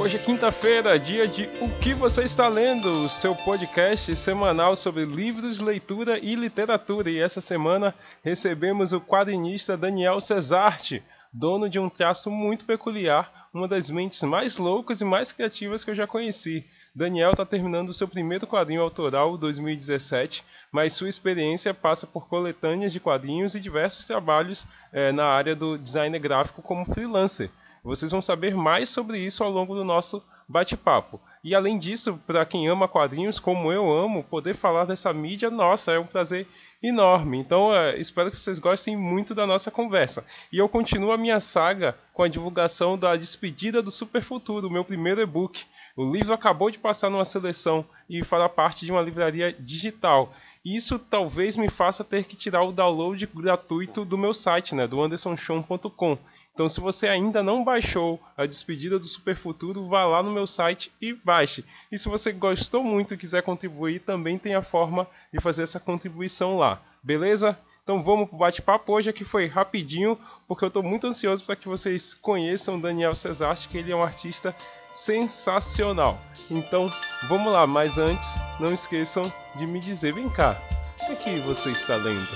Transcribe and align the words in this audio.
Hoje 0.00 0.16
é 0.16 0.18
quinta-feira, 0.18 0.98
dia 0.98 1.28
de 1.28 1.44
O 1.60 1.78
que 1.78 1.92
você 1.92 2.24
está 2.24 2.48
lendo, 2.48 3.04
o 3.04 3.08
seu 3.08 3.36
podcast 3.36 4.16
semanal 4.16 4.74
sobre 4.74 5.04
livros, 5.04 5.60
leitura 5.60 6.18
e 6.18 6.34
literatura. 6.34 7.10
E 7.10 7.20
essa 7.20 7.42
semana 7.42 7.94
recebemos 8.24 8.94
o 8.94 9.00
quadrinista 9.02 9.76
Daniel 9.76 10.18
Cesarte, 10.18 11.02
dono 11.30 11.68
de 11.68 11.78
um 11.78 11.90
traço 11.90 12.30
muito 12.30 12.64
peculiar, 12.64 13.50
uma 13.52 13.68
das 13.68 13.90
mentes 13.90 14.22
mais 14.22 14.56
loucas 14.56 15.02
e 15.02 15.04
mais 15.04 15.32
criativas 15.32 15.84
que 15.84 15.90
eu 15.90 15.94
já 15.94 16.06
conheci. 16.06 16.64
Daniel 16.94 17.32
está 17.32 17.44
terminando 17.44 17.90
o 17.90 17.94
seu 17.94 18.08
primeiro 18.08 18.46
quadrinho 18.46 18.80
autoral 18.80 19.36
2017, 19.36 20.42
mas 20.72 20.94
sua 20.94 21.10
experiência 21.10 21.74
passa 21.74 22.06
por 22.06 22.26
coletâneas 22.26 22.94
de 22.94 23.00
quadrinhos 23.00 23.54
e 23.54 23.60
diversos 23.60 24.06
trabalhos 24.06 24.66
eh, 24.94 25.12
na 25.12 25.26
área 25.26 25.54
do 25.54 25.76
design 25.76 26.18
gráfico 26.18 26.62
como 26.62 26.86
freelancer. 26.86 27.50
Vocês 27.82 28.10
vão 28.10 28.20
saber 28.20 28.54
mais 28.54 28.88
sobre 28.88 29.18
isso 29.18 29.42
ao 29.42 29.50
longo 29.50 29.74
do 29.74 29.84
nosso 29.84 30.22
bate-papo. 30.48 31.20
E 31.42 31.54
além 31.54 31.78
disso, 31.78 32.20
para 32.26 32.44
quem 32.44 32.68
ama 32.68 32.88
quadrinhos, 32.88 33.38
como 33.38 33.72
eu 33.72 33.90
amo, 33.90 34.24
poder 34.24 34.54
falar 34.54 34.84
dessa 34.84 35.12
mídia, 35.12 35.50
nossa, 35.50 35.92
é 35.92 35.98
um 35.98 36.06
prazer 36.06 36.46
enorme. 36.82 37.38
Então, 37.38 37.74
é, 37.74 37.98
espero 37.98 38.30
que 38.30 38.40
vocês 38.40 38.58
gostem 38.58 38.96
muito 38.96 39.34
da 39.34 39.46
nossa 39.46 39.70
conversa. 39.70 40.24
E 40.52 40.58
eu 40.58 40.68
continuo 40.68 41.12
a 41.12 41.16
minha 41.16 41.38
saga 41.38 41.96
com 42.12 42.22
a 42.22 42.28
divulgação 42.28 42.98
da 42.98 43.16
Despedida 43.16 43.80
do 43.80 43.90
Super 43.90 44.22
Futuro, 44.22 44.70
meu 44.70 44.84
primeiro 44.84 45.20
e-book. 45.20 45.64
O 45.96 46.10
livro 46.10 46.34
acabou 46.34 46.70
de 46.70 46.78
passar 46.78 47.10
numa 47.10 47.24
seleção 47.24 47.84
e 48.08 48.22
fará 48.22 48.48
parte 48.48 48.84
de 48.84 48.92
uma 48.92 49.02
livraria 49.02 49.52
digital. 49.52 50.32
Isso 50.64 50.98
talvez 50.98 51.56
me 51.56 51.70
faça 51.70 52.04
ter 52.04 52.24
que 52.24 52.36
tirar 52.36 52.62
o 52.62 52.72
download 52.72 53.26
gratuito 53.26 54.04
do 54.04 54.18
meu 54.18 54.34
site, 54.34 54.74
né, 54.74 54.86
do 54.86 55.00
andersonchon.com. 55.00 56.18
Então, 56.60 56.68
se 56.68 56.78
você 56.78 57.08
ainda 57.08 57.42
não 57.42 57.64
baixou 57.64 58.20
a 58.36 58.44
Despedida 58.44 58.98
do 58.98 59.06
Super 59.06 59.34
Futuro, 59.34 59.88
vá 59.88 60.04
lá 60.04 60.22
no 60.22 60.30
meu 60.30 60.46
site 60.46 60.92
e 61.00 61.14
baixe. 61.14 61.64
E 61.90 61.96
se 61.96 62.06
você 62.06 62.32
gostou 62.32 62.84
muito 62.84 63.14
e 63.14 63.16
quiser 63.16 63.42
contribuir, 63.42 64.00
também 64.00 64.36
tem 64.36 64.54
a 64.54 64.60
forma 64.60 65.06
de 65.32 65.40
fazer 65.40 65.62
essa 65.62 65.80
contribuição 65.80 66.58
lá. 66.58 66.78
Beleza? 67.02 67.58
Então 67.82 68.02
vamos 68.02 68.28
para 68.28 68.36
o 68.36 68.38
bate-papo. 68.40 68.92
Hoje 68.92 69.08
aqui 69.08 69.24
foi 69.24 69.46
rapidinho, 69.46 70.18
porque 70.46 70.62
eu 70.62 70.68
estou 70.68 70.82
muito 70.82 71.06
ansioso 71.06 71.42
para 71.46 71.56
que 71.56 71.66
vocês 71.66 72.12
conheçam 72.12 72.76
o 72.76 72.82
Daniel 72.82 73.14
Cesarte, 73.14 73.66
que 73.66 73.78
ele 73.78 73.90
é 73.90 73.96
um 73.96 74.02
artista 74.02 74.54
sensacional. 74.92 76.20
Então 76.50 76.92
vamos 77.26 77.50
lá, 77.50 77.66
mas 77.66 77.96
antes, 77.96 78.38
não 78.60 78.74
esqueçam 78.74 79.32
de 79.56 79.66
me 79.66 79.80
dizer, 79.80 80.12
vem 80.12 80.28
cá, 80.28 80.60
o 81.08 81.16
que 81.16 81.40
você 81.40 81.70
está 81.70 81.96
lendo? 81.96 82.28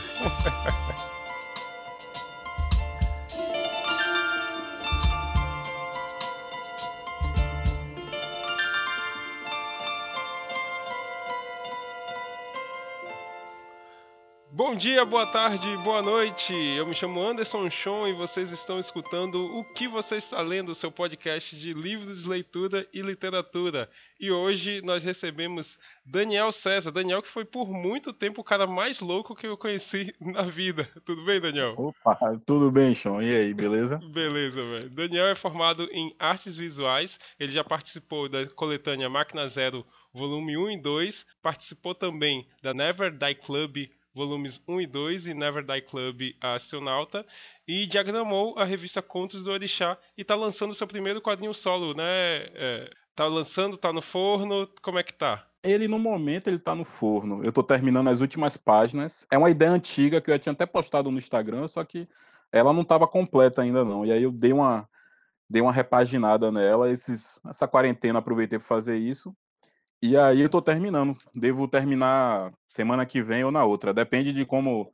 Bom 14.75 14.79
dia, 14.79 15.05
boa 15.05 15.25
tarde, 15.25 15.77
boa 15.85 16.03
noite. 16.03 16.53
Eu 16.53 16.85
me 16.85 16.97
chamo 16.97 17.23
Anderson 17.23 17.71
Chon 17.71 18.09
e 18.09 18.13
vocês 18.13 18.51
estão 18.51 18.81
escutando 18.81 19.37
o 19.57 19.63
que 19.63 19.87
você 19.87 20.17
está 20.17 20.41
lendo, 20.43 20.73
o 20.73 20.75
seu 20.75 20.91
podcast 20.91 21.57
de 21.57 21.73
livros, 21.73 22.25
leitura 22.25 22.85
e 22.93 23.01
literatura. 23.01 23.89
E 24.19 24.33
hoje 24.33 24.83
nós 24.83 25.05
recebemos 25.05 25.79
Daniel 26.05 26.51
César. 26.51 26.91
Daniel 26.91 27.23
que 27.23 27.31
foi 27.31 27.45
por 27.45 27.71
muito 27.71 28.13
tempo 28.13 28.41
o 28.41 28.45
cara 28.45 28.67
mais 28.67 28.99
louco 28.99 29.37
que 29.37 29.47
eu 29.47 29.57
conheci 29.57 30.13
na 30.21 30.43
vida. 30.43 30.91
Tudo 31.07 31.25
bem, 31.25 31.41
Daniel? 31.41 31.77
Opa, 31.79 32.37
tudo 32.45 32.69
bem, 32.73 32.97
Chon. 32.97 33.23
E 33.23 33.33
aí, 33.33 33.55
beleza? 33.55 34.01
beleza, 34.13 34.61
velho. 34.61 34.91
Daniel 34.91 35.27
é 35.27 35.37
formado 35.37 35.89
em 35.93 36.17
artes 36.19 36.57
visuais. 36.57 37.17
Ele 37.39 37.53
já 37.53 37.63
participou 37.63 38.29
da 38.29 38.45
coletânea 38.49 39.09
Máquina 39.09 39.47
Zero 39.47 39.87
volume 40.13 40.57
1 40.57 40.71
e 40.73 40.81
2, 40.81 41.27
participou 41.41 41.95
também 41.95 42.47
da 42.61 42.75
Never 42.75 43.13
Die 43.13 43.35
Club 43.37 43.89
volumes 44.15 44.63
1 44.69 44.81
e 44.81 44.87
2 44.87 45.27
e 45.27 45.35
Never 45.35 45.65
Die 45.65 45.83
Club 45.83 46.21
A 46.41 46.55
Astronauta, 46.55 47.27
e 47.67 47.87
diagramou 47.87 48.59
a 48.59 48.65
revista 48.65 49.03
Contos 49.03 49.45
do 49.45 49.51
Orixá 49.51 49.99
e 50.17 50.23
está 50.23 50.35
lançando 50.35 50.75
seu 50.75 50.87
primeiro 50.87 51.21
quadrinho 51.21 51.53
solo, 51.53 51.95
né? 51.95 52.05
É, 52.05 52.91
tá 53.15 53.27
lançando, 53.27 53.77
tá 53.77 53.93
no 53.93 54.03
forno, 54.03 54.69
como 54.83 54.99
é 54.99 55.03
que 55.03 55.13
tá? 55.13 55.47
Ele, 55.63 55.89
no 55.89 55.99
momento, 55.99 56.49
ele 56.49 56.59
tá 56.59 56.75
no 56.75 56.85
forno. 56.85 57.43
Eu 57.43 57.51
tô 57.51 57.63
terminando 57.63 58.09
as 58.09 58.21
últimas 58.21 58.57
páginas. 58.57 59.27
É 59.31 59.39
uma 59.39 59.51
ideia 59.51 59.71
antiga 59.71 60.21
que 60.21 60.31
eu 60.31 60.39
tinha 60.39 60.53
até 60.53 60.67
postado 60.67 61.11
no 61.11 61.17
Instagram, 61.17 61.67
só 61.69 61.83
que 61.83 62.07
ela 62.53 62.73
não 62.73 62.83
estava 62.83 63.09
completa 63.09 63.63
ainda 63.63 63.85
não. 63.85 64.05
E 64.05 64.13
aí 64.13 64.23
eu 64.23 64.31
dei 64.31 64.53
uma, 64.53 64.87
dei 65.49 65.63
uma 65.63 65.73
repaginada 65.73 66.53
nela. 66.53 66.91
Esses, 66.91 67.41
essa 67.49 67.67
quarentena 67.67 68.19
aproveitei 68.19 68.59
para 68.59 68.69
fazer 68.69 68.97
isso. 68.97 69.35
E 70.05 70.19
aí 70.19 70.43
eu 70.43 70.51
tô 70.51 70.61
terminando. 70.61 71.17
Devo 71.35 71.67
terminar 71.67 72.53
semana 72.69 73.07
que 73.07 73.23
vem 73.23 73.43
ou 73.43 73.51
na 73.51 73.65
outra. 73.65 73.95
Depende 73.95 74.35
de 74.35 74.45
como 74.45 74.93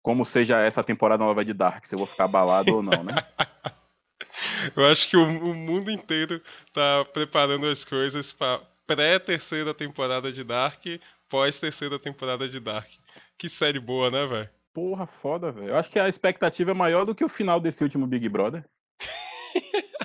como 0.00 0.24
seja 0.24 0.60
essa 0.60 0.84
temporada 0.84 1.24
nova 1.24 1.44
de 1.44 1.52
Dark, 1.52 1.84
se 1.84 1.96
eu 1.96 1.98
vou 1.98 2.06
ficar 2.06 2.28
balado 2.28 2.76
ou 2.76 2.80
não, 2.80 3.02
né? 3.02 3.12
eu 4.76 4.86
acho 4.86 5.10
que 5.10 5.16
o, 5.16 5.24
o, 5.24 5.52
mundo 5.52 5.90
inteiro 5.90 6.40
tá 6.72 7.04
preparando 7.12 7.66
as 7.66 7.84
coisas 7.84 8.30
para 8.30 8.60
pré-terceira 8.86 9.74
temporada 9.74 10.30
de 10.30 10.44
Dark, 10.44 10.80
pós-terceira 11.28 11.98
temporada 11.98 12.48
de 12.48 12.60
Dark. 12.60 12.88
Que 13.36 13.48
série 13.48 13.80
boa, 13.80 14.12
né, 14.12 14.24
velho? 14.26 14.48
Porra, 14.72 15.08
foda, 15.08 15.50
velho. 15.50 15.70
Eu 15.70 15.76
acho 15.76 15.90
que 15.90 15.98
a 15.98 16.08
expectativa 16.08 16.70
é 16.70 16.74
maior 16.74 17.04
do 17.04 17.16
que 17.16 17.24
o 17.24 17.28
final 17.28 17.58
desse 17.58 17.82
último 17.82 18.06
Big 18.06 18.28
Brother. 18.28 18.64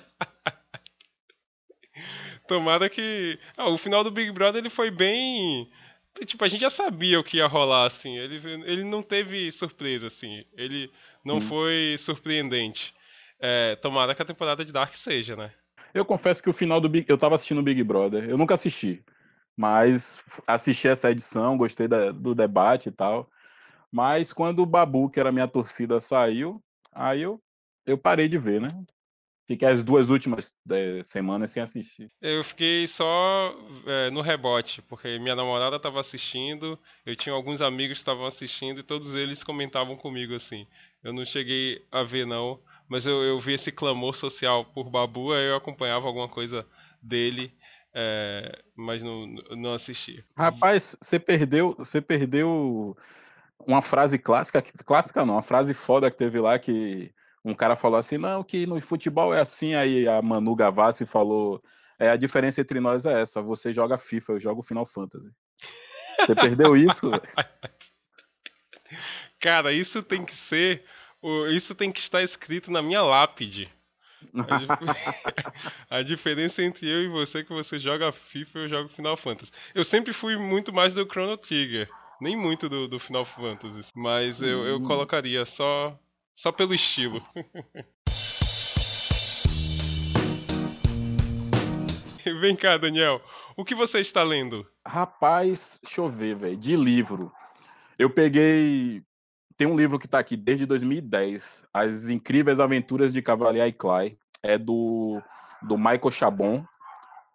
Tomara 2.52 2.90
que. 2.90 3.40
Ah, 3.56 3.70
o 3.70 3.78
final 3.78 4.04
do 4.04 4.12
Big 4.12 4.30
Brother 4.30 4.60
ele 4.60 4.70
foi 4.70 4.92
bem. 4.92 5.72
Tipo, 6.26 6.44
a 6.44 6.50
gente 6.50 6.60
já 6.60 6.70
sabia 6.70 7.18
o 7.18 7.24
que 7.24 7.38
ia 7.38 7.48
rolar, 7.48 7.86
assim. 7.86 8.18
Ele, 8.18 8.42
ele 8.66 8.84
não 8.84 9.02
teve 9.02 9.50
surpresa, 9.54 10.08
assim. 10.08 10.44
Ele 10.58 10.92
não 11.24 11.38
hum. 11.38 11.48
foi 11.48 11.96
surpreendente. 11.98 12.94
É, 13.40 13.78
tomara 13.78 14.14
que 14.14 14.22
a 14.22 14.26
temporada 14.26 14.66
de 14.66 14.74
Dark 14.74 14.94
seja, 14.96 15.34
né? 15.34 15.54
Eu 15.94 16.04
confesso 16.04 16.44
que 16.44 16.50
o 16.50 16.54
final 16.54 16.82
do 16.82 16.90
Big. 16.90 17.06
Eu 17.08 17.18
tava 17.18 17.36
assistindo 17.36 17.60
o 17.60 17.64
Big 17.64 17.82
Brother. 17.86 18.30
Eu 18.30 18.38
nunca 18.38 18.56
assisti. 18.56 19.02
Mas 19.56 20.20
assisti 20.46 20.90
essa 20.90 21.10
edição, 21.10 21.58
gostei 21.58 21.88
da, 21.88 22.12
do 22.12 22.36
debate 22.36 22.90
e 22.90 22.92
tal. 22.92 23.30
Mas 23.90 24.34
quando 24.34 24.60
o 24.60 24.66
Babu, 24.66 25.10
que 25.10 25.22
era 25.22 25.32
minha 25.32 25.48
torcida, 25.48 26.02
saiu, 26.02 26.62
aí 26.92 27.22
eu, 27.22 27.42
eu 27.86 27.98
parei 27.98 28.28
de 28.28 28.38
ver, 28.38 28.60
né? 28.60 28.68
Fiquei 29.52 29.68
as 29.68 29.84
duas 29.84 30.10
últimas 30.10 30.56
é, 30.72 31.04
semanas 31.04 31.52
sem 31.52 31.62
assistir. 31.62 32.10
Eu 32.22 32.42
fiquei 32.42 32.88
só 32.88 33.54
é, 33.86 34.10
no 34.10 34.22
rebote, 34.22 34.82
porque 34.84 35.20
minha 35.20 35.36
namorada 35.36 35.76
estava 35.76 36.00
assistindo, 36.00 36.80
eu 37.06 37.18
tinha 37.18 37.36
alguns 37.36 37.62
amigos 37.62 37.98
que 37.98 38.02
estavam 38.02 38.26
assistindo 38.26 38.80
e 38.80 38.84
todos 38.84 39.14
eles 39.14 39.44
comentavam 39.44 39.98
comigo 39.98 40.34
assim. 40.36 40.66
Eu 41.04 41.12
não 41.12 41.26
cheguei 41.26 41.84
a 41.92 42.02
ver 42.02 42.26
não, 42.26 42.62
mas 42.88 43.06
eu, 43.06 43.22
eu 43.24 43.42
vi 43.42 43.56
esse 43.56 43.74
clamor 43.74 44.16
social 44.16 44.64
por 44.64 44.90
Babu, 44.90 45.34
aí 45.34 45.46
eu 45.46 45.58
acompanhava 45.58 46.08
alguma 46.08 46.30
coisa 46.30 46.66
dele, 47.02 47.52
é, 47.94 48.58
mas 48.74 49.04
não, 49.04 49.28
não 49.58 49.74
assisti. 49.74 50.24
Rapaz, 50.34 50.96
você 51.02 51.20
perdeu, 51.20 51.76
você 51.78 52.00
perdeu 52.00 52.96
uma 53.68 53.82
frase 53.82 54.18
clássica, 54.18 54.64
clássica 54.86 55.26
não, 55.26 55.34
uma 55.34 55.44
frase 55.44 55.74
foda 55.74 56.10
que 56.10 56.16
teve 56.16 56.40
lá 56.40 56.58
que 56.58 57.12
um 57.44 57.54
cara 57.54 57.76
falou 57.76 57.98
assim, 57.98 58.18
não, 58.18 58.44
que 58.44 58.66
no 58.66 58.80
futebol 58.82 59.34
é 59.34 59.42
assim, 59.42 59.74
aí 59.74 60.08
a 60.08 60.22
Manu 60.22 60.56
Gavassi 60.56 61.06
falou, 61.06 61.62
é, 61.98 62.10
a 62.10 62.16
diferença 62.16 62.62
entre 62.62 62.80
nós 62.80 63.06
é 63.06 63.22
essa, 63.22 63.42
você 63.42 63.74
joga 63.74 63.98
FIFA, 63.98 64.34
eu 64.34 64.40
jogo 64.40 64.62
Final 64.62 64.86
Fantasy. 64.86 65.32
Você 66.20 66.36
perdeu 66.36 66.78
isso? 66.78 67.10
Cara, 69.40 69.72
isso 69.72 70.04
tem 70.04 70.24
que 70.24 70.36
ser, 70.36 70.84
isso 71.52 71.74
tem 71.74 71.92
que 71.92 72.00
estar 72.00 72.22
escrito 72.22 72.72
na 72.72 72.82
minha 72.82 73.02
lápide. 73.02 73.72
A, 75.90 76.04
diferença 76.04 76.62
entre 76.62 76.88
eu 76.88 77.02
e 77.02 77.08
você 77.08 77.40
é 77.40 77.44
que 77.44 77.52
você 77.52 77.80
joga 77.80 78.12
FIFA 78.12 78.60
e 78.60 78.64
eu 78.64 78.70
jogo 78.70 78.90
Final 78.90 79.18
Fantasy. 79.18 79.52
Eu 79.74 79.84
sempre 79.84 80.14
fui 80.14 80.38
muito 80.38 80.72
mais 80.72 80.94
do 80.94 81.06
Chrono 81.06 81.36
Trigger, 81.38 81.90
nem 82.20 82.38
muito 82.38 82.70
do, 82.70 82.88
do 82.88 83.00
Final 83.00 83.26
Fantasy, 83.26 83.90
mas 83.96 84.40
eu, 84.40 84.64
eu 84.68 84.78
hum. 84.78 84.84
colocaria 84.84 85.44
só 85.44 85.98
só 86.42 86.52
pelo 86.52 86.74
estilo. 86.74 87.24
Vem 92.42 92.56
cá, 92.56 92.78
Daniel. 92.78 93.22
O 93.56 93.64
que 93.64 93.76
você 93.76 94.00
está 94.00 94.24
lendo? 94.24 94.68
Rapaz, 94.86 95.80
deixa 95.84 96.02
eu 96.02 96.10
ver, 96.10 96.36
velho. 96.36 96.58
De 96.58 96.76
livro. 96.76 97.32
Eu 97.98 98.10
peguei. 98.10 99.04
Tem 99.56 99.68
um 99.68 99.78
livro 99.78 100.00
que 100.00 100.08
está 100.08 100.18
aqui 100.18 100.36
desde 100.36 100.66
2010. 100.66 101.62
As 101.72 102.10
Incríveis 102.10 102.60
Aventuras 102.60 103.14
de 103.14 103.22
Cavalier 103.22 103.68
e 103.68 103.72
Clay. 103.72 104.18
É 104.42 104.58
do, 104.58 105.22
do 105.62 105.78
Michael 105.78 106.10
Chabon. 106.10 106.66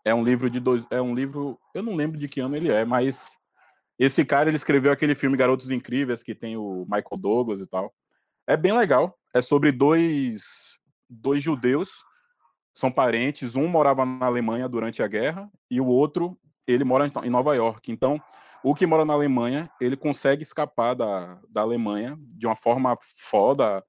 É 0.05 0.13
um 0.13 0.25
livro 0.25 0.51
de 0.51 0.59
dois. 0.59 0.85
É 0.91 1.01
um 1.01 1.15
livro. 1.15 1.57
Eu 1.73 1.85
não 1.85 1.95
lembro 1.95 2.19
de 2.19 2.27
que 2.27 2.41
ano 2.41 2.57
ele 2.57 2.73
é, 2.73 2.85
mas 2.85 3.37
esse 4.01 4.25
cara 4.25 4.51
ele 4.51 4.57
escreveu 4.57 4.91
aquele 4.91 5.15
filme 5.15 5.37
Garotos 5.37 5.71
Incríveis, 5.71 6.25
que 6.25 6.35
tem 6.35 6.57
o 6.57 6.85
Michael 6.91 7.21
Douglas 7.21 7.61
e 7.61 7.69
tal. 7.69 7.95
É 8.47 8.57
bem 8.57 8.73
legal. 8.73 9.19
É 9.35 9.43
sobre 9.43 9.73
dois, 9.73 10.77
dois 11.09 11.43
judeus 11.43 11.91
são 12.77 12.93
parentes, 12.93 13.55
um 13.55 13.67
morava 13.67 14.05
na 14.05 14.27
Alemanha 14.27 14.69
durante 14.69 15.03
a 15.03 15.09
guerra 15.09 15.51
e 15.71 15.81
o 15.81 15.87
outro, 15.87 16.39
ele 16.67 16.85
mora 16.85 17.11
em 17.25 17.31
Nova 17.31 17.57
York. 17.57 17.91
Então, 17.91 18.21
o 18.63 18.75
que 18.75 18.87
mora 18.87 19.05
na 19.05 19.15
Alemanha, 19.15 19.71
ele 19.81 19.97
consegue 19.97 20.43
escapar 20.43 20.95
da, 20.95 21.41
da 21.49 21.63
Alemanha 21.63 22.19
de 22.21 22.47
uma 22.47 22.55
forma 22.55 22.97
foda, 23.17 23.83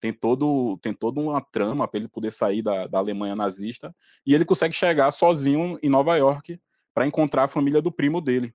tem 0.00 0.12
todo 0.12 0.76
tem 0.78 0.92
toda 0.92 1.20
uma 1.20 1.40
trama 1.40 1.86
para 1.86 2.00
ele 2.00 2.08
poder 2.08 2.32
sair 2.32 2.62
da, 2.62 2.88
da 2.88 2.98
Alemanha 2.98 3.36
nazista 3.36 3.94
e 4.26 4.34
ele 4.34 4.44
consegue 4.44 4.74
chegar 4.74 5.12
sozinho 5.12 5.78
em 5.80 5.88
Nova 5.88 6.16
York 6.16 6.60
para 6.92 7.06
encontrar 7.06 7.44
a 7.44 7.48
família 7.48 7.80
do 7.80 7.92
primo 7.92 8.20
dele. 8.20 8.52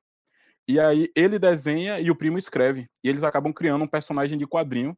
E 0.67 0.81
aí 0.81 1.09
ele 1.15 1.39
desenha 1.39 1.97
e 2.01 2.11
o 2.11 2.15
primo 2.15 2.37
escreve. 2.37 2.89
E 3.01 3.07
eles 3.07 3.23
acabam 3.23 3.53
criando 3.53 3.85
um 3.85 3.87
personagem 3.87 4.37
de 4.37 4.45
quadrinho 4.45 4.97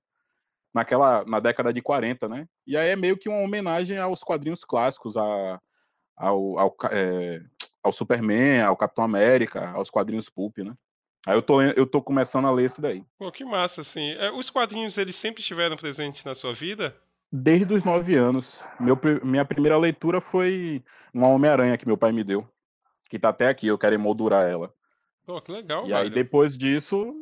naquela 0.74 1.24
na 1.26 1.40
década 1.40 1.74
de 1.74 1.82
40, 1.82 2.28
né? 2.28 2.48
E 2.66 2.78
aí 2.78 2.90
é 2.90 2.96
meio 2.96 3.18
que 3.18 3.30
uma 3.30 3.42
homenagem 3.42 3.98
aos 3.98 4.24
quadrinhos 4.24 4.64
clássicos, 4.64 5.18
a, 5.18 5.60
ao, 6.16 6.60
ao, 6.60 6.76
é, 6.92 7.42
ao 7.84 7.92
Superman, 7.92 8.62
ao 8.62 8.78
Capitão 8.78 9.04
América, 9.04 9.70
aos 9.72 9.90
quadrinhos 9.90 10.30
pulp, 10.30 10.58
né? 10.60 10.74
Aí 11.28 11.36
eu 11.36 11.42
tô, 11.42 11.62
eu 11.62 11.86
tô 11.86 12.02
começando 12.02 12.46
a 12.46 12.52
ler 12.52 12.66
esse 12.66 12.80
daí. 12.82 13.04
Pô, 13.18 13.32
que 13.32 13.44
massa, 13.44 13.82
assim. 13.82 14.12
É, 14.12 14.32
os 14.32 14.50
quadrinhos, 14.50 14.98
eles 14.98 15.16
sempre 15.16 15.42
estiveram 15.42 15.76
presentes 15.76 16.24
na 16.24 16.34
sua 16.34 16.54
vida? 16.54 16.96
Desde 17.32 17.74
os 17.74 17.84
nove 17.84 18.16
anos. 18.16 18.64
Meu, 18.80 18.98
minha 19.24 19.46
primeira 19.46 19.78
leitura 19.78 20.22
foi 20.22 20.84
uma 21.14 21.28
Homem-Aranha 21.28 21.78
que 21.78 21.86
meu 21.86 21.98
pai 21.98 22.12
me 22.12 22.24
deu. 22.24 22.48
Que 23.10 23.20
tá 23.20 23.30
até 23.30 23.48
aqui, 23.50 23.68
eu 23.68 23.78
quero 23.78 23.96
emoldurar 23.96 24.48
ela. 24.50 24.74
Pô, 25.26 25.42
que 25.42 25.52
legal, 25.52 25.86
E 25.86 25.90
velho. 25.90 25.98
aí 25.98 26.10
depois 26.10 26.58
disso, 26.58 27.14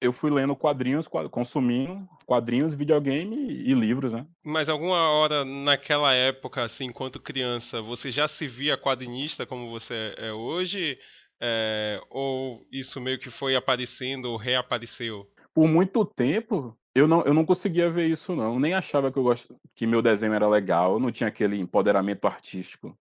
eu 0.00 0.12
fui 0.12 0.30
lendo 0.30 0.56
quadrinhos, 0.56 1.06
consumindo 1.30 2.08
quadrinhos, 2.24 2.74
videogame 2.74 3.36
e 3.36 3.74
livros, 3.74 4.12
né? 4.12 4.26
Mas 4.42 4.68
alguma 4.68 5.10
hora 5.10 5.44
naquela 5.44 6.14
época, 6.14 6.64
assim, 6.64 6.86
enquanto 6.86 7.20
criança, 7.20 7.82
você 7.82 8.10
já 8.10 8.26
se 8.26 8.46
via 8.46 8.78
quadrinista 8.78 9.44
como 9.44 9.70
você 9.70 10.14
é 10.16 10.32
hoje? 10.32 10.98
É, 11.42 12.00
ou 12.10 12.66
isso 12.70 13.00
meio 13.00 13.18
que 13.18 13.30
foi 13.30 13.56
aparecendo 13.56 14.26
ou 14.26 14.36
reapareceu? 14.36 15.26
Por 15.54 15.66
muito 15.66 16.04
tempo, 16.04 16.76
eu 16.94 17.08
não, 17.08 17.22
eu 17.22 17.34
não 17.34 17.44
conseguia 17.44 17.90
ver 17.90 18.06
isso, 18.06 18.34
não. 18.34 18.58
Nem 18.58 18.74
achava 18.74 19.10
que, 19.10 19.18
eu 19.18 19.22
gost... 19.22 19.50
que 19.74 19.86
meu 19.86 20.02
desenho 20.02 20.34
era 20.34 20.48
legal, 20.48 21.00
não 21.00 21.10
tinha 21.10 21.28
aquele 21.28 21.58
empoderamento 21.58 22.26
artístico. 22.26 22.96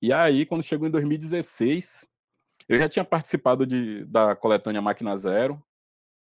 E 0.00 0.12
aí, 0.12 0.44
quando 0.44 0.62
chegou 0.62 0.86
em 0.86 0.90
2016, 0.90 2.06
eu 2.68 2.78
já 2.78 2.88
tinha 2.88 3.04
participado 3.04 3.66
de, 3.66 4.04
da 4.04 4.34
coletânea 4.34 4.82
Máquina 4.82 5.16
Zero, 5.16 5.62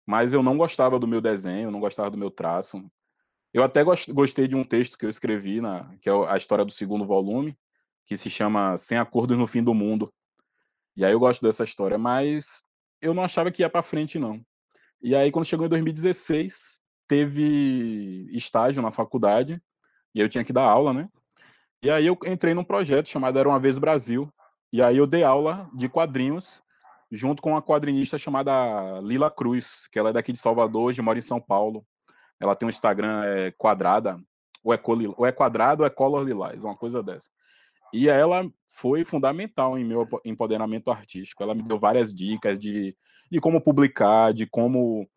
mas 0.06 0.32
eu 0.32 0.42
não 0.42 0.56
gostava 0.56 0.98
do 0.98 1.06
meu 1.06 1.20
desenho, 1.20 1.70
não 1.70 1.80
gostava 1.80 2.10
do 2.10 2.18
meu 2.18 2.30
traço. 2.30 2.84
Eu 3.52 3.62
até 3.62 3.82
gostei 3.84 4.48
de 4.48 4.54
um 4.54 4.64
texto 4.64 4.98
que 4.98 5.06
eu 5.06 5.10
escrevi, 5.10 5.60
na, 5.60 5.94
que 6.00 6.08
é 6.08 6.12
a 6.12 6.36
história 6.36 6.64
do 6.64 6.72
segundo 6.72 7.06
volume, 7.06 7.56
que 8.06 8.16
se 8.16 8.28
chama 8.28 8.76
Sem 8.76 8.98
Acordos 8.98 9.38
no 9.38 9.46
Fim 9.46 9.62
do 9.62 9.72
Mundo. 9.72 10.12
E 10.96 11.04
aí 11.04 11.12
eu 11.12 11.20
gosto 11.20 11.42
dessa 11.42 11.64
história, 11.64 11.96
mas 11.96 12.62
eu 13.00 13.14
não 13.14 13.22
achava 13.22 13.50
que 13.50 13.62
ia 13.62 13.70
para 13.70 13.82
frente, 13.82 14.18
não. 14.18 14.44
E 15.02 15.14
aí, 15.14 15.30
quando 15.30 15.44
chegou 15.44 15.66
em 15.66 15.68
2016, 15.68 16.80
teve 17.06 18.26
estágio 18.30 18.82
na 18.82 18.90
faculdade, 18.90 19.60
e 20.14 20.20
eu 20.20 20.28
tinha 20.28 20.44
que 20.44 20.52
dar 20.52 20.64
aula, 20.64 20.92
né? 20.92 21.08
E 21.82 21.90
aí 21.90 22.06
eu 22.06 22.18
entrei 22.24 22.54
num 22.54 22.64
projeto 22.64 23.08
chamado 23.08 23.38
Era 23.38 23.48
Uma 23.48 23.60
Vez 23.60 23.76
Brasil, 23.76 24.32
e 24.72 24.80
aí 24.80 24.96
eu 24.96 25.06
dei 25.06 25.22
aula 25.22 25.68
de 25.74 25.88
quadrinhos 25.88 26.62
junto 27.14 27.40
com 27.40 27.50
uma 27.50 27.62
quadrinista 27.62 28.18
chamada 28.18 28.52
Lila 29.00 29.30
Cruz, 29.30 29.86
que 29.90 29.98
ela 29.98 30.10
é 30.10 30.12
daqui 30.12 30.32
de 30.32 30.38
Salvador, 30.38 30.82
hoje 30.82 31.00
mora 31.00 31.18
em 31.18 31.22
São 31.22 31.40
Paulo. 31.40 31.86
Ela 32.40 32.56
tem 32.56 32.66
um 32.66 32.70
Instagram 32.70 33.22
é, 33.24 33.50
quadrada, 33.52 34.20
ou 34.62 34.74
é, 34.74 34.80
ou 35.16 35.26
é 35.26 35.32
quadrado 35.32 35.82
ou 35.82 35.86
é 35.86 35.90
color 35.90 36.24
lilás, 36.24 36.64
uma 36.64 36.76
coisa 36.76 37.02
dessa. 37.02 37.28
E 37.92 38.08
ela 38.08 38.50
foi 38.72 39.04
fundamental 39.04 39.78
em 39.78 39.84
meu 39.84 40.06
empoderamento 40.24 40.90
artístico. 40.90 41.42
Ela 41.42 41.54
me 41.54 41.62
deu 41.62 41.78
várias 41.78 42.12
dicas 42.12 42.58
de, 42.58 42.96
de 43.30 43.40
como 43.40 43.60
publicar, 43.60 44.32
de 44.34 44.46
como 44.46 45.08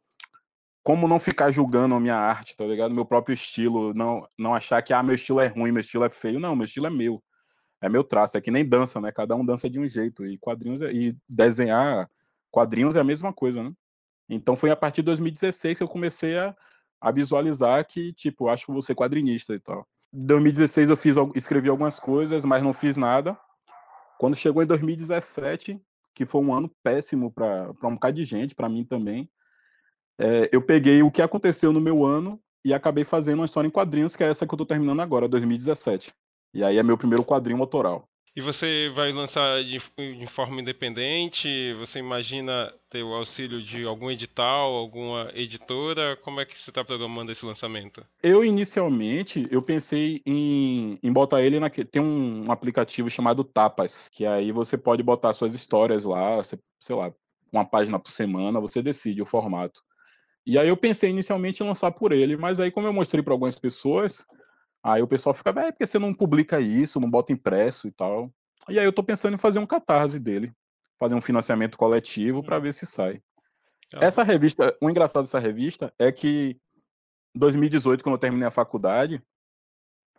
como 0.84 1.06
não 1.06 1.20
ficar 1.20 1.52
julgando 1.52 1.96
a 1.96 2.00
minha 2.00 2.16
arte, 2.16 2.56
tá 2.56 2.64
ligado? 2.64 2.94
Meu 2.94 3.04
próprio 3.04 3.34
estilo, 3.34 3.94
não 3.94 4.26
não 4.38 4.56
achar 4.56 4.82
que 4.82 4.94
ah, 4.94 5.04
meu 5.04 5.16
estilo 5.16 5.42
é 5.42 5.48
ruim, 5.48 5.72
meu 5.72 5.82
estilo 5.82 6.06
é 6.06 6.10
feio. 6.10 6.40
Não, 6.40 6.56
meu 6.56 6.66
estilo 6.66 6.88
é 6.88 6.90
meu. 6.90 7.22
É 7.82 7.88
meu 7.88 8.04
traço, 8.04 8.38
é 8.38 8.42
que 8.42 8.52
nem 8.52 8.68
dança, 8.68 9.00
né? 9.00 9.12
Cada 9.12 9.36
um 9.36 9.46
dança 9.46 9.70
de 9.70 9.80
um 9.80 9.88
jeito 9.88 10.26
e 10.26 10.38
quadrinhos 10.38 10.82
é, 10.82 10.92
e 10.92 11.16
desenhar 11.30 12.10
quadrinhos 12.52 12.96
é 12.96 13.00
a 13.00 13.04
mesma 13.04 13.32
coisa, 13.32 13.64
né? 13.64 13.72
Então 14.30 14.58
foi 14.58 14.72
a 14.72 14.76
partir 14.76 15.02
de 15.02 15.06
2016 15.06 15.78
que 15.78 15.84
eu 15.84 15.88
comecei 15.88 16.38
a, 16.38 16.56
a 17.00 17.12
visualizar 17.12 17.86
que, 17.88 18.12
tipo, 18.14 18.50
acho 18.50 18.66
que 18.66 18.72
vou 18.72 18.82
ser 18.82 18.96
quadrinista 18.96 19.54
e 19.54 19.60
tal. 19.60 19.88
Em 20.14 20.26
2016 20.26 20.90
eu 20.90 20.98
fiz, 20.98 21.16
escrevi 21.36 21.70
algumas 21.70 22.00
coisas, 22.00 22.44
mas 22.44 22.64
não 22.64 22.74
fiz 22.74 22.98
nada. 22.98 23.38
Quando 24.18 24.36
chegou 24.36 24.64
em 24.64 24.66
2017, 24.66 25.80
que 26.16 26.26
foi 26.26 26.42
um 26.42 26.54
ano 26.54 26.72
péssimo 26.84 27.32
para 27.32 27.70
um 27.84 27.94
bocado 27.94 28.16
de 28.16 28.26
gente, 28.26 28.56
para 28.56 28.68
mim 28.68 28.84
também, 28.84 29.30
é, 30.20 30.50
eu 30.52 30.62
peguei 30.62 31.04
o 31.04 31.12
que 31.12 31.22
aconteceu 31.22 31.72
no 31.72 31.80
meu 31.80 32.04
ano 32.04 32.42
e 32.66 32.74
acabei 32.74 33.06
fazendo 33.06 33.40
uma 33.40 33.46
história 33.46 33.68
em 33.68 33.72
quadrinhos, 33.72 34.16
que 34.16 34.24
é 34.24 34.30
essa 34.30 34.46
que 34.46 34.52
eu 34.52 34.56
estou 34.56 34.66
terminando 34.66 35.00
agora, 35.00 35.28
2017. 35.28 36.12
E 36.58 36.64
aí 36.64 36.80
é 36.80 36.82
meu 36.82 36.98
primeiro 36.98 37.24
quadrinho 37.24 37.62
autoral. 37.62 38.10
E 38.36 38.42
você 38.42 38.92
vai 38.96 39.12
lançar 39.12 39.64
de, 39.64 39.80
de, 39.96 40.28
forma 40.28 40.60
independente? 40.60 41.48
Você 41.76 42.00
imagina 42.00 42.74
ter 42.90 43.04
o 43.04 43.14
auxílio 43.14 43.64
de 43.64 43.86
algum 43.86 44.10
edital, 44.10 44.74
alguma 44.74 45.30
editora? 45.36 46.18
Como 46.18 46.40
é 46.40 46.46
que 46.46 46.60
você 46.60 46.72
está 46.72 46.84
programando 46.84 47.32
esse 47.32 47.46
lançamento? 47.46 48.04
Eu, 48.24 48.44
inicialmente, 48.44 49.48
eu 49.52 49.62
pensei 49.62 50.24
em, 50.26 50.98
em 51.04 51.14
botar 51.14 51.44
ele 51.44 51.60
naquele... 51.60 51.88
Tem 51.88 52.02
um 52.02 52.52
aplicativo 52.52 53.08
chamado 53.08 53.44
Tapas, 53.44 54.10
que 54.12 54.26
aí 54.26 54.52
você 54.52 54.80
pode 54.80 55.04
botar 55.04 55.34
suas 55.34 55.54
histórias 55.54 56.06
lá, 56.06 56.42
sei 56.44 56.96
lá, 56.96 57.14
uma 57.54 57.66
página 57.66 58.00
por 58.00 58.10
semana, 58.10 58.60
você 58.60 58.82
decide 58.82 59.22
o 59.22 59.28
formato. 59.28 59.80
E 60.44 60.58
aí 60.58 60.70
eu 60.70 60.78
pensei 60.78 61.12
inicialmente 61.12 61.62
em 61.62 61.68
lançar 61.68 61.92
por 61.92 62.12
ele, 62.12 62.36
mas 62.36 62.60
aí 62.60 62.72
como 62.72 62.88
eu 62.88 62.94
mostrei 62.94 63.22
para 63.22 63.34
algumas 63.34 63.60
pessoas, 63.60 64.26
Aí 64.88 65.02
o 65.02 65.08
pessoal 65.08 65.34
fica, 65.34 65.50
é 65.50 65.70
porque 65.70 65.86
você 65.86 66.00
não 66.00 66.14
publica 66.14 66.62
isso, 66.62 66.98
não 66.98 67.12
bota 67.12 67.34
impresso 67.34 67.90
e 67.90 67.92
tal. 67.92 68.32
E 68.70 68.80
aí 68.80 68.86
eu 68.86 68.94
tô 68.94 69.04
pensando 69.04 69.34
em 69.34 69.38
fazer 69.38 69.60
um 69.60 69.66
catarse 69.66 70.18
dele, 70.18 70.54
fazer 70.98 71.14
um 71.14 71.22
financiamento 71.22 71.78
coletivo 71.78 72.42
para 72.42 72.58
ver 72.58 72.74
se 72.74 72.86
sai. 72.86 73.22
Ah. 73.94 74.06
Essa 74.06 74.24
revista, 74.24 74.74
o 74.82 74.90
engraçado 74.90 75.26
dessa 75.26 75.40
revista 75.40 75.94
é 76.00 76.10
que 76.10 76.58
em 77.36 77.40
2018, 77.40 78.02
quando 78.02 78.14
eu 78.14 78.20
terminei 78.20 78.48
a 78.48 78.52
faculdade, 78.52 79.22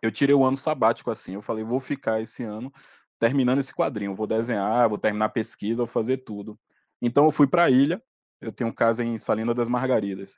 eu 0.03 0.13
tirei 0.13 0.35
o 0.35 0.45
ano 0.45 0.59
sabático 0.59 1.11
assim, 1.11 1.33
eu 1.33 1.43
falei, 1.43 1.65
vou 1.65 1.81
ficar 1.81 2.21
esse 2.21 2.45
ano 2.45 2.71
terminando 3.19 3.61
esse 3.61 3.73
quadrinho, 3.73 4.15
vou 4.15 4.27
desenhar, 4.27 4.87
vou 4.87 4.99
terminar 4.99 5.25
a 5.25 5.31
pesquisa, 5.31 5.79
vou 5.79 5.87
fazer 5.87 6.19
tudo. 6.19 6.61
Então 7.01 7.25
eu 7.25 7.31
fui 7.31 7.47
para 7.47 7.65
a 7.65 7.71
ilha, 7.71 8.03
eu 8.39 8.53
tenho 8.53 8.71
casa 8.75 9.03
em 9.03 9.17
Salina 9.17 9.55
das 9.55 9.67
Margaridas. 9.67 10.37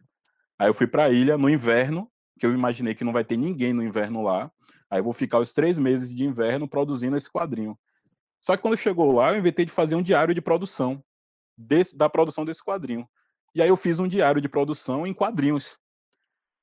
Aí 0.56 0.68
eu 0.68 0.75
fui 0.75 0.87
para 0.87 1.06
a 1.06 1.10
ilha 1.10 1.37
no 1.37 1.50
inverno 1.50 2.08
que 2.38 2.46
eu 2.46 2.52
imaginei 2.52 2.94
que 2.94 3.04
não 3.04 3.12
vai 3.12 3.25
ter 3.25 3.37
ninguém 3.37 3.72
no 3.72 3.82
inverno 3.82 4.22
lá. 4.22 4.50
Aí 4.90 4.99
eu 4.99 5.04
vou 5.04 5.12
ficar 5.12 5.38
os 5.38 5.52
três 5.52 5.78
meses 5.78 6.14
de 6.14 6.25
inverno 6.25 6.68
produzindo 6.68 7.16
esse 7.16 7.30
quadrinho. 7.30 7.78
Só 8.40 8.56
que 8.56 8.62
quando 8.62 8.76
chegou 8.76 9.12
lá, 9.12 9.32
eu 9.32 9.38
inventei 9.38 9.64
de 9.64 9.72
fazer 9.72 9.94
um 9.94 10.02
diário 10.02 10.34
de 10.34 10.40
produção 10.40 11.02
desse, 11.56 11.96
da 11.96 12.08
produção 12.08 12.44
desse 12.44 12.64
quadrinho. 12.64 13.08
E 13.54 13.60
aí 13.60 13.68
eu 13.68 13.76
fiz 13.76 13.99
um 13.99 14.08
diário 14.08 14.40
de 14.40 14.49
produção 14.49 15.06
em 15.06 15.12
quadrinhos. 15.12 15.76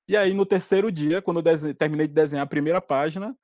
E 0.08 0.18
aí 0.18 0.34
no 0.34 0.46
terceiro 0.46 0.92
dia, 0.92 1.22
quando 1.22 1.42
eu 1.42 1.76
terminei 1.76 2.08
de 2.08 2.14
desenhar 2.14 2.44
a 2.44 2.50
primeira 2.50 2.82
página, 2.82 3.38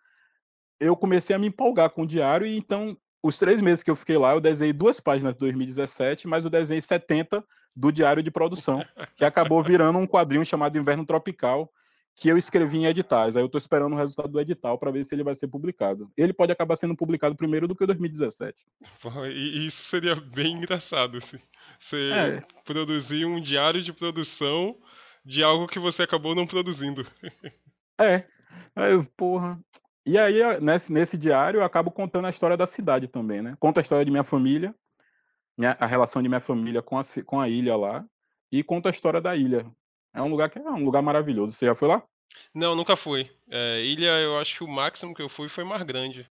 eu 0.80 0.96
comecei 0.96 1.36
a 1.36 1.40
me 1.40 1.48
empolgar 1.48 1.90
com 1.90 2.04
o 2.04 2.08
diário 2.08 2.48
e 2.48 2.58
então 2.58 2.98
os 3.22 3.38
três 3.38 3.62
meses 3.62 3.84
que 3.84 3.90
eu 3.90 3.96
fiquei 3.96 4.18
lá, 4.18 4.34
eu 4.34 4.42
desenhei 4.42 4.74
duas 4.74 5.00
páginas 5.00 5.34
de 5.34 5.40
2017, 5.40 6.28
mas 6.28 6.44
eu 6.44 6.50
desenhei 6.50 6.82
70 6.82 7.44
do 7.76 7.92
diário 7.92 8.22
de 8.22 8.30
produção, 8.30 8.84
que 9.16 9.24
acabou 9.24 9.64
virando 9.64 9.98
um 9.98 10.06
quadrinho 10.06 10.46
chamado 10.46 10.78
Inverno 10.78 11.06
Tropical, 11.06 11.72
que 12.16 12.30
eu 12.30 12.38
escrevi 12.38 12.78
em 12.78 12.86
editais. 12.86 13.36
Aí 13.36 13.42
eu 13.42 13.48
estou 13.48 13.60
esperando 13.60 13.94
o 13.94 13.98
resultado 13.98 14.30
do 14.30 14.40
edital 14.40 14.78
para 14.78 14.92
ver 14.92 15.04
se 15.04 15.16
ele 15.16 15.24
vai 15.24 15.36
ser 15.36 15.48
publicado. 15.48 16.12
Ele 16.16 16.34
pode 16.34 16.52
acabar 16.52 16.76
sendo 16.76 16.96
publicado 16.96 17.36
primeiro 17.36 17.68
do 17.68 17.76
que 17.76 17.86
2017. 17.86 18.56
E 19.32 19.66
isso 19.66 19.84
seria 19.90 20.16
bem 20.16 20.58
engraçado, 20.58 21.18
assim. 21.18 21.40
Você 21.80 22.12
é. 22.12 22.44
produzir 22.64 23.26
um 23.26 23.40
diário 23.40 23.82
de 23.82 23.92
produção 23.92 24.78
de 25.26 25.44
algo 25.44 25.68
que 25.68 25.80
você 25.80 26.04
acabou 26.04 26.36
não 26.36 26.46
produzindo. 26.46 27.06
é. 28.00 28.26
Aí, 28.76 29.04
porra. 29.18 29.60
E 30.06 30.18
aí, 30.18 30.42
nesse, 30.60 30.92
nesse 30.92 31.18
diário, 31.18 31.60
eu 31.60 31.64
acabo 31.64 31.90
contando 31.90 32.28
a 32.28 32.30
história 32.30 32.58
da 32.58 32.68
cidade 32.68 33.08
também, 33.08 33.42
né? 33.42 33.56
Conto 33.60 33.78
a 33.78 33.82
história 33.82 34.04
de 34.04 34.12
minha 34.12 34.24
família, 34.24 34.76
minha, 35.58 35.78
a 35.80 35.86
relação 35.86 36.22
de 36.22 36.28
minha 36.28 36.42
família 36.42 36.82
com 36.82 37.00
a, 37.00 37.04
com 37.26 37.40
a 37.40 37.48
ilha 37.48 37.76
lá, 37.76 38.06
e 38.52 38.62
conto 38.64 38.88
a 38.88 38.92
história 38.92 39.22
da 39.22 39.36
ilha, 39.36 39.66
é 40.14 40.22
um 40.22 40.30
lugar 40.30 40.50
que 40.50 40.60
é 40.60 40.62
um 40.62 40.86
lugar 40.86 41.02
maravilhoso. 41.02 41.54
Você 41.54 41.66
já 41.66 41.76
foi 41.76 41.88
lá? 41.88 42.04
Não, 42.54 42.76
nunca 42.76 42.96
fui. 42.96 43.30
É, 43.50 43.84
ilha, 43.84 44.20
eu 44.20 44.38
acho 44.38 44.58
que 44.58 44.64
o 44.64 44.68
máximo 44.68 45.14
que 45.14 45.22
eu 45.22 45.30
fui 45.30 45.50
foi 45.50 45.64
Mar 45.64 45.84
Grande. 45.84 46.30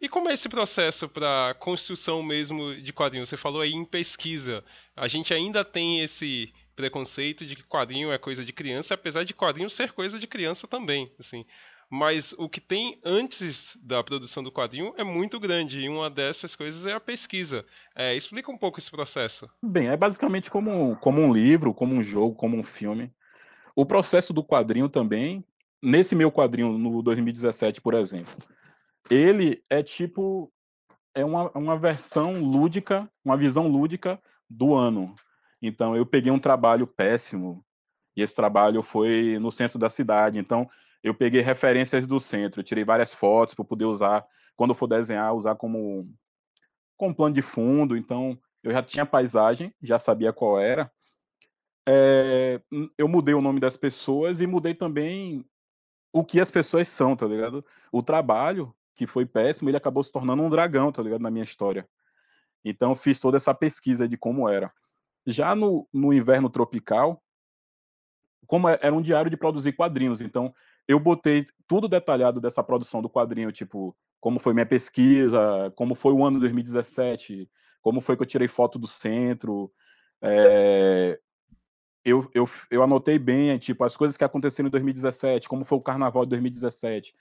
E 0.00 0.08
como 0.08 0.28
é 0.28 0.34
esse 0.34 0.48
processo 0.48 1.08
para 1.08 1.54
construção 1.60 2.22
mesmo 2.22 2.74
de 2.74 2.92
quadrinhos? 2.92 3.28
Você 3.28 3.36
falou 3.36 3.60
aí 3.60 3.72
em 3.72 3.84
pesquisa. 3.84 4.64
A 4.96 5.06
gente 5.06 5.32
ainda 5.32 5.64
tem 5.64 6.00
esse 6.00 6.52
preconceito 6.74 7.46
de 7.46 7.54
que 7.54 7.62
quadrinho 7.62 8.10
é 8.10 8.18
coisa 8.18 8.44
de 8.44 8.52
criança, 8.52 8.94
apesar 8.94 9.24
de 9.24 9.34
quadrinho 9.34 9.70
ser 9.70 9.92
coisa 9.92 10.18
de 10.18 10.26
criança 10.26 10.66
também, 10.66 11.12
assim. 11.18 11.44
Mas 11.94 12.32
o 12.38 12.48
que 12.48 12.58
tem 12.58 12.98
antes 13.04 13.76
da 13.82 14.02
produção 14.02 14.42
do 14.42 14.50
quadrinho 14.50 14.94
é 14.96 15.04
muito 15.04 15.38
grande 15.38 15.78
e 15.78 15.90
uma 15.90 16.08
dessas 16.08 16.56
coisas 16.56 16.86
é 16.86 16.94
a 16.94 17.00
pesquisa. 17.00 17.66
É, 17.94 18.16
explica 18.16 18.50
um 18.50 18.56
pouco 18.56 18.78
esse 18.78 18.90
processo. 18.90 19.46
Bem, 19.62 19.88
é 19.88 19.96
basicamente 19.96 20.50
como, 20.50 20.96
como 20.96 21.20
um 21.20 21.30
livro, 21.30 21.74
como 21.74 21.94
um 21.94 22.02
jogo, 22.02 22.34
como 22.34 22.56
um 22.56 22.62
filme. 22.62 23.12
O 23.76 23.84
processo 23.84 24.32
do 24.32 24.42
quadrinho 24.42 24.88
também, 24.88 25.44
nesse 25.82 26.14
meu 26.14 26.32
quadrinho 26.32 26.78
no 26.78 27.02
2017, 27.02 27.82
por 27.82 27.92
exemplo, 27.92 28.34
ele 29.10 29.62
é 29.68 29.82
tipo 29.82 30.50
é 31.14 31.22
uma, 31.22 31.50
uma 31.50 31.76
versão 31.76 32.42
lúdica, 32.42 33.06
uma 33.22 33.36
visão 33.36 33.68
lúdica 33.68 34.18
do 34.48 34.74
ano. 34.74 35.14
Então 35.60 35.94
eu 35.94 36.06
peguei 36.06 36.32
um 36.32 36.38
trabalho 36.38 36.86
péssimo 36.86 37.62
e 38.16 38.22
esse 38.22 38.34
trabalho 38.34 38.82
foi 38.82 39.38
no 39.38 39.52
centro 39.52 39.78
da 39.78 39.90
cidade. 39.90 40.38
Então 40.38 40.70
eu 41.02 41.14
peguei 41.14 41.40
referências 41.40 42.06
do 42.06 42.20
centro, 42.20 42.62
tirei 42.62 42.84
várias 42.84 43.12
fotos 43.12 43.54
para 43.54 43.64
poder 43.64 43.84
usar 43.84 44.24
quando 44.56 44.74
for 44.74 44.86
desenhar, 44.86 45.34
usar 45.34 45.56
como 45.56 46.08
como 46.96 47.14
plano 47.14 47.34
de 47.34 47.42
fundo. 47.42 47.96
Então 47.96 48.38
eu 48.62 48.70
já 48.70 48.82
tinha 48.82 49.04
paisagem, 49.04 49.74
já 49.82 49.98
sabia 49.98 50.32
qual 50.32 50.58
era. 50.58 50.90
É, 51.86 52.60
eu 52.96 53.08
mudei 53.08 53.34
o 53.34 53.40
nome 53.40 53.58
das 53.58 53.76
pessoas 53.76 54.40
e 54.40 54.46
mudei 54.46 54.74
também 54.74 55.44
o 56.12 56.24
que 56.24 56.38
as 56.38 56.50
pessoas 56.50 56.88
são, 56.88 57.16
tá 57.16 57.26
ligado? 57.26 57.64
O 57.90 58.02
trabalho 58.02 58.74
que 58.94 59.06
foi 59.06 59.26
péssimo, 59.26 59.70
ele 59.70 59.76
acabou 59.76 60.04
se 60.04 60.12
tornando 60.12 60.42
um 60.42 60.50
dragão, 60.50 60.92
tá 60.92 61.02
ligado? 61.02 61.22
Na 61.22 61.30
minha 61.30 61.44
história. 61.44 61.88
Então, 62.64 62.94
fiz 62.94 63.18
toda 63.18 63.36
essa 63.36 63.54
pesquisa 63.54 64.06
de 64.06 64.16
como 64.16 64.48
era. 64.48 64.72
Já 65.26 65.54
no, 65.54 65.88
no 65.92 66.12
inverno 66.12 66.48
tropical, 66.50 67.22
como 68.46 68.68
é, 68.68 68.78
era 68.82 68.94
um 68.94 69.02
diário 69.02 69.30
de 69.30 69.36
produzir 69.36 69.72
quadrinhos, 69.72 70.20
então 70.20 70.54
eu 70.86 70.98
botei 70.98 71.44
tudo 71.66 71.88
detalhado 71.88 72.40
dessa 72.40 72.62
produção 72.62 73.00
do 73.00 73.08
quadrinho, 73.08 73.52
tipo, 73.52 73.96
como 74.20 74.38
foi 74.38 74.52
minha 74.54 74.66
pesquisa, 74.66 75.72
como 75.76 75.94
foi 75.94 76.12
o 76.12 76.24
ano 76.24 76.40
2017, 76.40 77.50
como 77.80 78.00
foi 78.00 78.16
que 78.16 78.22
eu 78.22 78.26
tirei 78.26 78.48
foto 78.48 78.78
do 78.78 78.86
centro. 78.86 79.72
É... 80.22 81.18
Eu, 82.04 82.28
eu, 82.34 82.48
eu 82.70 82.82
anotei 82.82 83.18
bem, 83.18 83.56
tipo, 83.58 83.84
as 83.84 83.96
coisas 83.96 84.16
que 84.16 84.24
aconteceram 84.24 84.66
em 84.66 84.70
2017, 84.70 85.48
como 85.48 85.64
foi 85.64 85.78
o 85.78 85.82
carnaval 85.82 86.24
de 86.24 86.30
2017, 86.30 87.14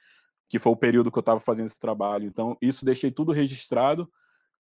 que 0.49 0.57
foi 0.57 0.71
o 0.71 0.75
período 0.75 1.11
que 1.11 1.17
eu 1.17 1.21
estava 1.21 1.39
fazendo 1.39 1.67
esse 1.67 1.79
trabalho. 1.79 2.25
Então, 2.25 2.57
isso 2.59 2.83
deixei 2.83 3.11
tudo 3.11 3.31
registrado 3.31 4.11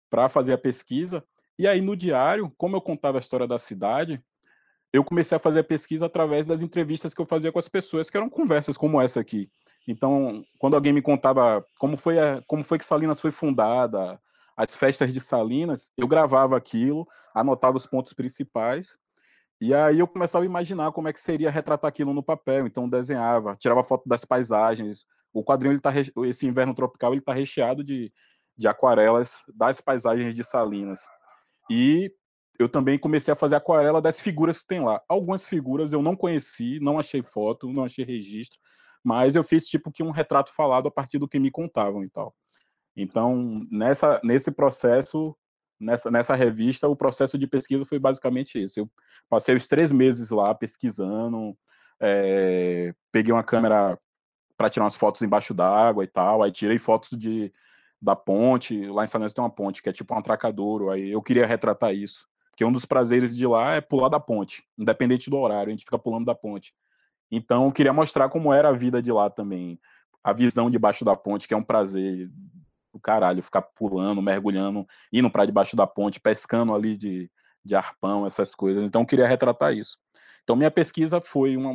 para 0.09 0.29
fazer 0.29 0.53
a 0.53 0.57
pesquisa. 0.57 1.23
E 1.57 1.67
aí, 1.67 1.81
no 1.81 1.95
diário, 1.95 2.51
como 2.57 2.75
eu 2.75 2.81
contava 2.81 3.17
a 3.17 3.21
história 3.21 3.47
da 3.47 3.57
cidade, 3.57 4.23
eu 4.93 5.03
comecei 5.03 5.35
a 5.35 5.39
fazer 5.39 5.59
a 5.59 5.63
pesquisa 5.63 6.05
através 6.05 6.45
das 6.45 6.61
entrevistas 6.61 7.13
que 7.13 7.21
eu 7.21 7.25
fazia 7.25 7.51
com 7.51 7.59
as 7.59 7.69
pessoas, 7.69 8.09
que 8.09 8.17
eram 8.17 8.29
conversas 8.29 8.77
como 8.77 9.01
essa 9.01 9.19
aqui. 9.19 9.49
Então, 9.87 10.43
quando 10.59 10.75
alguém 10.75 10.93
me 10.93 11.01
contava 11.01 11.65
como 11.79 11.97
foi, 11.97 12.19
a, 12.19 12.41
como 12.47 12.63
foi 12.63 12.77
que 12.77 12.85
Salinas 12.85 13.19
foi 13.19 13.31
fundada, 13.31 14.19
as 14.55 14.75
festas 14.75 15.11
de 15.11 15.21
Salinas, 15.21 15.89
eu 15.97 16.07
gravava 16.07 16.57
aquilo, 16.57 17.07
anotava 17.33 17.77
os 17.77 17.85
pontos 17.85 18.13
principais, 18.13 18.95
e 19.59 19.73
aí 19.73 19.99
eu 19.99 20.07
começava 20.07 20.43
a 20.43 20.45
imaginar 20.45 20.91
como 20.91 21.07
é 21.07 21.13
que 21.13 21.19
seria 21.19 21.51
retratar 21.51 21.87
aquilo 21.87 22.13
no 22.13 22.23
papel. 22.23 22.67
Então, 22.67 22.89
desenhava, 22.89 23.55
tirava 23.55 23.83
foto 23.83 24.07
das 24.09 24.25
paisagens, 24.25 25.05
o 25.33 25.43
quadrinho, 25.43 25.73
ele 25.73 25.79
tá, 25.79 25.93
esse 26.25 26.45
inverno 26.45 26.73
tropical, 26.73 27.13
ele 27.13 27.19
está 27.19 27.33
recheado 27.33 27.83
de, 27.83 28.11
de 28.57 28.67
aquarelas 28.67 29.35
das 29.55 29.79
paisagens 29.79 30.35
de 30.35 30.43
Salinas. 30.43 31.01
E 31.69 32.11
eu 32.59 32.69
também 32.69 32.99
comecei 32.99 33.33
a 33.33 33.37
fazer 33.37 33.55
aquarela 33.55 34.01
das 34.01 34.19
figuras 34.19 34.59
que 34.59 34.67
tem 34.67 34.81
lá. 34.81 35.01
Algumas 35.07 35.43
figuras 35.43 35.93
eu 35.93 36.01
não 36.01 36.15
conheci, 36.15 36.79
não 36.79 36.99
achei 36.99 37.21
foto, 37.23 37.71
não 37.71 37.83
achei 37.83 38.05
registro, 38.05 38.59
mas 39.03 39.35
eu 39.35 39.43
fiz 39.43 39.65
tipo 39.65 39.91
que 39.91 40.03
um 40.03 40.11
retrato 40.11 40.53
falado 40.53 40.87
a 40.87 40.91
partir 40.91 41.17
do 41.17 41.27
que 41.27 41.39
me 41.39 41.51
contavam 41.51 42.03
e 42.03 42.09
tal. 42.09 42.35
Então, 42.95 43.65
nessa, 43.71 44.19
nesse 44.23 44.51
processo, 44.51 45.35
nessa, 45.79 46.11
nessa 46.11 46.35
revista, 46.35 46.87
o 46.87 46.95
processo 46.95 47.37
de 47.37 47.47
pesquisa 47.47 47.85
foi 47.85 47.99
basicamente 47.99 48.61
isso. 48.61 48.79
Eu 48.79 48.91
passei 49.29 49.55
os 49.55 49.67
três 49.67 49.91
meses 49.91 50.29
lá 50.29 50.53
pesquisando, 50.53 51.57
é, 51.99 52.93
peguei 53.11 53.33
uma 53.33 53.43
câmera 53.43 53.97
para 54.57 54.69
tirar 54.69 54.85
umas 54.85 54.95
fotos 54.95 55.21
embaixo 55.21 55.53
d'água 55.53 56.03
e 56.03 56.07
tal. 56.07 56.43
Aí 56.43 56.51
tirei 56.51 56.77
fotos 56.77 57.17
de, 57.17 57.51
da 58.01 58.15
ponte. 58.15 58.85
Lá 58.87 59.03
em 59.03 59.07
São 59.07 59.19
tem 59.21 59.43
uma 59.43 59.49
ponte 59.49 59.81
que 59.81 59.89
é 59.89 59.93
tipo 59.93 60.13
um 60.13 60.17
atracadouro. 60.17 60.91
Aí 60.91 61.09
eu 61.09 61.21
queria 61.21 61.47
retratar 61.47 61.93
isso. 61.93 62.27
Porque 62.61 62.69
um 62.69 62.71
dos 62.71 62.85
prazeres 62.85 63.35
de 63.35 63.47
lá 63.47 63.73
é 63.73 63.81
pular 63.81 64.07
da 64.07 64.19
ponte, 64.19 64.63
independente 64.77 65.31
do 65.31 65.37
horário, 65.37 65.69
a 65.69 65.71
gente 65.71 65.83
fica 65.83 65.97
pulando 65.97 66.25
da 66.27 66.35
ponte. 66.35 66.75
Então 67.31 67.65
eu 67.65 67.71
queria 67.71 67.91
mostrar 67.91 68.29
como 68.29 68.53
era 68.53 68.69
a 68.69 68.71
vida 68.71 69.01
de 69.01 69.11
lá 69.11 69.31
também. 69.31 69.79
A 70.23 70.31
visão 70.31 70.69
debaixo 70.69 71.03
da 71.03 71.15
ponte, 71.15 71.47
que 71.47 71.55
é 71.55 71.57
um 71.57 71.63
prazer 71.63 72.29
do 72.93 72.99
caralho, 72.99 73.41
ficar 73.41 73.63
pulando, 73.63 74.21
mergulhando, 74.21 74.85
indo 75.11 75.27
para 75.27 75.47
debaixo 75.47 75.75
da 75.75 75.87
ponte, 75.87 76.19
pescando 76.19 76.75
ali 76.75 76.95
de, 76.95 77.31
de 77.65 77.73
arpão, 77.73 78.27
essas 78.27 78.53
coisas. 78.53 78.83
Então 78.83 79.01
eu 79.01 79.07
queria 79.07 79.25
retratar 79.25 79.73
isso. 79.73 79.97
Então 80.43 80.55
minha 80.55 80.69
pesquisa 80.69 81.19
foi 81.19 81.57
uma, 81.57 81.71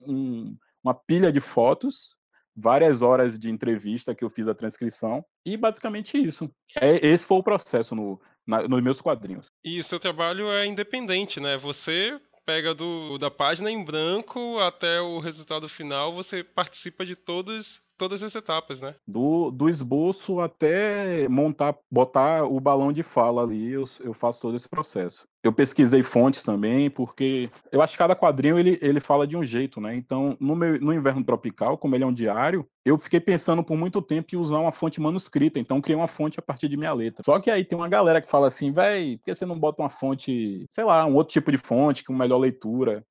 um, 0.00 0.56
uma 0.82 0.92
pilha 0.94 1.30
de 1.30 1.40
fotos, 1.40 2.16
várias 2.52 3.00
horas 3.00 3.38
de 3.38 3.48
entrevista 3.48 4.12
que 4.12 4.24
eu 4.24 4.30
fiz 4.30 4.48
a 4.48 4.54
transcrição, 4.56 5.24
e 5.44 5.56
basicamente 5.56 6.18
isso. 6.18 6.50
É, 6.80 6.96
esse 7.06 7.24
foi 7.24 7.36
o 7.36 7.44
processo 7.44 7.94
no, 7.94 8.20
na, 8.46 8.66
nos 8.66 8.82
meus 8.82 9.00
quadrinhos. 9.00 9.50
E 9.64 9.80
o 9.80 9.84
seu 9.84 9.98
trabalho 9.98 10.50
é 10.50 10.66
independente, 10.66 11.40
né? 11.40 11.56
Você 11.56 12.18
pega 12.44 12.74
do, 12.74 13.18
da 13.18 13.30
página 13.30 13.70
em 13.70 13.84
branco 13.84 14.58
até 14.60 15.00
o 15.00 15.18
resultado 15.18 15.68
final, 15.68 16.14
você 16.14 16.44
participa 16.44 17.04
de 17.04 17.16
todas 17.16 17.80
todas 17.96 18.22
as 18.22 18.34
etapas, 18.34 18.80
né? 18.80 18.94
Do, 19.06 19.50
do 19.50 19.68
esboço 19.68 20.40
até 20.40 21.28
montar, 21.28 21.76
botar 21.90 22.44
o 22.44 22.60
balão 22.60 22.92
de 22.92 23.02
fala 23.02 23.42
ali, 23.42 23.72
eu, 23.72 23.88
eu 24.00 24.14
faço 24.14 24.40
todo 24.40 24.56
esse 24.56 24.68
processo. 24.68 25.26
Eu 25.42 25.52
pesquisei 25.52 26.02
fontes 26.02 26.42
também, 26.42 26.90
porque 26.90 27.48
eu 27.70 27.80
acho 27.80 27.92
que 27.92 27.98
cada 27.98 28.16
quadrinho 28.16 28.58
ele, 28.58 28.78
ele 28.82 28.98
fala 28.98 29.26
de 29.26 29.36
um 29.36 29.44
jeito, 29.44 29.80
né? 29.80 29.94
Então, 29.94 30.36
no, 30.40 30.56
meu, 30.56 30.80
no 30.80 30.92
Inverno 30.92 31.22
Tropical, 31.22 31.78
como 31.78 31.94
ele 31.94 32.02
é 32.02 32.06
um 32.06 32.12
diário, 32.12 32.66
eu 32.84 32.98
fiquei 32.98 33.20
pensando 33.20 33.62
por 33.62 33.76
muito 33.76 34.02
tempo 34.02 34.34
em 34.34 34.38
usar 34.38 34.58
uma 34.58 34.72
fonte 34.72 35.00
manuscrita, 35.00 35.58
então 35.58 35.80
criei 35.80 35.96
uma 35.96 36.08
fonte 36.08 36.38
a 36.38 36.42
partir 36.42 36.68
de 36.68 36.76
minha 36.76 36.92
letra. 36.92 37.22
Só 37.24 37.38
que 37.38 37.50
aí 37.50 37.64
tem 37.64 37.78
uma 37.78 37.88
galera 37.88 38.20
que 38.20 38.30
fala 38.30 38.48
assim, 38.48 38.72
véi, 38.72 39.18
por 39.18 39.24
que 39.24 39.34
você 39.34 39.46
não 39.46 39.58
bota 39.58 39.82
uma 39.82 39.90
fonte, 39.90 40.66
sei 40.68 40.84
lá, 40.84 41.06
um 41.06 41.14
outro 41.14 41.32
tipo 41.32 41.52
de 41.52 41.58
fonte 41.58 42.02
com 42.02 42.12
melhor 42.12 42.38
leitura? 42.38 43.04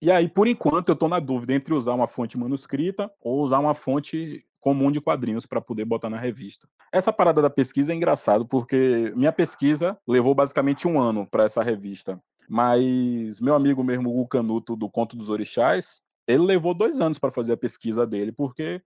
E 0.00 0.10
aí, 0.10 0.28
por 0.28 0.46
enquanto, 0.46 0.90
eu 0.90 0.94
estou 0.94 1.08
na 1.08 1.18
dúvida 1.18 1.52
entre 1.52 1.74
usar 1.74 1.92
uma 1.92 2.06
fonte 2.06 2.38
manuscrita 2.38 3.10
ou 3.20 3.42
usar 3.42 3.58
uma 3.58 3.74
fonte 3.74 4.44
comum 4.60 4.92
de 4.92 5.00
quadrinhos 5.00 5.46
para 5.46 5.60
poder 5.60 5.84
botar 5.84 6.10
na 6.10 6.18
revista. 6.18 6.68
Essa 6.92 7.12
parada 7.12 7.42
da 7.42 7.50
pesquisa 7.50 7.92
é 7.92 7.96
engraçado 7.96 8.46
porque 8.46 9.12
minha 9.16 9.32
pesquisa 9.32 9.98
levou 10.06 10.34
basicamente 10.34 10.86
um 10.86 11.00
ano 11.00 11.26
para 11.26 11.44
essa 11.44 11.62
revista, 11.62 12.20
mas 12.48 13.40
meu 13.40 13.54
amigo 13.54 13.82
mesmo, 13.82 14.20
o 14.20 14.26
Canuto 14.26 14.76
do 14.76 14.88
Conto 14.88 15.16
dos 15.16 15.28
Orixás, 15.28 16.00
ele 16.26 16.42
levou 16.42 16.74
dois 16.74 17.00
anos 17.00 17.18
para 17.18 17.32
fazer 17.32 17.52
a 17.52 17.56
pesquisa 17.56 18.06
dele, 18.06 18.32
porque 18.32 18.82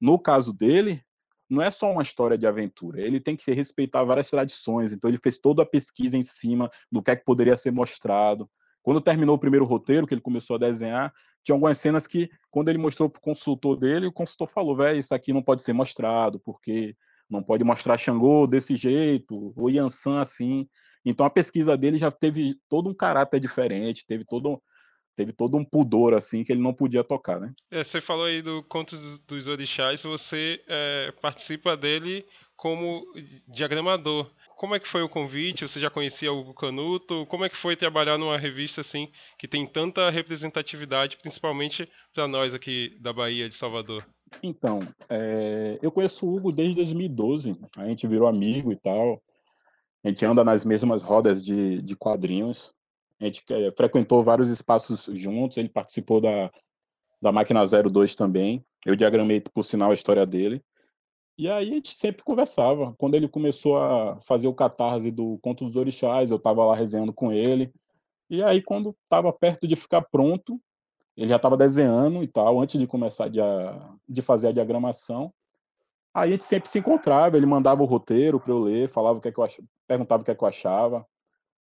no 0.00 0.18
caso 0.18 0.52
dele 0.52 1.02
não 1.48 1.60
é 1.60 1.70
só 1.70 1.90
uma 1.90 2.02
história 2.02 2.38
de 2.38 2.46
aventura, 2.46 3.00
ele 3.00 3.20
tem 3.20 3.36
que 3.36 3.52
respeitar 3.52 4.02
várias 4.04 4.30
tradições, 4.30 4.92
então 4.92 5.08
ele 5.08 5.18
fez 5.18 5.38
toda 5.38 5.62
a 5.62 5.66
pesquisa 5.66 6.16
em 6.16 6.22
cima 6.22 6.70
do 6.90 7.02
que 7.02 7.10
é 7.10 7.16
que 7.16 7.24
poderia 7.24 7.56
ser 7.56 7.70
mostrado. 7.70 8.48
Quando 8.84 9.00
terminou 9.00 9.34
o 9.34 9.38
primeiro 9.38 9.64
roteiro, 9.64 10.06
que 10.06 10.12
ele 10.12 10.20
começou 10.20 10.56
a 10.56 10.58
desenhar, 10.58 11.10
tinha 11.42 11.54
algumas 11.54 11.78
cenas 11.78 12.06
que, 12.06 12.30
quando 12.50 12.68
ele 12.68 12.76
mostrou 12.76 13.08
para 13.08 13.18
o 13.18 13.22
consultor 13.22 13.78
dele, 13.78 14.06
o 14.06 14.12
consultor 14.12 14.46
falou: 14.46 14.76
velho, 14.76 15.00
isso 15.00 15.14
aqui 15.14 15.32
não 15.32 15.42
pode 15.42 15.64
ser 15.64 15.72
mostrado, 15.72 16.38
porque 16.38 16.94
não 17.28 17.42
pode 17.42 17.64
mostrar 17.64 17.96
Xangô 17.96 18.46
desse 18.46 18.76
jeito, 18.76 19.54
ou 19.56 19.70
Yansan 19.70 20.20
assim. 20.20 20.68
Então 21.02 21.24
a 21.24 21.30
pesquisa 21.30 21.78
dele 21.78 21.96
já 21.96 22.10
teve 22.10 22.56
todo 22.68 22.90
um 22.90 22.94
caráter 22.94 23.40
diferente, 23.40 24.04
teve 24.06 24.22
todo, 24.22 24.62
teve 25.16 25.32
todo 25.32 25.56
um 25.56 25.64
pudor 25.64 26.12
assim 26.12 26.44
que 26.44 26.52
ele 26.52 26.62
não 26.62 26.74
podia 26.74 27.02
tocar, 27.02 27.40
né? 27.40 27.54
É, 27.70 27.82
você 27.82 28.02
falou 28.02 28.26
aí 28.26 28.42
do 28.42 28.62
Contos 28.64 29.18
dos 29.20 29.46
Orixás, 29.46 30.02
você 30.02 30.62
é, 30.68 31.10
participa 31.22 31.74
dele 31.74 32.26
como 32.64 33.04
diagramador 33.46 34.30
como 34.56 34.74
é 34.74 34.80
que 34.80 34.88
foi 34.88 35.02
o 35.02 35.08
convite? 35.10 35.68
Você 35.68 35.78
já 35.78 35.90
conhecia 35.90 36.32
o 36.32 36.54
Canuto? 36.54 37.26
Como 37.26 37.44
é 37.44 37.50
que 37.50 37.56
foi 37.56 37.76
trabalhar 37.76 38.16
numa 38.16 38.38
revista 38.38 38.80
assim 38.80 39.10
que 39.38 39.46
tem 39.46 39.66
tanta 39.66 40.08
representatividade, 40.08 41.18
principalmente 41.18 41.86
para 42.14 42.26
nós 42.26 42.54
aqui 42.54 42.96
da 42.98 43.12
Bahia 43.12 43.46
de 43.46 43.54
Salvador? 43.54 44.06
Então, 44.42 44.80
é, 45.10 45.78
eu 45.82 45.92
conheço 45.92 46.24
o 46.24 46.34
Hugo 46.34 46.50
desde 46.50 46.76
2012. 46.76 47.54
A 47.76 47.86
gente 47.88 48.06
virou 48.06 48.26
amigo 48.26 48.72
e 48.72 48.76
tal. 48.76 49.22
A 50.02 50.08
gente 50.08 50.24
anda 50.24 50.42
nas 50.42 50.64
mesmas 50.64 51.02
rodas 51.02 51.44
de, 51.44 51.82
de 51.82 51.94
quadrinhos. 51.94 52.72
A 53.20 53.26
gente 53.26 53.42
é, 53.50 53.70
frequentou 53.72 54.24
vários 54.24 54.48
espaços 54.48 55.10
juntos. 55.12 55.58
Ele 55.58 55.68
participou 55.68 56.22
da, 56.22 56.50
da 57.20 57.30
Máquina 57.30 57.62
02 57.66 58.14
também. 58.14 58.64
Eu 58.86 58.96
diagramei, 58.96 59.42
por 59.42 59.64
sinal, 59.64 59.90
a 59.90 59.94
história 59.94 60.24
dele. 60.24 60.64
E 61.36 61.48
aí 61.48 61.70
a 61.70 61.74
gente 61.74 61.94
sempre 61.94 62.22
conversava. 62.22 62.94
Quando 62.96 63.14
ele 63.14 63.28
começou 63.28 63.76
a 63.76 64.20
fazer 64.22 64.46
o 64.46 64.54
catarse 64.54 65.10
do 65.10 65.38
Conto 65.42 65.64
dos 65.64 65.76
Orixás, 65.76 66.30
eu 66.30 66.36
estava 66.36 66.64
lá 66.64 66.76
resenhando 66.76 67.12
com 67.12 67.32
ele. 67.32 67.72
E 68.30 68.42
aí, 68.42 68.62
quando 68.62 68.96
estava 69.02 69.32
perto 69.32 69.66
de 69.66 69.76
ficar 69.76 70.02
pronto, 70.02 70.60
ele 71.16 71.28
já 71.28 71.36
estava 71.36 71.56
desenhando 71.56 72.22
e 72.22 72.28
tal, 72.28 72.60
antes 72.60 72.80
de 72.80 72.86
começar 72.86 73.28
de, 73.28 73.40
de 74.08 74.22
fazer 74.22 74.48
a 74.48 74.52
diagramação. 74.52 75.32
Aí 76.12 76.30
a 76.30 76.32
gente 76.32 76.44
sempre 76.44 76.68
se 76.68 76.78
encontrava, 76.78 77.36
ele 77.36 77.46
mandava 77.46 77.82
o 77.82 77.86
roteiro 77.86 78.38
para 78.38 78.52
eu 78.52 78.58
ler, 78.58 78.88
falava 78.88 79.18
o 79.18 79.20
que, 79.20 79.28
é 79.28 79.32
que 79.32 79.38
eu 79.38 79.44
ach... 79.44 79.58
perguntava 79.86 80.22
o 80.22 80.24
que, 80.24 80.30
é 80.30 80.34
que 80.34 80.42
eu 80.42 80.48
achava. 80.48 81.04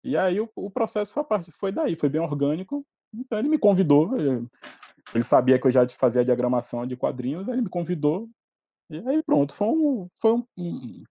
E 0.04 0.18
aí 0.18 0.40
o, 0.40 0.50
o 0.56 0.72
processo 0.72 1.14
foi, 1.14 1.24
foi 1.52 1.72
daí, 1.72 1.96
foi 1.96 2.10
bem 2.10 2.22
orgânico. 2.22 2.86
Então 3.14 3.38
ele 3.38 3.50
me 3.50 3.58
convidou, 3.58 4.18
ele, 4.18 4.48
ele 5.14 5.24
sabia 5.24 5.60
que 5.60 5.68
eu 5.68 5.72
já 5.72 5.88
fazia 5.90 6.22
a 6.22 6.26
diagramação 6.26 6.86
de 6.86 6.96
quadrinhos, 6.96 7.48
ele 7.48 7.62
me 7.62 7.70
convidou. 7.70 8.28
E 8.90 8.98
aí 9.08 9.22
pronto, 9.24 9.54
foi 9.54 9.68
um, 9.68 10.08
foi 10.20 10.34
um, 10.34 11.04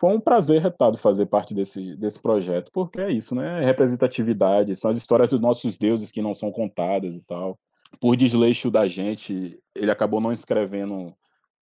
foi 0.00 0.16
um 0.16 0.20
prazer 0.20 0.62
retado 0.62 0.96
fazer 0.96 1.26
parte 1.26 1.52
desse, 1.52 1.96
desse 1.96 2.20
projeto, 2.20 2.70
porque 2.72 3.00
é 3.00 3.10
isso, 3.10 3.34
né? 3.34 3.62
É 3.62 3.64
representatividade, 3.64 4.76
são 4.76 4.90
as 4.90 4.96
histórias 4.96 5.28
dos 5.28 5.40
nossos 5.40 5.76
deuses 5.76 6.10
que 6.10 6.22
não 6.22 6.34
são 6.34 6.50
contadas 6.50 7.14
e 7.14 7.22
tal. 7.24 7.58
Por 8.00 8.16
desleixo 8.16 8.70
da 8.70 8.88
gente, 8.88 9.60
ele 9.74 9.90
acabou 9.90 10.20
não 10.20 10.32
escrevendo 10.32 11.14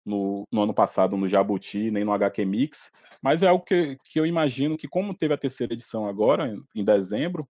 no, 0.04 0.46
no, 0.52 0.62
ano 0.62 0.74
passado 0.74 1.16
no 1.16 1.28
Jabuti, 1.28 1.90
nem 1.90 2.04
no 2.04 2.12
HQ 2.12 2.44
Mix, 2.44 2.90
mas 3.22 3.42
é 3.42 3.48
algo 3.48 3.64
que, 3.64 3.96
que 4.04 4.20
eu 4.20 4.26
imagino 4.26 4.76
que, 4.76 4.88
como 4.88 5.14
teve 5.14 5.32
a 5.32 5.38
terceira 5.38 5.72
edição 5.72 6.06
agora, 6.06 6.48
em, 6.48 6.62
em 6.74 6.84
dezembro, 6.84 7.48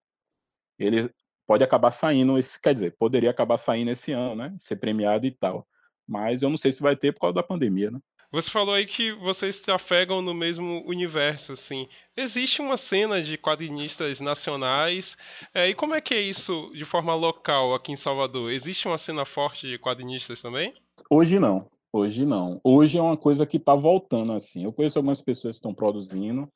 ele 0.79 1.09
pode 1.47 1.63
acabar 1.63 1.91
saindo, 1.91 2.37
esse, 2.37 2.59
quer 2.59 2.73
dizer, 2.73 2.95
poderia 2.97 3.29
acabar 3.31 3.57
saindo 3.57 3.91
esse 3.91 4.11
ano, 4.11 4.35
né? 4.35 4.55
Ser 4.57 4.77
premiado 4.77 5.25
e 5.25 5.31
tal. 5.31 5.67
Mas 6.07 6.41
eu 6.41 6.49
não 6.49 6.57
sei 6.57 6.71
se 6.71 6.81
vai 6.81 6.95
ter 6.95 7.11
por 7.13 7.21
causa 7.21 7.35
da 7.35 7.43
pandemia, 7.43 7.91
né? 7.91 7.99
Você 8.31 8.49
falou 8.49 8.75
aí 8.75 8.85
que 8.85 9.13
vocês 9.13 9.61
trafegam 9.61 10.21
no 10.21 10.33
mesmo 10.33 10.83
universo, 10.85 11.53
assim. 11.53 11.87
Existe 12.17 12.61
uma 12.61 12.75
cena 12.75 13.23
de 13.23 13.37
quadrinistas 13.37 14.19
nacionais. 14.19 15.15
É, 15.53 15.69
e 15.69 15.75
como 15.75 15.95
é 15.95 16.01
que 16.01 16.13
é 16.13 16.21
isso 16.21 16.69
de 16.73 16.83
forma 16.83 17.15
local 17.15 17.73
aqui 17.73 17.93
em 17.93 17.95
Salvador? 17.95 18.51
Existe 18.51 18.87
uma 18.87 18.97
cena 18.97 19.25
forte 19.25 19.67
de 19.67 19.79
quadrinistas 19.79 20.41
também? 20.41 20.73
Hoje 21.09 21.39
não. 21.39 21.69
Hoje 21.93 22.25
não. 22.25 22.59
Hoje 22.61 22.97
é 22.97 23.01
uma 23.01 23.15
coisa 23.15 23.45
que 23.45 23.55
está 23.55 23.73
voltando, 23.73 24.33
assim. 24.33 24.65
Eu 24.65 24.73
conheço 24.73 24.99
algumas 24.99 25.21
pessoas 25.21 25.55
que 25.55 25.59
estão 25.59 25.73
produzindo, 25.73 26.51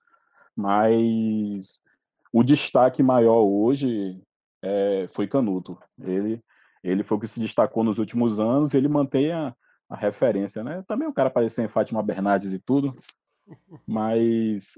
mas 0.54 1.80
o 2.34 2.44
destaque 2.44 3.02
maior 3.02 3.42
hoje 3.42 4.22
é, 4.62 5.08
foi 5.14 5.28
Canuto. 5.28 5.78
Ele, 5.98 6.44
ele 6.84 7.04
foi 7.04 7.18
o 7.18 7.20
que 7.20 7.28
se 7.28 7.40
destacou 7.40 7.84
nos 7.84 7.98
últimos 7.98 8.40
anos. 8.40 8.74
Ele 8.74 8.88
mantém 8.88 9.32
a, 9.32 9.56
a 9.90 9.96
referência, 9.96 10.64
né? 10.64 10.84
Também 10.88 11.08
o 11.08 11.14
cara 11.14 11.30
apareceu 11.30 11.64
em 11.64 11.70
Fátima 11.70 12.04
Bernardes 12.04 12.54
e 12.54 12.60
tudo, 12.60 12.96
mas 13.88 14.78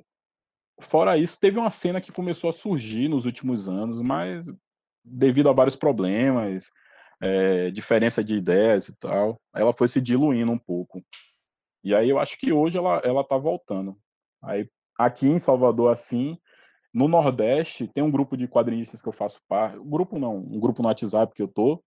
fora 0.80 1.18
isso, 1.18 1.40
teve 1.40 1.60
uma 1.60 1.70
cena 1.70 2.02
que 2.02 2.12
começou 2.12 2.50
a 2.50 2.54
surgir 2.54 3.08
nos 3.08 3.26
últimos 3.26 3.68
anos, 3.68 4.02
mas 4.02 4.48
devido 5.04 5.50
a 5.50 5.54
vários 5.54 5.76
problemas, 5.76 6.64
é, 7.22 7.70
diferença 7.72 8.24
de 8.24 8.36
ideias 8.36 8.88
e 8.88 8.96
tal, 8.98 9.40
ela 9.56 9.74
foi 9.74 9.88
se 9.88 10.02
diluindo 10.02 10.52
um 10.52 10.58
pouco. 10.58 11.04
E 11.84 11.96
aí 11.96 12.10
eu 12.10 12.20
acho 12.20 12.38
que 12.38 12.52
hoje 12.52 12.78
ela, 12.78 13.02
ela 13.04 13.24
tá 13.24 13.38
voltando. 13.38 13.98
Aí, 14.44 14.68
aqui 14.98 15.28
em 15.28 15.40
Salvador, 15.40 15.92
assim, 15.92 16.38
no 16.94 17.08
Nordeste, 17.08 17.88
tem 17.88 18.04
um 18.04 18.12
grupo 18.12 18.36
de 18.36 18.48
quadrinistas 18.48 19.02
que 19.02 19.08
eu 19.08 19.14
faço 19.14 19.40
parte. 19.48 19.80
Grupo 19.80 20.20
não, 20.20 20.38
um 20.38 20.60
grupo 20.60 20.82
no 20.82 20.88
WhatsApp 20.88 21.34
que 21.34 21.42
eu 21.42 21.48
tô, 21.48 21.84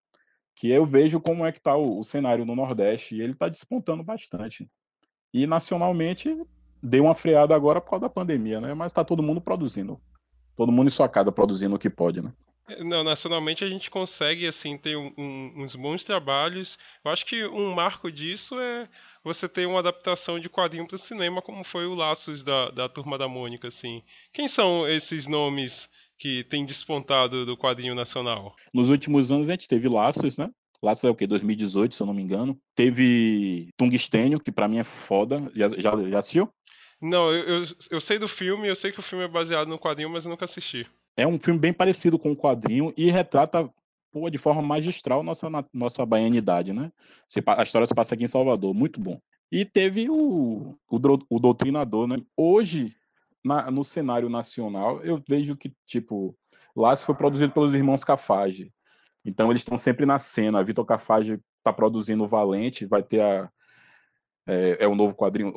que 0.55 0.71
eu 0.71 0.87
vejo 0.87 1.21
como 1.21 1.45
é 1.45 1.53
que 1.53 1.59
está 1.59 1.77
o, 1.77 1.99
o, 1.99 2.05
cenário 2.05 2.45
no 2.45 2.55
Nordeste 2.55 3.17
e 3.17 3.21
ele 3.21 3.33
está 3.33 3.49
despontando 3.49 4.03
bastante. 4.03 4.69
E 5.33 5.47
nacionalmente 5.47 6.37
deu 6.83 7.05
uma 7.05 7.15
freada 7.15 7.55
agora 7.55 7.81
por 7.81 7.91
causa 7.91 8.03
da 8.03 8.11
pandemia, 8.11 8.61
né? 8.61 8.75
Mas 8.75 8.93
está 8.93 9.05
todo 9.05 9.23
mundo 9.23 9.41
produzindo, 9.41 10.01
todo 10.57 10.71
mundo 10.71 10.89
em 10.89 10.91
sua 10.91 11.09
casa 11.09 11.33
produzindo 11.33 11.75
o 11.75 11.79
que 11.79 11.91
pode, 11.91 12.23
né? 12.23 12.33
É, 12.67 12.83
não, 12.83 13.05
nacionalmente 13.05 13.63
a 13.63 13.69
gente 13.69 13.91
consegue 13.91 14.47
assim 14.47 14.79
ter 14.79 14.97
um, 14.97 15.13
uns 15.57 15.75
bons 15.75 16.03
trabalhos. 16.03 16.79
Eu 17.05 17.11
acho 17.11 17.27
que 17.27 17.45
um 17.47 17.75
marco 17.75 18.11
disso 18.11 18.59
é 18.59 18.89
você 19.23 19.49
ter 19.49 19.67
uma 19.67 19.81
adaptação 19.81 20.39
de 20.39 20.49
quadrinho 20.49 20.87
para 20.87 20.97
o 20.97 20.99
cinema, 20.99 21.43
como 21.43 21.65
foi 21.65 21.87
o 21.87 21.95
Laços 21.95 22.43
da, 22.43 22.71
da 22.71 22.89
Turma 22.89 23.19
da 23.19 23.29
Mônica, 23.29 23.69
assim. 23.69 24.03
Quem 24.33 24.49
são 24.49 24.89
esses 24.89 25.27
nomes 25.27 25.89
que 26.25 26.43
tem 26.45 26.65
despontado 26.65 27.45
do 27.45 27.55
quadrinho 27.55 27.95
nacional? 27.95 28.57
Nos 28.73 28.89
últimos 28.89 29.31
anos 29.31 29.47
a 29.47 29.53
gente 29.53 29.69
teve 29.69 29.91
Laços, 29.91 30.39
né? 30.39 30.51
Laços 30.83 31.05
é 31.05 31.11
o 31.11 31.15
quê? 31.15 31.27
2018, 31.27 31.95
se 31.95 32.01
eu 32.01 32.07
não 32.07 32.15
me 32.15 32.23
engano. 32.23 32.59
Teve 32.75 33.69
Tungstênio, 33.77 34.41
que 34.41 34.51
para 34.51 34.67
mim 34.67 34.79
é 34.79 34.85
foda. 34.85 35.53
Já, 35.55 35.69
já, 35.69 36.09
já 36.09 36.19
assistiu? 36.19 36.49
Não, 36.99 37.31
eu, 37.31 37.65
eu, 37.65 37.67
eu, 37.91 38.01
sei 38.01 38.19
do 38.19 38.27
filme, 38.27 38.67
eu 38.67 38.75
sei 38.75 38.91
que 38.91 39.01
o 39.01 39.03
filme 39.03 39.23
é 39.23 39.29
baseado 39.29 39.69
no 39.69 39.79
quadrinho, 39.79 40.09
mas 40.09 40.25
eu 40.25 40.31
nunca 40.31 40.47
assisti. 40.47 40.87
É 41.15 41.27
um 41.27 41.39
filme 41.39 41.61
bem 41.61 41.75
parecido 41.75 42.19
com 42.19 42.33
o 42.33 42.37
quadrinho 42.37 42.91
e 42.97 43.11
retrata 43.11 43.71
pô, 44.11 44.31
de 44.31 44.39
forma 44.39 44.63
magistral 44.63 45.23
nossa, 45.23 45.47
nossa 45.75 46.07
baianidade, 46.07 46.73
né? 46.73 46.91
A 47.47 47.63
história 47.63 47.87
se 47.87 47.95
passa 47.95 48.15
aqui 48.15 48.25
em 48.25 48.29
Salvador, 48.29 48.73
muito 48.73 48.99
bom. 48.99 49.21
E 49.53 49.63
teve 49.67 50.09
o, 50.09 50.75
o, 50.89 50.99
o 51.29 51.39
Doutrinador, 51.39 52.07
né? 52.07 52.17
Hoje, 52.35 52.97
na, 53.45 53.71
no 53.71 53.85
cenário 53.85 54.29
nacional, 54.29 55.03
eu 55.05 55.23
vejo 55.29 55.57
que, 55.57 55.73
tipo, 55.87 56.37
Laço 56.75 57.05
foi 57.05 57.15
produzido 57.15 57.53
pelos 57.53 57.75
irmãos 57.75 58.03
Cafage. 58.03 58.73
Então 59.25 59.51
eles 59.51 59.61
estão 59.61 59.79
sempre 59.79 60.05
na 60.05 60.19
cena. 60.19 60.65
Vitor 60.65 60.85
Cafage 60.85 61.41
está 61.59 61.73
produzindo 61.73 62.25
o 62.25 62.29
Valente, 62.29 62.87
vai 62.87 63.03
ter 63.03 63.21
a. 63.21 63.51
É, 64.47 64.79
é 64.81 64.89
o 64.89 64.95
novo 64.95 65.15
quadrinho. 65.15 65.53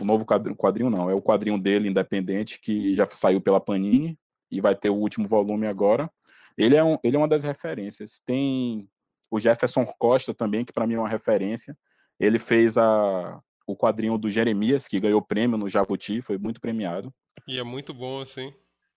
O 0.00 0.04
novo 0.04 0.24
quadrinho, 0.24 0.56
quadrinho 0.56 0.90
não, 0.90 1.10
é 1.10 1.14
o 1.14 1.22
quadrinho 1.22 1.58
dele, 1.58 1.88
independente, 1.88 2.60
que 2.60 2.94
já 2.94 3.06
saiu 3.10 3.40
pela 3.40 3.60
Panini 3.60 4.18
e 4.50 4.60
vai 4.60 4.74
ter 4.74 4.90
o 4.90 4.96
último 4.96 5.26
volume 5.28 5.66
agora. 5.66 6.10
Ele 6.56 6.74
é, 6.74 6.82
um, 6.82 6.98
ele 7.04 7.16
é 7.16 7.18
uma 7.18 7.28
das 7.28 7.44
referências. 7.44 8.20
Tem 8.26 8.88
o 9.30 9.38
Jefferson 9.38 9.86
Costa 9.98 10.34
também, 10.34 10.64
que 10.64 10.72
para 10.72 10.86
mim 10.86 10.94
é 10.94 10.98
uma 10.98 11.08
referência. 11.08 11.76
Ele 12.18 12.38
fez 12.38 12.76
a, 12.76 13.40
o 13.68 13.76
quadrinho 13.76 14.16
do 14.16 14.30
Jeremias, 14.30 14.88
que 14.88 14.98
ganhou 14.98 15.20
prêmio 15.20 15.58
no 15.58 15.68
Jabuti, 15.68 16.22
foi 16.22 16.38
muito 16.38 16.58
premiado. 16.58 17.12
E 17.46 17.58
é 17.58 17.62
muito 17.62 17.92
bom, 17.92 18.22
assim. 18.22 18.50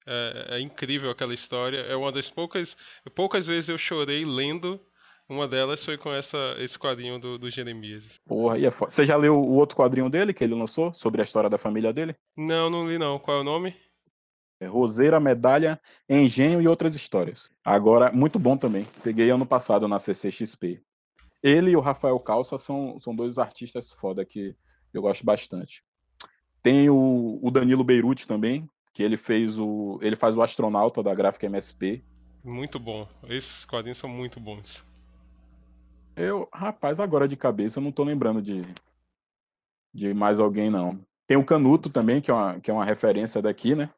É, 0.08 0.56
é, 0.56 0.60
incrível 0.62 1.12
aquela 1.12 1.34
história. 1.34 1.80
É 1.80 1.96
uma 1.96 2.12
das 2.12 2.30
poucas. 2.30 2.76
Poucas 3.14 3.46
vezes 3.46 3.70
eu 3.70 3.78
chorei 3.78 4.24
lendo. 4.24 4.80
Uma 5.30 5.48
delas 5.48 5.84
foi 5.84 5.98
com 5.98 6.12
essa, 6.12 6.56
esse 6.58 6.80
quadrinho 6.80 7.20
do, 7.20 7.38
do 7.38 7.50
Jeremias. 7.50 8.20
Porra, 8.26 8.58
e 8.58 8.66
é 8.66 8.72
foda. 8.72 8.92
Você 8.92 9.06
já 9.06 9.18
leu 9.18 9.38
o 9.38 9.54
outro 9.54 9.76
quadrinho 9.76 10.10
dele 10.10 10.34
que 10.34 10.44
ele 10.44 10.56
lançou 10.56 10.94
sobre 10.94 11.22
a 11.22 11.24
história 11.24 11.50
da 11.50 11.58
família 11.58 11.92
dele? 11.92 12.16
Não, 12.36 12.70
não 12.70 12.88
li 12.88 12.98
não. 12.98 13.20
Qual 13.20 13.38
é 13.38 13.42
o 13.42 13.44
nome? 13.44 13.76
É 14.62 14.68
Roseira, 14.68 15.20
Medalha, 15.20 15.80
Engenho 16.10 16.62
e 16.62 16.68
outras 16.68 16.96
histórias. 16.96 17.52
Agora, 17.64 18.12
muito 18.12 18.40
bom 18.40 18.56
também. 18.56 18.86
Peguei 19.04 19.30
ano 19.30 19.46
passado 19.46 19.88
na 19.88 20.00
CCXP. 20.00 20.82
Ele 21.44 21.72
e 21.72 21.76
o 21.76 21.82
Rafael 21.82 22.20
Calça 22.20 22.58
são, 22.58 23.00
são 23.00 23.16
dois 23.16 23.38
artistas 23.38 23.92
foda 23.92 24.24
que 24.24 24.56
eu 24.94 25.02
gosto 25.02 25.26
bastante. 25.26 25.84
Tem 26.62 26.90
o, 26.90 27.40
o 27.42 27.50
Danilo 27.50 27.84
Beirute 27.84 28.28
também, 28.28 28.70
que 28.94 29.02
ele 29.02 29.18
fez 29.18 29.58
o. 29.58 30.00
ele 30.02 30.16
faz 30.16 30.38
o 30.38 30.42
astronauta 30.42 31.02
da 31.02 31.14
gráfica 31.16 31.48
MSP. 31.48 32.04
Muito 32.44 32.80
bom. 32.80 33.08
Esses 33.28 33.66
quadrinhos 33.66 33.98
são 33.98 34.10
muito 34.10 34.40
bons. 34.40 34.86
Eu, 36.16 36.48
rapaz, 36.54 37.00
agora 37.00 37.28
de 37.28 37.36
cabeça 37.36 37.80
eu 37.80 37.84
não 37.84 37.92
tô 37.92 38.04
lembrando 38.04 38.42
de, 38.42 38.62
de 39.94 40.14
mais 40.14 40.40
alguém, 40.40 40.70
não. 40.70 41.00
Tem 41.26 41.38
o 41.38 41.46
Canuto 41.46 41.90
também, 41.90 42.22
que 42.22 42.30
é 42.30 42.34
uma, 42.34 42.60
que 42.60 42.70
é 42.70 42.74
uma 42.74 42.86
referência 42.86 43.42
daqui, 43.42 43.74
né? 43.74 43.90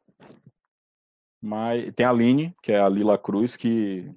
Mas 1.42 1.92
tem 1.94 2.06
a 2.06 2.10
Aline, 2.10 2.54
que 2.62 2.72
é 2.72 2.80
a 2.80 2.88
Lila 2.88 3.18
Cruz, 3.18 3.56
que, 3.56 4.10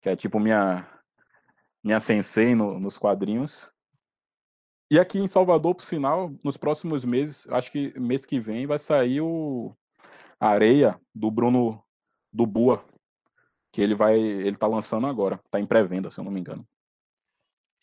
que 0.00 0.08
é 0.08 0.16
tipo 0.16 0.40
minha, 0.40 0.88
minha 1.84 2.00
sensei 2.00 2.54
no, 2.54 2.80
nos 2.80 2.96
quadrinhos. 2.96 3.70
E 4.90 4.98
aqui 4.98 5.18
em 5.18 5.28
Salvador, 5.28 5.74
por 5.74 5.84
final, 5.84 6.32
nos 6.42 6.56
próximos 6.56 7.04
meses, 7.04 7.46
acho 7.50 7.70
que 7.70 7.98
mês 7.98 8.24
que 8.24 8.40
vem, 8.40 8.66
vai 8.66 8.78
sair 8.78 9.20
o 9.20 9.76
Areia 10.40 10.98
do 11.14 11.30
Bruno 11.30 11.82
do 12.32 12.46
Bua, 12.46 12.84
que 13.70 13.82
ele 13.82 13.94
vai, 13.94 14.18
ele 14.18 14.56
tá 14.56 14.66
lançando 14.66 15.06
agora, 15.06 15.38
tá 15.50 15.60
em 15.60 15.66
pré-venda, 15.66 16.10
se 16.10 16.18
eu 16.18 16.24
não 16.24 16.32
me 16.32 16.40
engano. 16.40 16.66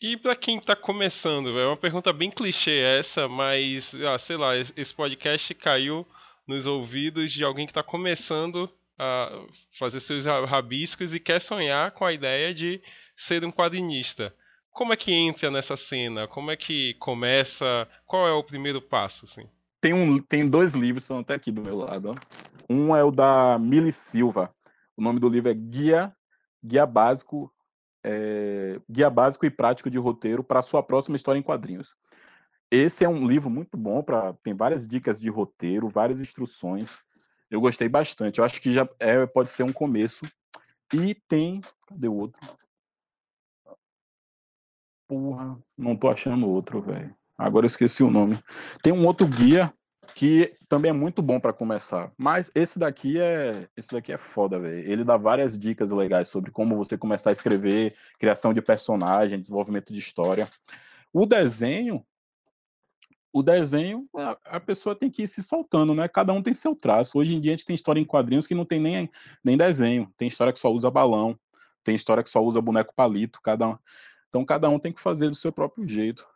E 0.00 0.16
para 0.16 0.34
quem 0.34 0.58
está 0.58 0.74
começando, 0.74 1.56
é 1.58 1.66
uma 1.66 1.76
pergunta 1.76 2.12
bem 2.12 2.28
clichê 2.28 2.80
essa, 2.80 3.28
mas 3.28 3.94
ah, 3.94 4.18
sei 4.18 4.36
lá, 4.36 4.56
esse 4.56 4.92
podcast 4.92 5.54
caiu 5.54 6.06
nos 6.46 6.66
ouvidos 6.66 7.32
de 7.32 7.44
alguém 7.44 7.66
que 7.66 7.70
está 7.70 7.84
começando 7.84 8.68
a 8.98 9.46
fazer 9.78 10.00
seus 10.00 10.24
rabiscos 10.24 11.14
e 11.14 11.20
quer 11.20 11.40
sonhar 11.40 11.92
com 11.92 12.04
a 12.04 12.12
ideia 12.12 12.52
de 12.52 12.80
ser 13.22 13.44
um 13.44 13.52
quadrinista. 13.52 14.34
Como 14.70 14.92
é 14.92 14.96
que 14.96 15.12
entra 15.12 15.50
nessa 15.50 15.76
cena? 15.76 16.26
Como 16.26 16.50
é 16.50 16.56
que 16.56 16.94
começa? 16.94 17.86
Qual 18.06 18.26
é 18.26 18.32
o 18.32 18.42
primeiro 18.42 18.80
passo, 18.80 19.26
assim? 19.26 19.46
Tem, 19.80 19.92
um, 19.92 20.18
tem 20.18 20.48
dois 20.48 20.74
livros, 20.74 21.04
são 21.04 21.18
até 21.18 21.34
aqui 21.34 21.50
do 21.50 21.62
meu 21.62 21.76
lado. 21.76 22.10
Ó. 22.10 22.16
Um 22.68 22.96
é 22.96 23.04
o 23.04 23.10
da 23.10 23.58
Mili 23.58 23.92
Silva. 23.92 24.54
O 24.96 25.02
nome 25.02 25.20
do 25.20 25.28
livro 25.28 25.50
é 25.50 25.54
Guia, 25.54 26.14
Guia 26.64 26.86
Básico, 26.86 27.52
é, 28.02 28.80
Guia 28.88 29.10
Básico 29.10 29.44
e 29.44 29.50
Prático 29.50 29.90
de 29.90 29.98
Roteiro 29.98 30.42
para 30.42 30.60
a 30.60 30.62
sua 30.62 30.82
próxima 30.82 31.16
história 31.16 31.38
em 31.38 31.42
quadrinhos. 31.42 31.94
Esse 32.70 33.04
é 33.04 33.08
um 33.08 33.26
livro 33.26 33.50
muito 33.50 33.76
bom 33.76 34.02
para 34.02 34.32
tem 34.42 34.54
várias 34.54 34.86
dicas 34.86 35.20
de 35.20 35.28
roteiro, 35.28 35.90
várias 35.90 36.18
instruções. 36.20 36.90
Eu 37.50 37.60
gostei 37.60 37.86
bastante. 37.86 38.38
Eu 38.38 38.44
acho 38.46 38.62
que 38.62 38.72
já 38.72 38.88
é, 38.98 39.26
pode 39.26 39.50
ser 39.50 39.62
um 39.62 39.72
começo. 39.72 40.24
E 40.94 41.14
tem. 41.14 41.60
Cadê 41.86 42.08
o 42.08 42.14
outro? 42.14 42.40
Porra, 45.12 45.58
não 45.76 45.94
tô 45.94 46.08
achando 46.08 46.48
outro, 46.48 46.80
velho. 46.80 47.14
Agora 47.36 47.66
eu 47.66 47.68
esqueci 47.68 48.02
o 48.02 48.10
nome. 48.10 48.38
Tem 48.82 48.94
um 48.94 49.06
outro 49.06 49.28
guia 49.28 49.70
que 50.14 50.54
também 50.70 50.88
é 50.88 50.94
muito 50.94 51.20
bom 51.20 51.38
para 51.38 51.52
começar. 51.52 52.10
Mas 52.16 52.50
esse 52.54 52.78
daqui 52.78 53.20
é, 53.20 53.68
esse 53.76 53.92
daqui 53.92 54.10
é 54.10 54.16
foda, 54.16 54.58
velho. 54.58 54.90
Ele 54.90 55.04
dá 55.04 55.18
várias 55.18 55.58
dicas 55.58 55.90
legais 55.90 56.28
sobre 56.28 56.50
como 56.50 56.78
você 56.78 56.96
começar 56.96 57.28
a 57.28 57.34
escrever, 57.34 57.94
criação 58.18 58.54
de 58.54 58.62
personagem, 58.62 59.38
desenvolvimento 59.38 59.92
de 59.92 59.98
história. 59.98 60.48
O 61.12 61.26
desenho, 61.26 62.02
o 63.34 63.42
desenho, 63.42 64.08
a, 64.46 64.58
pessoa 64.60 64.96
tem 64.96 65.10
que 65.10 65.24
ir 65.24 65.28
se 65.28 65.42
soltando, 65.42 65.94
né? 65.94 66.08
Cada 66.08 66.32
um 66.32 66.42
tem 66.42 66.54
seu 66.54 66.74
traço. 66.74 67.18
Hoje 67.18 67.34
em 67.34 67.40
dia 67.40 67.50
a 67.50 67.54
gente 67.54 67.66
tem 67.66 67.76
história 67.76 68.00
em 68.00 68.06
quadrinhos 68.06 68.46
que 68.46 68.54
não 68.54 68.64
tem 68.64 68.80
nem, 68.80 69.10
nem 69.44 69.58
desenho. 69.58 70.10
Tem 70.16 70.26
história 70.26 70.54
que 70.54 70.58
só 70.58 70.72
usa 70.72 70.90
balão, 70.90 71.38
tem 71.84 71.94
história 71.94 72.22
que 72.22 72.30
só 72.30 72.42
usa 72.42 72.62
boneco 72.62 72.94
palito, 72.96 73.42
cada 73.42 73.68
um. 73.68 73.78
Então 74.32 74.46
cada 74.46 74.66
um 74.70 74.78
tem 74.78 74.90
que 74.90 75.00
fazer 75.00 75.28
do 75.28 75.34
seu 75.34 75.52
próprio 75.52 75.86
jeito. 75.86 76.26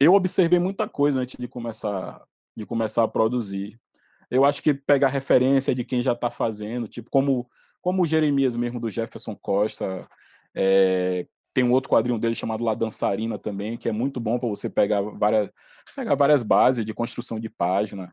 Eu 0.00 0.14
observei 0.14 0.58
muita 0.58 0.88
coisa 0.88 1.20
antes 1.20 1.36
de 1.38 1.46
começar 1.46 2.20
de 2.56 2.66
começar 2.66 3.04
a 3.04 3.08
produzir. 3.08 3.80
Eu 4.28 4.44
acho 4.44 4.60
que 4.60 4.74
pegar 4.74 5.06
referência 5.06 5.72
de 5.72 5.84
quem 5.84 6.02
já 6.02 6.12
está 6.12 6.28
fazendo, 6.28 6.88
tipo 6.88 7.08
como 7.08 7.48
como 7.80 8.02
o 8.02 8.06
Jeremias 8.06 8.56
mesmo 8.56 8.80
do 8.80 8.90
Jefferson 8.90 9.36
Costa, 9.36 10.08
é, 10.52 11.24
tem 11.54 11.62
um 11.62 11.70
outro 11.70 11.88
quadrinho 11.88 12.18
dele 12.18 12.34
chamado 12.34 12.64
La 12.64 12.74
Dançarina 12.74 13.38
também, 13.38 13.76
que 13.76 13.88
é 13.88 13.92
muito 13.92 14.18
bom 14.18 14.36
para 14.36 14.48
você 14.48 14.68
pegar 14.68 15.00
várias 15.00 15.50
pegar 15.94 16.16
várias 16.16 16.42
bases 16.42 16.84
de 16.84 16.92
construção 16.92 17.38
de 17.38 17.48
página. 17.48 18.12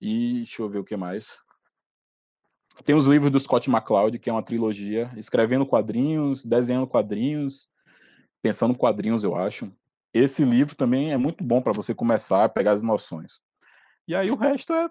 E 0.00 0.34
deixa 0.34 0.62
eu 0.62 0.68
ver 0.68 0.78
o 0.78 0.84
que 0.84 0.96
mais. 0.96 1.40
Tem 2.84 2.94
os 2.94 3.06
livros 3.06 3.32
do 3.32 3.40
Scott 3.40 3.68
McCloud, 3.68 4.16
que 4.20 4.30
é 4.30 4.32
uma 4.32 4.44
trilogia, 4.44 5.10
escrevendo 5.16 5.66
quadrinhos, 5.66 6.44
desenhando 6.44 6.86
quadrinhos, 6.86 7.68
pensando 8.42 8.76
quadrinhos, 8.76 9.24
eu 9.24 9.34
acho 9.34 9.70
esse 10.16 10.44
livro 10.44 10.74
também 10.74 11.12
é 11.12 11.16
muito 11.16 11.44
bom 11.44 11.60
para 11.60 11.72
você 11.72 11.94
começar 11.94 12.44
a 12.44 12.48
pegar 12.48 12.72
as 12.72 12.82
noções. 12.82 13.32
E 14.08 14.14
aí 14.14 14.30
o 14.30 14.36
resto 14.36 14.72
é 14.72 14.88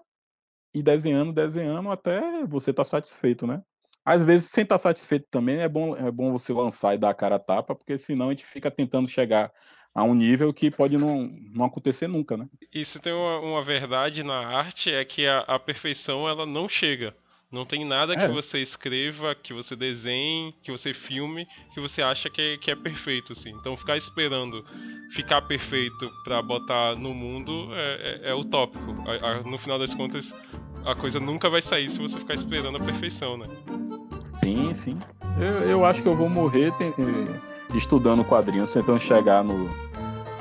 ir 0.74 0.84
desenhando, 0.84 1.34
desenhando 1.34 1.90
até 1.90 2.46
você 2.46 2.72
estar 2.72 2.84
tá 2.84 2.90
satisfeito, 2.90 3.48
né? 3.48 3.64
Às 4.04 4.24
vezes, 4.24 4.52
sem 4.52 4.64
estar 4.64 4.76
tá 4.76 4.80
satisfeito 4.80 5.26
também, 5.32 5.62
é 5.62 5.68
bom, 5.68 5.96
é 5.96 6.12
bom 6.12 6.32
você 6.32 6.54
lançar 6.54 6.94
e 6.94 6.98
dar 6.98 7.10
a 7.10 7.14
cara 7.14 7.38
a 7.38 7.40
tapa, 7.40 7.74
porque 7.74 7.98
senão 7.98 8.28
a 8.28 8.32
gente 8.32 8.46
fica 8.46 8.70
tentando 8.70 9.08
chegar 9.08 9.52
a 9.96 10.04
um 10.04 10.14
nível 10.14 10.54
que 10.54 10.70
pode 10.70 10.96
não, 10.98 11.28
não 11.52 11.66
acontecer 11.66 12.08
nunca, 12.08 12.38
né? 12.38 12.48
Se 12.84 13.00
tem 13.00 13.14
uma, 13.14 13.40
uma 13.40 13.64
verdade 13.64 14.22
na 14.22 14.46
arte, 14.46 14.92
é 14.92 15.04
que 15.04 15.26
a, 15.26 15.40
a 15.40 15.58
perfeição 15.58 16.30
ela 16.30 16.46
não 16.46 16.70
chega. 16.70 17.16
Não 17.52 17.66
tem 17.66 17.86
nada 17.86 18.14
é. 18.14 18.18
que 18.18 18.34
você 18.34 18.60
escreva, 18.60 19.36
que 19.36 19.54
você 19.54 19.76
desenhe, 19.76 20.54
que 20.62 20.72
você 20.72 20.94
filme, 20.94 21.48
que 21.74 21.80
você 21.80 22.02
acha 22.02 22.30
que 22.30 22.42
é, 22.42 22.58
que 22.58 22.72
é 22.72 22.76
perfeito, 22.76 23.34
assim. 23.34 23.50
Então 23.50 23.78
ficar 23.78 23.98
esperando 23.98 24.66
ficar 25.14 25.42
perfeito 25.42 26.12
para 26.24 26.42
botar 26.42 26.96
no 26.96 27.14
mundo 27.14 27.70
é, 27.74 28.22
é, 28.24 28.30
é 28.32 28.34
utópico. 28.34 28.96
A, 29.08 29.30
a, 29.30 29.44
no 29.44 29.58
final 29.58 29.80
das 29.80 29.94
contas, 29.94 30.34
a 30.86 30.96
coisa 30.96 31.20
nunca 31.20 31.50
vai 31.50 31.62
sair 31.62 31.90
se 31.90 31.98
você 31.98 32.18
ficar 32.18 32.34
esperando 32.34 32.78
a 32.78 32.84
perfeição, 32.84 33.38
né? 33.38 33.48
Sim, 34.40 34.74
sim. 34.74 35.00
Eu, 35.40 35.70
eu 35.70 35.86
acho 35.86 36.02
que 36.02 36.10
eu 36.10 36.16
vou 36.16 36.30
morrer 36.30 36.72
tem, 36.74 36.90
eh, 36.90 37.78
estudando 37.78 38.24
quadrinhos, 38.24 38.72
tentando 38.72 39.00
chegar 39.00 39.44
no, 39.44 39.70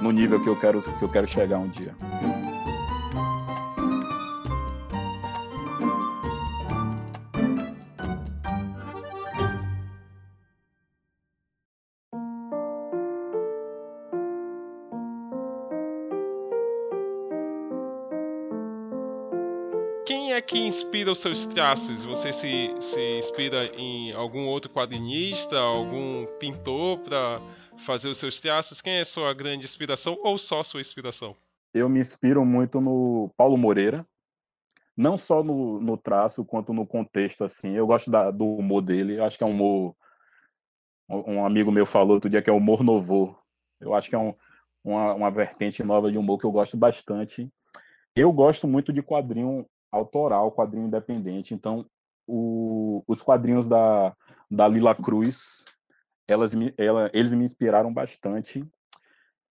no 0.00 0.10
nível 0.10 0.42
que 0.42 0.48
eu 0.48 0.56
quero, 0.56 0.82
que 0.82 1.02
eu 1.02 1.08
quero 1.08 1.28
chegar 1.28 1.58
um 1.58 1.68
dia. 1.68 1.94
Inspira 21.04 21.12
os 21.12 21.20
seus 21.20 21.46
traços? 21.46 22.04
Você 22.04 22.32
se, 22.32 22.74
se 22.80 23.18
inspira 23.18 23.66
em 23.76 24.12
algum 24.12 24.46
outro 24.46 24.70
quadrinista, 24.70 25.58
algum 25.58 26.26
pintor 26.38 26.98
para 27.00 27.40
fazer 27.84 28.08
os 28.08 28.18
seus 28.18 28.40
traços? 28.40 28.80
Quem 28.80 28.94
é 28.94 29.04
sua 29.04 29.34
grande 29.34 29.64
inspiração 29.64 30.16
ou 30.22 30.38
só 30.38 30.62
sua 30.62 30.80
inspiração? 30.80 31.36
Eu 31.74 31.88
me 31.88 32.00
inspiro 32.00 32.44
muito 32.44 32.80
no 32.80 33.30
Paulo 33.36 33.56
Moreira, 33.58 34.06
não 34.96 35.18
só 35.18 35.42
no, 35.42 35.78
no 35.78 35.96
traço 35.98 36.44
quanto 36.44 36.72
no 36.72 36.86
contexto 36.86 37.44
assim. 37.44 37.74
Eu 37.74 37.86
gosto 37.86 38.10
da, 38.10 38.30
do 38.30 38.56
humor 38.56 38.80
dele. 38.80 39.18
Eu 39.18 39.24
acho 39.24 39.36
que 39.36 39.44
é 39.44 39.46
um 39.46 39.50
humor. 39.50 39.94
Um 41.08 41.44
amigo 41.44 41.70
meu 41.70 41.84
falou 41.84 42.14
outro 42.14 42.30
dia 42.30 42.40
que 42.40 42.48
é 42.48 42.52
humor 42.52 42.82
novo. 42.82 43.38
Eu 43.78 43.92
acho 43.94 44.08
que 44.08 44.14
é 44.14 44.18
um, 44.18 44.34
uma, 44.82 45.12
uma 45.12 45.30
vertente 45.30 45.82
nova 45.82 46.10
de 46.10 46.16
humor 46.16 46.38
que 46.38 46.46
eu 46.46 46.52
gosto 46.52 46.78
bastante. 46.78 47.50
Eu 48.16 48.32
gosto 48.32 48.66
muito 48.66 48.90
de 48.90 49.02
quadrinho 49.02 49.66
autoral, 49.94 50.52
quadrinho 50.52 50.86
independente. 50.86 51.54
Então, 51.54 51.86
o, 52.26 53.02
os 53.06 53.22
quadrinhos 53.22 53.68
da, 53.68 54.14
da 54.50 54.66
Lila 54.66 54.94
Cruz, 54.94 55.64
elas 56.28 56.52
ela, 56.76 57.10
eles 57.12 57.32
me 57.34 57.44
inspiraram 57.44 57.92
bastante. 57.92 58.66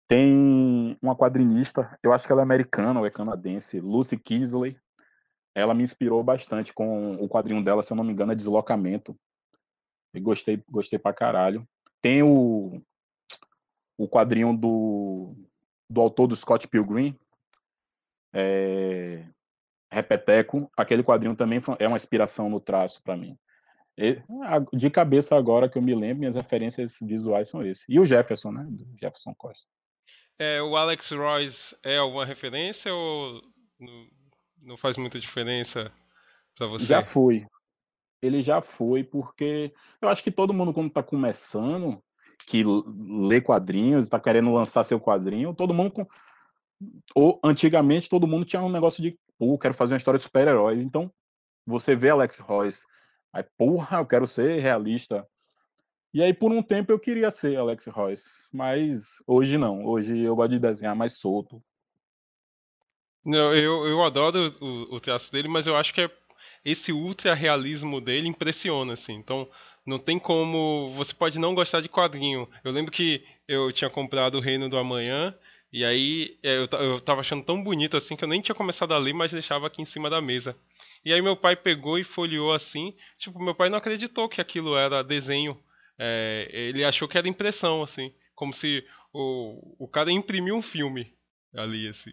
Tem 0.09 0.98
uma 1.00 1.14
quadrinista, 1.14 1.96
eu 2.03 2.12
acho 2.12 2.26
que 2.26 2.33
ela 2.33 2.42
é 2.42 2.44
americana 2.44 2.98
ou 2.98 3.07
é 3.07 3.11
canadense, 3.11 3.81
Lucy 3.81 4.18
Kisley. 4.18 4.76
Ela 5.55 5.74
me 5.74 5.83
inspirou 5.83 6.22
bastante 6.22 6.72
com 6.72 7.14
o 7.14 7.29
quadrinho 7.29 7.62
dela, 7.62 7.83
se 7.83 7.92
eu 7.92 7.96
não 7.96 8.05
me 8.05 8.12
engano, 8.12 8.33
é 8.33 8.35
Deslocamento. 8.35 9.16
E 10.14 10.20
gostei, 10.20 10.62
gostei 10.68 10.98
pra 10.98 11.12
caralho. 11.12 11.66
Tem 12.00 12.22
o, 12.22 12.83
o 13.96 14.09
quadrinho 14.09 14.57
do, 14.57 15.35
do 15.88 16.00
autor 16.00 16.26
do 16.26 16.37
Scott 16.37 16.66
Pilgrim, 16.66 17.16
é, 18.33 19.24
Repeteco, 19.92 20.70
aquele 20.76 21.03
quadrinho 21.03 21.35
também 21.35 21.61
é 21.79 21.88
uma 21.88 21.96
inspiração 21.96 22.48
no 22.48 22.61
traço 22.61 23.03
para 23.03 23.16
mim. 23.16 23.37
De 24.72 24.88
cabeça 24.88 25.37
agora 25.37 25.68
que 25.68 25.76
eu 25.76 25.83
me 25.83 25.94
lembro, 25.94 26.20
minhas 26.20 26.37
referências 26.37 26.96
visuais 27.03 27.48
são 27.48 27.64
esses. 27.64 27.85
E 27.88 27.98
o 27.98 28.05
Jefferson, 28.05 28.53
né? 28.53 28.66
Do 28.68 28.87
Jefferson 28.98 29.35
Costa. 29.35 29.66
É, 30.38 30.62
o 30.62 30.74
Alex 30.76 31.11
Royce 31.11 31.76
é 31.83 31.98
alguma 31.98 32.24
referência 32.24 32.94
ou 32.94 33.42
não 34.62 34.76
faz 34.76 34.96
muita 34.96 35.20
diferença 35.20 35.92
para 36.57 36.66
você? 36.66 36.87
Já 36.87 37.05
foi. 37.05 37.46
Ele 38.22 38.40
já 38.40 38.62
foi, 38.62 39.03
porque 39.05 39.74
eu 40.00 40.09
acho 40.09 40.22
que 40.22 40.31
todo 40.31 40.55
mundo, 40.55 40.72
quando 40.72 40.88
está 40.88 41.03
começando, 41.03 42.03
que 42.46 42.62
lê 42.64 43.40
quadrinhos, 43.40 44.05
está 44.05 44.18
querendo 44.18 44.53
lançar 44.53 44.85
seu 44.85 45.00
quadrinho, 45.00 45.55
todo 45.55 45.74
mundo. 45.74 46.09
Ou 47.14 47.38
antigamente 47.44 48.09
todo 48.09 48.26
mundo 48.26 48.44
tinha 48.46 48.62
um 48.62 48.70
negócio 48.70 49.03
de 49.03 49.18
pô, 49.40 49.59
quero 49.59 49.72
fazer 49.72 49.94
uma 49.94 49.96
história 49.96 50.18
de 50.18 50.24
super-heróis. 50.24 50.79
Então, 50.79 51.11
você 51.66 51.96
vê 51.96 52.11
Alex 52.11 52.38
Royce, 52.38 52.87
aí, 53.33 53.42
porra, 53.57 53.98
eu 53.98 54.07
quero 54.07 54.26
ser 54.26 54.61
realista. 54.61 55.26
E 56.12 56.22
aí, 56.22 56.35
por 56.35 56.53
um 56.53 56.62
tempo, 56.62 56.92
eu 56.92 56.98
queria 56.98 57.31
ser 57.31 57.57
Alex 57.57 57.87
Royce, 57.87 58.29
mas 58.53 59.22
hoje 59.26 59.57
não. 59.57 59.87
Hoje 59.87 60.18
eu 60.18 60.37
gosto 60.37 60.50
de 60.50 60.59
desenhar 60.59 60.94
mais 60.94 61.14
solto. 61.14 61.62
Não, 63.24 63.55
eu, 63.55 63.87
eu 63.87 64.05
adoro 64.05 64.55
o, 64.61 64.96
o 64.96 65.00
traço 65.00 65.33
dele, 65.33 65.48
mas 65.48 65.66
eu 65.66 65.76
acho 65.76 65.94
que 65.94 66.03
é, 66.03 66.11
esse 66.64 66.92
ultra 66.92 67.33
realismo 67.33 68.00
dele 68.00 68.29
impressiona, 68.29 68.92
assim. 68.92 69.14
Então, 69.14 69.48
não 69.87 69.98
tem 69.98 70.18
como. 70.18 70.92
Você 70.94 71.14
pode 71.14 71.38
não 71.38 71.55
gostar 71.55 71.81
de 71.81 71.88
quadrinho. 71.88 72.48
Eu 72.62 72.72
lembro 72.72 72.92
que 72.92 73.24
eu 73.48 73.72
tinha 73.72 73.88
comprado 73.88 74.37
O 74.37 74.40
Reino 74.40 74.68
do 74.68 74.76
Amanhã 74.76 75.35
e 75.73 75.85
aí 75.85 76.39
é, 76.43 76.57
eu, 76.57 76.69
eu 76.79 77.01
tava 77.01 77.21
achando 77.21 77.45
tão 77.45 77.63
bonito 77.63 77.97
assim 77.97 78.17
que 78.17 78.25
eu 78.25 78.29
nem 78.29 78.41
tinha 78.41 78.55
começado 78.55 78.93
a 78.93 78.99
ler, 78.99 79.13
mas 79.13 79.33
deixava 79.33 79.67
aqui 79.67 79.81
em 79.81 79.85
cima 79.85 80.11
da 80.11 80.21
mesa. 80.21 80.57
E 81.05 81.13
aí 81.13 81.23
meu 81.23 81.37
pai 81.37 81.57
pegou 81.57 81.99
e 81.99 82.05
folheou 82.05 82.53
assim. 82.53 82.95
Tipo, 83.19 83.43
meu 83.43 83.55
pai 83.55 83.69
não 83.69 83.79
acreditou 83.79 84.29
que 84.29 84.41
aquilo 84.41 84.77
era 84.77 85.03
desenho. 85.03 85.59
É, 85.99 86.49
ele 86.51 86.85
achou 86.85 87.09
que 87.09 87.17
era 87.17 87.29
impressão, 87.29 87.83
assim. 87.83 88.13
Como 88.35 88.53
se 88.53 88.85
o, 89.13 89.85
o 89.85 89.89
cara 89.89 90.11
imprimiu 90.11 90.57
um 90.57 90.63
filme 90.63 91.13
ali, 91.55 91.89
assim. 91.89 92.13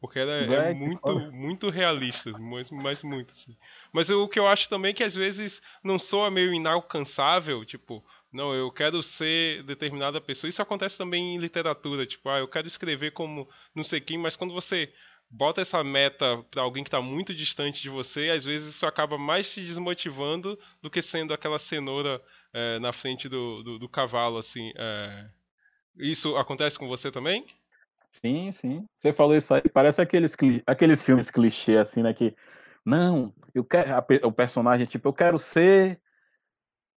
Porque 0.00 0.18
era 0.18 0.32
é 0.32 0.74
muito, 0.74 1.32
muito 1.32 1.70
realista, 1.70 2.30
mas, 2.38 2.70
mas 2.70 3.02
muito, 3.02 3.32
assim. 3.32 3.56
Mas 3.92 4.10
o 4.10 4.28
que 4.28 4.38
eu 4.38 4.46
acho 4.46 4.68
também 4.68 4.90
é 4.90 4.94
que 4.94 5.04
às 5.04 5.14
vezes 5.14 5.60
não 5.82 5.98
soa 5.98 6.30
meio 6.30 6.52
inalcançável, 6.52 7.64
tipo, 7.64 8.04
não, 8.32 8.54
eu 8.54 8.70
quero 8.70 9.02
ser 9.02 9.62
determinada 9.64 10.20
pessoa. 10.20 10.48
Isso 10.48 10.62
acontece 10.62 10.98
também 10.98 11.34
em 11.34 11.38
literatura, 11.38 12.06
tipo, 12.06 12.28
ah, 12.28 12.38
eu 12.38 12.48
quero 12.48 12.68
escrever 12.68 13.12
como 13.12 13.48
não 13.74 13.84
sei 13.84 14.00
quem, 14.00 14.18
mas 14.18 14.36
quando 14.36 14.54
você 14.54 14.92
bota 15.30 15.60
essa 15.60 15.82
meta 15.82 16.42
para 16.50 16.62
alguém 16.62 16.84
que 16.84 16.88
está 16.88 17.00
muito 17.00 17.34
distante 17.34 17.82
de 17.82 17.90
você, 17.90 18.30
às 18.30 18.44
vezes 18.44 18.74
isso 18.74 18.86
acaba 18.86 19.18
mais 19.18 19.52
te 19.52 19.60
desmotivando 19.60 20.58
do 20.82 20.90
que 20.90 21.02
sendo 21.02 21.34
aquela 21.34 21.58
cenoura 21.58 22.22
é, 22.52 22.78
na 22.78 22.92
frente 22.92 23.28
do, 23.28 23.62
do, 23.62 23.78
do 23.78 23.88
cavalo, 23.88 24.38
assim. 24.38 24.72
É... 24.76 25.28
Isso 25.98 26.36
acontece 26.36 26.78
com 26.78 26.88
você 26.88 27.10
também? 27.10 27.46
Sim, 28.12 28.50
sim. 28.52 28.88
Você 28.96 29.12
falou 29.12 29.36
isso 29.36 29.52
aí, 29.54 29.62
parece 29.72 30.00
aqueles, 30.00 30.36
aqueles 30.66 31.02
filmes 31.02 31.30
clichê, 31.30 31.76
assim, 31.78 32.02
né, 32.02 32.14
que 32.14 32.34
Não, 32.84 33.34
eu 33.54 33.64
quero 33.64 33.94
a, 33.94 34.06
o 34.24 34.32
personagem 34.32 34.86
tipo, 34.86 35.08
eu 35.08 35.12
quero 35.14 35.38
ser 35.38 36.00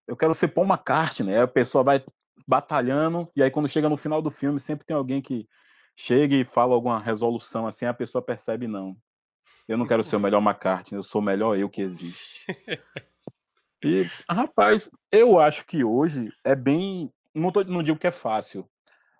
eu 0.08 0.16
quero 0.16 0.34
ser 0.34 0.48
Paul 0.48 0.66
McCartney. 0.66 1.34
Aí 1.34 1.42
a 1.42 1.46
pessoa 1.46 1.84
vai 1.84 2.02
batalhando 2.46 3.30
e 3.36 3.42
aí 3.42 3.50
quando 3.50 3.68
chega 3.68 3.88
no 3.88 3.96
final 3.96 4.22
do 4.22 4.30
filme 4.30 4.58
sempre 4.58 4.86
tem 4.86 4.96
alguém 4.96 5.20
que 5.20 5.46
chega 5.94 6.34
e 6.34 6.44
fala 6.44 6.74
alguma 6.74 6.98
resolução 6.98 7.66
assim, 7.66 7.84
a 7.84 7.94
pessoa 7.94 8.22
percebe 8.22 8.66
não. 8.66 8.96
Eu 9.68 9.76
não 9.76 9.86
quero 9.86 10.02
ser 10.02 10.16
o 10.16 10.20
melhor 10.20 10.40
McCartney, 10.40 10.98
eu 10.98 11.02
sou 11.02 11.20
o 11.20 11.24
melhor 11.24 11.58
eu 11.58 11.68
que 11.68 11.82
existe. 11.82 12.46
E, 13.84 14.10
rapaz, 14.28 14.90
eu 15.12 15.38
acho 15.38 15.64
que 15.64 15.84
hoje 15.84 16.32
é 16.42 16.56
bem. 16.56 17.12
Não, 17.32 17.52
tô, 17.52 17.62
não 17.62 17.82
digo 17.82 17.98
que 17.98 18.08
é 18.08 18.10
fácil, 18.10 18.68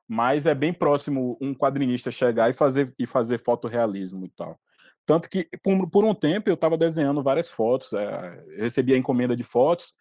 mas 0.09 0.47
é 0.47 0.55
bem 0.55 0.73
próximo 0.73 1.39
um 1.41 1.55
quadrinista 1.55 2.11
chegar 2.11 2.51
e 2.51 2.55
fazer, 2.55 2.93
e 2.99 3.07
fazer 3.07 3.39
fotorrealismo 3.39 4.25
e 4.25 4.31
tal. 4.31 4.59
Tanto 5.07 5.29
que, 5.29 5.49
por, 5.63 5.89
por 5.89 6.05
um 6.05 6.13
tempo, 6.15 6.51
eu 6.51 6.55
estava 6.55 6.77
desenhando 6.77 7.23
várias 7.23 7.49
fotos, 7.49 7.93
é, 7.93 8.45
recebia 8.57 8.97
encomenda 8.97 9.37
de 9.37 9.45
fotos, 9.45 9.95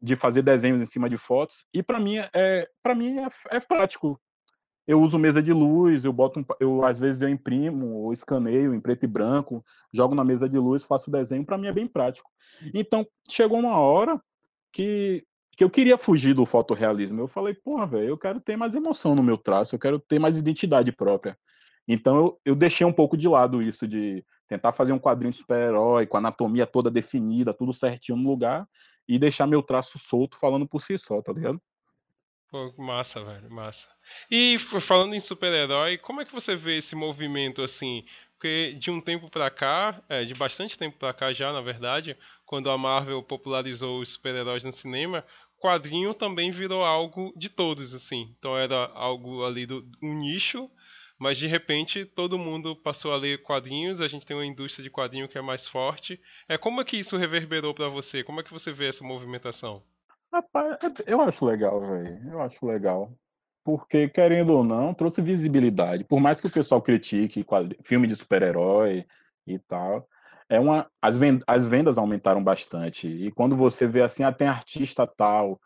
de 0.00 0.16
fazer 0.16 0.42
desenhos 0.42 0.80
em 0.80 0.86
cima 0.86 1.08
de 1.08 1.16
fotos, 1.16 1.64
e 1.72 1.82
para 1.82 2.00
mim, 2.00 2.16
é, 2.32 2.68
para 2.82 2.94
mim 2.94 3.18
é, 3.18 3.28
é 3.50 3.60
prático 3.60 4.20
eu 4.86 5.00
uso 5.00 5.18
mesa 5.18 5.42
de 5.42 5.52
luz, 5.52 6.04
eu 6.04 6.12
boto 6.12 6.40
um, 6.40 6.44
eu 6.60 6.84
às 6.84 6.98
vezes 6.98 7.22
eu 7.22 7.28
imprimo 7.28 8.02
ou 8.02 8.12
escaneio 8.12 8.74
em 8.74 8.80
preto 8.80 9.04
e 9.04 9.06
branco, 9.06 9.64
jogo 9.92 10.14
na 10.14 10.24
mesa 10.24 10.48
de 10.48 10.58
luz, 10.58 10.84
faço 10.84 11.10
desenho, 11.10 11.44
para 11.44 11.56
mim 11.56 11.68
é 11.68 11.72
bem 11.72 11.86
prático. 11.86 12.30
Então, 12.74 13.06
chegou 13.28 13.58
uma 13.58 13.78
hora 13.78 14.20
que 14.72 15.24
que 15.56 15.62
eu 15.62 15.70
queria 15.70 15.96
fugir 15.96 16.34
do 16.34 16.44
fotorrealismo. 16.44 17.20
Eu 17.20 17.28
falei, 17.28 17.54
porra, 17.54 17.86
velho, 17.86 18.08
eu 18.08 18.18
quero 18.18 18.40
ter 18.40 18.56
mais 18.56 18.74
emoção 18.74 19.14
no 19.14 19.22
meu 19.22 19.38
traço, 19.38 19.72
eu 19.72 19.78
quero 19.78 20.00
ter 20.00 20.18
mais 20.18 20.36
identidade 20.36 20.90
própria. 20.90 21.38
Então 21.86 22.16
eu, 22.16 22.40
eu 22.44 22.54
deixei 22.56 22.84
um 22.84 22.92
pouco 22.92 23.16
de 23.16 23.28
lado 23.28 23.62
isso 23.62 23.86
de 23.86 24.24
tentar 24.48 24.72
fazer 24.72 24.92
um 24.92 24.98
quadrinho 24.98 25.32
super-herói 25.32 26.08
com 26.08 26.16
a 26.16 26.18
anatomia 26.18 26.66
toda 26.66 26.90
definida, 26.90 27.54
tudo 27.54 27.72
certinho 27.72 28.18
no 28.18 28.28
lugar 28.28 28.66
e 29.08 29.18
deixar 29.18 29.46
meu 29.46 29.62
traço 29.62 29.98
solto 29.98 30.38
falando 30.38 30.66
por 30.68 30.80
si 30.80 30.98
só, 30.98 31.20
tá 31.22 31.32
ligado? 31.32 31.60
Pô, 32.50 32.72
massa, 32.78 33.22
velho, 33.24 33.50
massa. 33.50 33.88
E 34.30 34.56
falando 34.58 35.14
em 35.14 35.20
super-herói, 35.20 35.98
como 35.98 36.20
é 36.20 36.24
que 36.24 36.32
você 36.32 36.54
vê 36.54 36.78
esse 36.78 36.94
movimento 36.94 37.62
assim? 37.62 38.04
Porque 38.34 38.74
de 38.74 38.90
um 38.90 39.00
tempo 39.00 39.28
pra 39.28 39.50
cá, 39.50 40.02
é, 40.08 40.24
de 40.24 40.34
bastante 40.34 40.78
tempo 40.78 40.96
pra 40.98 41.12
cá 41.12 41.32
já, 41.32 41.52
na 41.52 41.60
verdade, 41.60 42.16
quando 42.46 42.70
a 42.70 42.78
Marvel 42.78 43.22
popularizou 43.22 44.00
os 44.00 44.10
super-heróis 44.10 44.62
no 44.62 44.72
cinema, 44.72 45.24
quadrinho 45.58 46.14
também 46.14 46.52
virou 46.52 46.84
algo 46.84 47.32
de 47.36 47.48
todos, 47.48 47.92
assim. 47.94 48.34
Então 48.38 48.56
era 48.56 48.86
algo 48.94 49.44
ali 49.44 49.66
do 49.66 49.90
um 50.02 50.14
nicho, 50.14 50.70
mas 51.18 51.38
de 51.38 51.46
repente 51.46 52.04
todo 52.04 52.38
mundo 52.38 52.74
passou 52.76 53.12
a 53.12 53.16
ler 53.16 53.42
quadrinhos, 53.42 54.00
a 54.00 54.08
gente 54.08 54.26
tem 54.26 54.36
uma 54.36 54.46
indústria 54.46 54.82
de 54.82 54.90
quadrinho 54.90 55.28
que 55.28 55.38
é 55.38 55.42
mais 55.42 55.66
forte. 55.66 56.20
É 56.48 56.58
como 56.58 56.80
é 56.80 56.84
que 56.84 56.96
isso 56.96 57.16
reverberou 57.16 57.74
para 57.74 57.88
você? 57.88 58.22
Como 58.24 58.40
é 58.40 58.42
que 58.42 58.52
você 58.52 58.72
vê 58.72 58.88
essa 58.88 59.04
movimentação? 59.04 59.82
Rapaz, 60.32 60.78
é, 60.82 61.12
eu 61.12 61.20
acho 61.20 61.44
legal, 61.44 61.80
velho. 61.80 62.20
Eu 62.30 62.40
acho 62.42 62.66
legal. 62.66 63.12
Porque, 63.62 64.08
querendo 64.08 64.50
ou 64.50 64.64
não, 64.64 64.92
trouxe 64.92 65.22
visibilidade. 65.22 66.04
Por 66.04 66.20
mais 66.20 66.40
que 66.40 66.46
o 66.46 66.50
pessoal 66.50 66.82
critique 66.82 67.46
filme 67.84 68.06
de 68.06 68.16
super-herói 68.16 69.06
e 69.46 69.58
tal, 69.58 70.06
é 70.48 70.60
uma, 70.60 70.90
as, 71.00 71.16
vendas, 71.16 71.44
as 71.46 71.64
vendas 71.64 71.96
aumentaram 71.96 72.42
bastante. 72.42 73.06
E 73.06 73.30
quando 73.30 73.56
você 73.56 73.86
vê 73.86 74.02
assim, 74.02 74.22
ah, 74.22 74.32
tem 74.32 74.48
artista 74.48 75.06
tal, 75.06 75.60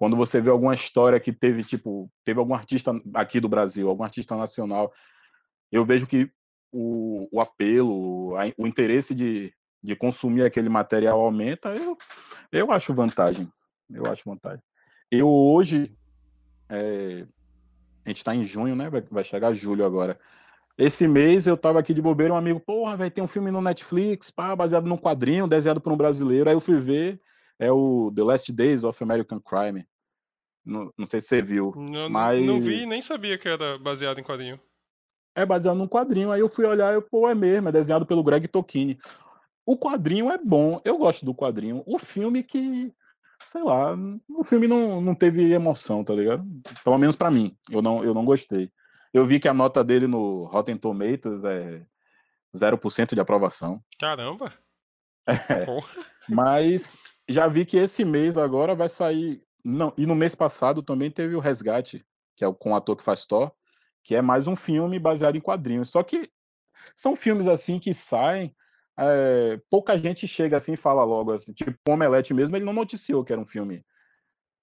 quando 0.00 0.16
você 0.16 0.40
vê 0.40 0.48
alguma 0.48 0.74
história 0.74 1.20
que 1.20 1.30
teve, 1.30 1.62
tipo, 1.62 2.10
teve 2.24 2.40
algum 2.40 2.54
artista 2.54 2.90
aqui 3.12 3.38
do 3.38 3.50
Brasil, 3.50 3.86
algum 3.86 4.02
artista 4.02 4.34
nacional, 4.34 4.90
eu 5.70 5.84
vejo 5.84 6.06
que 6.06 6.32
o, 6.72 7.28
o 7.30 7.38
apelo, 7.38 8.34
a, 8.34 8.44
o 8.56 8.66
interesse 8.66 9.14
de, 9.14 9.52
de 9.84 9.94
consumir 9.94 10.42
aquele 10.42 10.70
material 10.70 11.20
aumenta, 11.20 11.74
eu, 11.74 11.98
eu 12.50 12.72
acho 12.72 12.94
vantagem. 12.94 13.46
Eu 13.90 14.06
acho 14.06 14.22
vantagem. 14.24 14.62
Eu 15.10 15.28
hoje, 15.28 15.94
é, 16.70 17.26
a 18.06 18.08
gente 18.08 18.18
está 18.18 18.34
em 18.34 18.42
junho, 18.42 18.74
né? 18.74 18.88
Vai, 18.88 19.02
vai, 19.02 19.22
chegar 19.22 19.52
julho 19.52 19.84
agora. 19.84 20.18
Esse 20.78 21.06
mês 21.06 21.46
eu 21.46 21.58
tava 21.58 21.78
aqui 21.78 21.92
de 21.92 22.00
bobeira, 22.00 22.32
um 22.32 22.38
amigo, 22.38 22.58
porra, 22.58 22.96
vai 22.96 23.10
ter 23.10 23.20
um 23.20 23.28
filme 23.28 23.50
no 23.50 23.60
Netflix, 23.60 24.30
pá, 24.30 24.56
baseado 24.56 24.86
num 24.86 24.96
quadrinho, 24.96 25.46
desenhado 25.46 25.78
por 25.78 25.92
um 25.92 25.96
brasileiro. 25.98 26.48
Aí 26.48 26.56
eu 26.56 26.60
fui 26.60 26.80
ver, 26.80 27.20
é 27.58 27.70
o 27.70 28.10
The 28.16 28.22
Last 28.22 28.50
Days 28.50 28.82
of 28.82 29.04
American 29.04 29.38
Crime. 29.38 29.86
Não, 30.64 30.92
não 30.96 31.06
sei 31.06 31.20
se 31.20 31.28
você 31.28 31.42
viu. 31.42 31.72
Não, 31.76 32.08
mas... 32.08 32.44
não 32.44 32.60
vi 32.60 32.86
nem 32.86 33.02
sabia 33.02 33.38
que 33.38 33.48
era 33.48 33.78
baseado 33.78 34.18
em 34.18 34.24
quadrinho. 34.24 34.60
É 35.34 35.46
baseado 35.46 35.76
num 35.76 35.88
quadrinho. 35.88 36.30
Aí 36.30 36.40
eu 36.40 36.48
fui 36.48 36.66
olhar 36.66 36.96
e, 36.96 37.00
pô, 37.00 37.28
é 37.28 37.34
mesmo, 37.34 37.68
é 37.68 37.72
desenhado 37.72 38.06
pelo 38.06 38.22
Greg 38.22 38.46
Tokini. 38.48 38.98
O 39.64 39.78
quadrinho 39.78 40.30
é 40.30 40.38
bom, 40.38 40.80
eu 40.84 40.98
gosto 40.98 41.24
do 41.24 41.34
quadrinho. 41.34 41.82
O 41.86 41.98
filme 41.98 42.42
que 42.42 42.92
sei 43.44 43.62
lá, 43.62 43.96
o 44.36 44.44
filme 44.44 44.68
não, 44.68 45.00
não 45.00 45.14
teve 45.14 45.52
emoção, 45.52 46.04
tá 46.04 46.12
ligado? 46.12 46.44
Pelo 46.84 46.98
menos 46.98 47.16
para 47.16 47.30
mim, 47.30 47.56
eu 47.70 47.80
não, 47.80 48.04
eu 48.04 48.14
não 48.14 48.24
gostei. 48.24 48.70
Eu 49.12 49.26
vi 49.26 49.40
que 49.40 49.48
a 49.48 49.54
nota 49.54 49.82
dele 49.82 50.06
no 50.06 50.44
Rotten 50.44 50.76
Tomatoes 50.76 51.44
é 51.44 51.84
0% 52.54 53.14
de 53.14 53.20
aprovação. 53.20 53.82
Caramba! 53.98 54.52
É, 55.28 55.64
mas 56.28 56.98
já 57.28 57.46
vi 57.46 57.64
que 57.64 57.76
esse 57.76 58.04
mês 58.04 58.36
agora 58.36 58.74
vai 58.74 58.88
sair. 58.88 59.40
Não, 59.64 59.92
e 59.96 60.06
no 60.06 60.14
mês 60.14 60.34
passado 60.34 60.82
também 60.82 61.10
teve 61.10 61.34
o 61.34 61.40
Resgate, 61.40 62.04
que 62.36 62.44
é 62.44 62.52
com 62.52 62.72
o 62.72 62.74
ator 62.74 62.96
que 62.96 63.02
faz 63.02 63.26
Thor, 63.26 63.52
que 64.02 64.14
é 64.14 64.22
mais 64.22 64.46
um 64.46 64.56
filme 64.56 64.98
baseado 64.98 65.36
em 65.36 65.40
quadrinhos. 65.40 65.90
Só 65.90 66.02
que 66.02 66.30
são 66.96 67.14
filmes 67.14 67.46
assim 67.46 67.78
que 67.78 67.92
saem 67.92 68.54
é, 68.98 69.58
pouca 69.70 69.98
gente 69.98 70.28
chega 70.28 70.58
assim 70.58 70.74
e 70.74 70.76
fala 70.76 71.02
logo 71.04 71.32
assim, 71.32 71.54
tipo 71.54 71.72
o 71.88 71.92
Omelete 71.92 72.34
mesmo, 72.34 72.54
ele 72.56 72.66
não 72.66 72.72
noticiou 72.72 73.24
que 73.24 73.32
era 73.32 73.40
um 73.40 73.46
filme 73.46 73.82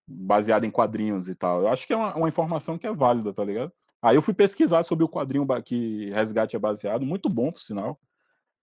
baseado 0.07 0.63
em 0.63 0.71
quadrinhos 0.71 1.27
e 1.27 1.36
tal. 1.36 1.62
Eu 1.62 1.67
acho 1.69 1.88
que 1.88 1.93
é 1.93 1.97
uma, 1.97 2.15
uma, 2.15 2.29
informação 2.29 2.77
que 2.77 2.86
é 2.86 2.93
válida, 2.93 3.33
tá 3.33 3.43
ligado? 3.43 3.71
Aí 4.01 4.15
eu 4.15 4.21
fui 4.21 4.33
pesquisar 4.33 4.83
sobre 4.83 5.03
o 5.03 5.10
quadrinho 5.10 5.45
que 5.65 6.12
Resgate 6.12 6.55
é 6.55 6.60
baseado, 6.60 7.05
muito 7.05 7.27
bom, 7.29 7.51
por 7.51 7.62
sinal. 7.62 7.99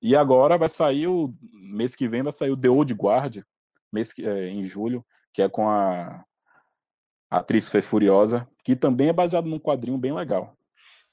E 0.01 0.14
agora 0.14 0.57
vai 0.57 0.68
sair 0.68 1.09
o 1.09 1.35
mês 1.53 1.94
que 1.97 2.09
vem 2.09 2.23
vai 2.23 2.33
sair 2.33 2.51
o 2.51 2.57
The 2.57 2.68
Old 2.68 2.94
Guard, 2.94 3.42
mês 3.92 4.14
é, 4.18 4.49
em 4.49 4.62
julho, 4.62 5.05
que 5.35 5.42
é 5.42 5.49
com 5.49 5.68
a, 5.68 6.25
a 7.31 7.38
atriz 7.38 7.68
Fê 7.68 7.83
Furiosa, 7.83 8.49
que 8.64 8.75
também 8.75 9.09
é 9.09 9.12
baseado 9.12 9.47
num 9.47 9.59
quadrinho 9.59 9.99
bem 9.99 10.14
legal 10.14 10.57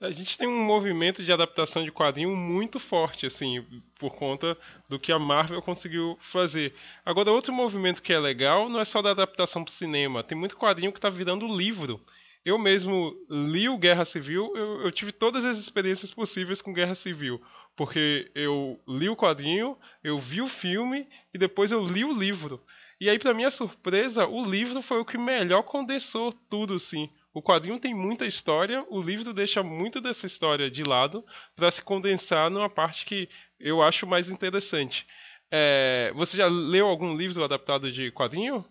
a 0.01 0.09
gente 0.09 0.35
tem 0.35 0.47
um 0.47 0.65
movimento 0.65 1.23
de 1.23 1.31
adaptação 1.31 1.83
de 1.83 1.91
quadrinho 1.91 2.35
muito 2.35 2.79
forte, 2.79 3.27
assim, 3.27 3.63
por 3.99 4.15
conta 4.15 4.57
do 4.89 4.99
que 4.99 5.11
a 5.11 5.19
Marvel 5.19 5.61
conseguiu 5.61 6.17
fazer. 6.31 6.73
Agora, 7.05 7.31
outro 7.31 7.53
movimento 7.53 8.01
que 8.01 8.11
é 8.11 8.19
legal 8.19 8.67
não 8.67 8.79
é 8.79 8.85
só 8.85 8.99
da 8.99 9.11
adaptação 9.11 9.63
para 9.63 9.71
o 9.71 9.75
cinema, 9.75 10.23
tem 10.23 10.35
muito 10.35 10.57
quadrinho 10.57 10.91
que 10.91 10.97
está 10.97 11.09
virando 11.09 11.45
livro. 11.45 12.01
Eu 12.43 12.57
mesmo 12.57 13.13
li 13.29 13.69
o 13.69 13.77
Guerra 13.77 14.03
Civil, 14.03 14.51
eu, 14.55 14.81
eu, 14.81 14.91
tive 14.91 15.11
todas 15.11 15.45
as 15.45 15.59
experiências 15.59 16.11
possíveis 16.11 16.63
com 16.63 16.73
Guerra 16.73 16.95
Civil, 16.95 17.39
porque 17.75 18.31
eu 18.33 18.81
li 18.87 19.07
o 19.07 19.15
quadrinho, 19.15 19.77
eu 20.03 20.17
vi 20.17 20.41
o 20.41 20.47
filme 20.47 21.07
e 21.31 21.37
depois 21.37 21.71
eu 21.71 21.85
li 21.85 22.03
o 22.03 22.11
livro. 22.11 22.59
E 23.01 23.09
aí, 23.09 23.19
para 23.19 23.33
minha 23.33 23.51
surpresa, 23.51 24.25
o 24.25 24.45
livro 24.45 24.81
foi 24.81 25.01
o 25.01 25.05
que 25.05 25.17
melhor 25.17 25.63
condensou 25.63 26.31
tudo, 26.31 26.79
sim 26.79 27.09
o 27.33 27.41
quadrinho 27.41 27.79
tem 27.79 27.93
muita 27.93 28.25
história, 28.25 28.85
o 28.89 29.01
livro 29.01 29.33
deixa 29.33 29.63
muito 29.63 30.01
dessa 30.01 30.27
história 30.27 30.69
de 30.69 30.83
lado 30.83 31.23
para 31.55 31.71
se 31.71 31.81
condensar 31.81 32.49
numa 32.49 32.69
parte 32.69 33.05
que 33.05 33.29
eu 33.59 33.81
acho 33.81 34.05
mais 34.05 34.29
interessante. 34.29 35.07
É, 35.49 36.11
você 36.15 36.37
já 36.37 36.47
leu 36.47 36.87
algum 36.87 37.15
livro 37.15 37.43
adaptado 37.43 37.91
de 37.91 38.11
quadrinho? 38.11 38.65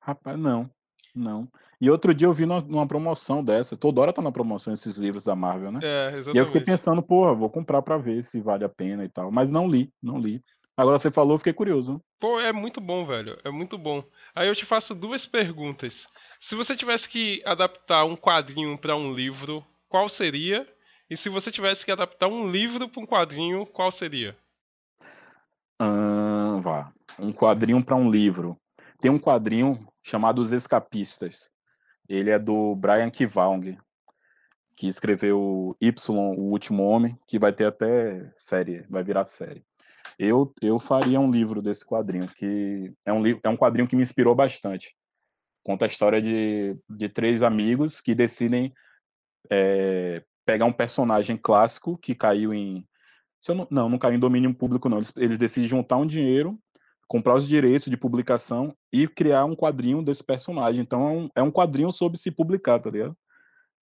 Rapaz, 0.00 0.38
não. 0.38 0.70
Não. 1.14 1.48
E 1.80 1.90
outro 1.90 2.14
dia 2.14 2.26
eu 2.26 2.32
vi 2.32 2.46
numa 2.46 2.86
promoção 2.86 3.44
dessa. 3.44 3.76
Toda 3.76 4.00
hora 4.00 4.12
tá 4.12 4.22
na 4.22 4.32
promoção 4.32 4.72
esses 4.72 4.96
livros 4.96 5.22
da 5.22 5.36
Marvel, 5.36 5.70
né? 5.70 5.80
É, 5.82 6.06
exatamente. 6.16 6.36
E 6.36 6.38
eu 6.38 6.46
fiquei 6.46 6.60
pensando, 6.60 7.02
porra, 7.02 7.34
vou 7.34 7.50
comprar 7.50 7.82
para 7.82 7.98
ver 7.98 8.24
se 8.24 8.40
vale 8.40 8.64
a 8.64 8.68
pena 8.68 9.04
e 9.04 9.08
tal. 9.08 9.30
Mas 9.30 9.50
não 9.50 9.68
li, 9.68 9.92
não 10.02 10.18
li. 10.18 10.42
Agora 10.76 10.98
você 10.98 11.10
falou, 11.10 11.38
fiquei 11.38 11.52
curioso. 11.52 12.02
Pô, 12.18 12.40
é 12.40 12.52
muito 12.52 12.80
bom, 12.80 13.06
velho. 13.06 13.38
É 13.44 13.50
muito 13.50 13.78
bom. 13.78 14.02
Aí 14.34 14.48
eu 14.48 14.56
te 14.56 14.64
faço 14.64 14.94
duas 14.94 15.24
perguntas. 15.24 16.06
Se 16.40 16.56
você 16.56 16.76
tivesse 16.76 17.08
que 17.08 17.42
adaptar 17.46 18.04
um 18.04 18.16
quadrinho 18.16 18.76
para 18.76 18.96
um 18.96 19.14
livro, 19.14 19.64
qual 19.88 20.08
seria? 20.08 20.68
E 21.08 21.16
se 21.16 21.28
você 21.28 21.50
tivesse 21.52 21.84
que 21.84 21.92
adaptar 21.92 22.26
um 22.26 22.50
livro 22.50 22.88
para 22.88 23.02
um 23.02 23.06
quadrinho, 23.06 23.64
qual 23.66 23.92
seria? 23.92 24.36
Ah, 25.78 26.58
vá. 26.60 26.92
Um 27.18 27.32
quadrinho 27.32 27.82
para 27.84 27.94
um 27.94 28.10
livro. 28.10 28.58
Tem 29.00 29.10
um 29.10 29.18
quadrinho 29.18 29.86
chamado 30.02 30.40
Os 30.40 30.50
Escapistas. 30.50 31.48
Ele 32.08 32.30
é 32.30 32.38
do 32.38 32.74
Brian 32.74 33.10
Kivang, 33.10 33.78
que 34.76 34.88
escreveu 34.88 35.76
Y, 35.80 35.92
O 36.36 36.50
Último 36.50 36.82
Homem, 36.84 37.16
que 37.26 37.38
vai 37.38 37.52
ter 37.52 37.66
até 37.66 38.32
série, 38.36 38.84
vai 38.88 39.04
virar 39.04 39.24
série. 39.24 39.64
Eu, 40.18 40.52
eu 40.62 40.78
faria 40.78 41.20
um 41.20 41.30
livro 41.30 41.60
desse 41.60 41.84
quadrinho, 41.84 42.28
que 42.28 42.92
é 43.04 43.12
um, 43.12 43.26
é 43.26 43.48
um 43.48 43.56
quadrinho 43.56 43.88
que 43.88 43.96
me 43.96 44.02
inspirou 44.02 44.34
bastante. 44.34 44.94
Conta 45.64 45.84
a 45.84 45.88
história 45.88 46.20
de, 46.20 46.76
de 46.88 47.08
três 47.08 47.42
amigos 47.42 48.00
que 48.00 48.14
decidem 48.14 48.72
é, 49.50 50.22
pegar 50.44 50.66
um 50.66 50.72
personagem 50.72 51.36
clássico 51.36 51.96
que 51.98 52.14
caiu 52.14 52.52
em 52.52 52.86
Não, 53.48 53.66
não, 53.70 53.88
não 53.88 53.98
caiu 53.98 54.16
em 54.16 54.20
domínio 54.20 54.54
público, 54.54 54.88
não. 54.88 54.98
Eles, 54.98 55.12
eles 55.16 55.38
decidem 55.38 55.68
juntar 55.68 55.96
um 55.96 56.06
dinheiro, 56.06 56.58
comprar 57.08 57.34
os 57.34 57.48
direitos 57.48 57.90
de 57.90 57.96
publicação 57.96 58.74
e 58.92 59.08
criar 59.08 59.44
um 59.44 59.56
quadrinho 59.56 60.02
desse 60.02 60.22
personagem. 60.22 60.82
Então 60.82 61.06
é 61.06 61.10
um, 61.10 61.28
é 61.36 61.42
um 61.42 61.50
quadrinho 61.50 61.92
sobre 61.92 62.18
se 62.18 62.30
publicar, 62.30 62.78
tá 62.78 62.90
ligado? 62.90 63.16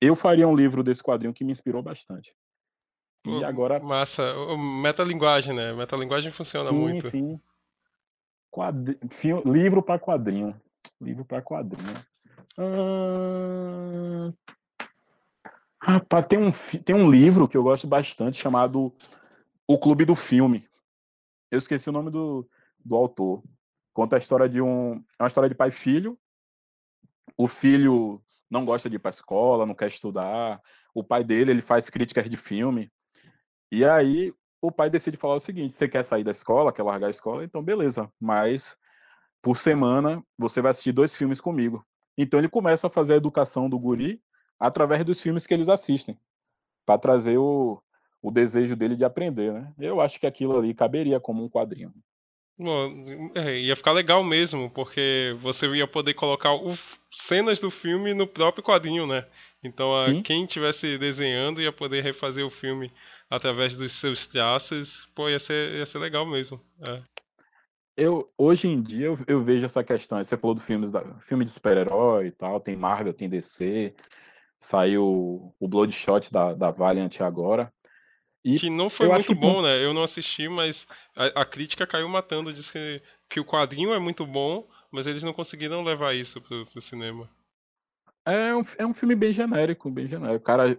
Eu 0.01 0.17
faria 0.17 0.49
um 0.49 0.57
livro 0.57 0.83
desse 0.83 1.03
quadrinho 1.03 1.35
que 1.35 1.45
me 1.45 1.53
inspirou 1.53 1.83
bastante. 1.83 2.35
E 3.25 3.31
Pô, 3.31 3.45
agora. 3.45 3.79
Massa. 3.81 4.23
Metalinguagem, 4.57 5.55
né? 5.55 5.73
Metalinguagem 5.73 6.33
funciona 6.33 6.71
sim, 6.71 6.77
muito. 6.77 7.11
Sim, 7.11 7.41
Quadri... 8.51 8.99
Livro 9.47 9.83
para 9.83 9.99
quadrinho. 9.99 10.55
Livro 11.01 11.25
para 11.25 11.41
quadrinho. 11.41 11.95
Hum... 12.59 14.33
Rapaz, 15.81 16.27
tem 16.27 16.39
um, 16.39 16.53
tem 16.85 16.95
um 16.95 17.11
livro 17.11 17.49
que 17.49 17.57
eu 17.57 17.63
gosto 17.63 17.89
bastante 17.89 18.41
chamado 18.41 18.95
O 19.67 19.79
Clube 19.79 20.05
do 20.05 20.15
Filme. 20.15 20.69
Eu 21.51 21.59
esqueci 21.59 21.89
o 21.89 21.93
nome 21.93 22.11
do, 22.11 22.49
do 22.85 22.95
autor. 22.95 23.43
Conta 23.93 24.17
a 24.17 24.19
história 24.19 24.49
de 24.49 24.61
um. 24.61 25.03
É 25.19 25.23
uma 25.23 25.29
história 25.29 25.49
de 25.49 25.55
pai 25.55 25.71
e 25.71 25.73
filho. 25.73 26.19
O 27.37 27.49
filho 27.49 28.23
não 28.51 28.65
gosta 28.65 28.89
de 28.89 28.97
ir 28.97 28.99
para 28.99 29.09
a 29.09 29.17
escola, 29.17 29.67
não 29.67 29.75
quer 29.75 29.89
estudar. 29.89 30.61
O 30.95 31.03
pai 31.03 31.25
dele, 31.25 31.51
ele 31.51 31.63
faz 31.63 31.89
críticas 31.91 32.29
de 32.29 32.37
filme. 32.37 32.93
E 33.73 33.87
aí 33.87 34.35
o 34.61 34.71
pai 34.71 34.91
decide 34.91 35.17
falar 35.17 35.37
o 35.37 35.41
seguinte: 35.41 35.73
você 35.73 35.89
quer 35.89 36.05
sair 36.05 36.23
da 36.23 36.31
escola, 36.31 36.73
quer 36.73 36.83
largar 36.83 37.07
a 37.07 37.11
escola? 37.11 37.43
Então 37.43 37.63
beleza, 37.63 38.13
mas 38.21 38.77
por 39.41 39.57
semana 39.57 40.23
você 40.39 40.61
vai 40.61 40.73
assistir 40.73 40.93
dois 40.93 41.15
filmes 41.15 41.41
comigo. 41.41 41.83
Então 42.17 42.39
ele 42.39 42.51
começa 42.51 42.87
a 42.87 42.91
fazer 42.91 43.15
a 43.15 43.17
educação 43.17 43.71
do 43.71 43.79
guri 43.79 44.21
através 44.61 45.03
dos 45.07 45.21
filmes 45.21 45.47
que 45.47 45.55
eles 45.55 45.71
assistem, 45.71 46.17
para 46.85 46.99
trazer 46.99 47.39
o, 47.39 47.83
o 48.21 48.31
desejo 48.31 48.77
dele 48.77 48.95
de 48.95 49.05
aprender, 49.05 49.53
né? 49.53 49.73
Eu 49.79 50.03
acho 50.03 50.21
que 50.21 50.27
aquilo 50.27 50.57
ali 50.57 50.75
caberia 50.75 51.19
como 51.19 51.43
um 51.43 51.49
quadrinho. 51.49 51.93
Bom, 52.59 53.33
é, 53.35 53.59
ia 53.59 53.75
ficar 53.75 53.93
legal 53.93 54.23
mesmo, 54.23 54.71
porque 54.71 55.35
você 55.41 55.67
ia 55.75 55.89
poder 55.89 56.13
colocar 56.13 56.55
o, 56.55 56.79
cenas 57.11 57.59
do 57.59 57.71
filme 57.71 58.13
no 58.13 58.27
próprio 58.27 58.63
quadrinho, 58.63 59.07
né? 59.07 59.27
Então 59.65 59.97
a, 59.97 60.23
quem 60.23 60.45
estivesse 60.45 60.99
desenhando 60.99 61.63
ia 61.63 61.73
poder 61.73 62.03
refazer 62.03 62.47
o 62.47 62.51
filme 62.51 62.93
através 63.33 63.75
dos 63.75 63.93
seus 63.99 64.27
traços, 64.27 65.09
pô, 65.15 65.27
ia 65.31 65.39
ser, 65.39 65.77
ia 65.77 65.87
ser 65.87 65.99
legal 65.99 66.27
mesmo. 66.27 66.61
É. 66.87 67.03
Eu, 67.97 68.31
hoje 68.37 68.69
em 68.69 68.83
dia 68.83 69.07
eu, 69.07 69.19
eu, 69.27 69.43
vejo 69.43 69.65
essa 69.65 69.83
questão. 69.83 70.23
Você 70.23 70.37
falou 70.37 70.55
do 70.55 70.61
filmes 70.61 70.91
da, 70.91 71.03
filme 71.21 71.47
de 71.47 71.51
super-herói 71.51 72.27
e 72.27 72.31
tal, 72.31 72.61
tem 72.61 72.77
Marvel, 72.77 73.15
tem 73.15 73.31
DC, 73.31 73.95
saiu 74.61 75.55
o 75.59 75.67
Bloodshot 75.69 76.31
da, 76.31 76.53
da 76.53 76.71
Valiant 76.71 77.23
agora. 77.23 77.73
E 78.45 78.59
que 78.59 78.69
não 78.69 78.91
foi 78.91 79.09
muito 79.09 79.35
bom, 79.35 79.57
que... 79.57 79.63
né? 79.63 79.83
Eu 79.83 79.95
não 79.95 80.03
assisti, 80.03 80.47
mas 80.47 80.87
a, 81.17 81.41
a, 81.41 81.47
crítica 81.47 81.87
caiu 81.87 82.09
matando. 82.11 82.53
Diz 82.53 82.71
que, 82.71 83.01
que 83.31 83.41
o 83.41 83.47
quadrinho 83.47 83.95
é 83.95 83.99
muito 83.99 84.27
bom, 84.27 84.69
mas 84.91 85.07
eles 85.07 85.23
não 85.23 85.33
conseguiram 85.33 85.83
levar 85.83 86.15
isso 86.15 86.39
pro, 86.39 86.67
pro 86.67 86.83
cinema. 86.83 87.31
É 88.27 88.55
um, 88.55 88.65
é 88.79 88.87
um 88.87 88.93
filme 88.93 89.15
bem 89.15 89.33
genérico, 89.33 89.91
bem 89.91 90.07
genérico. 90.07 90.45
Cara, 90.45 90.79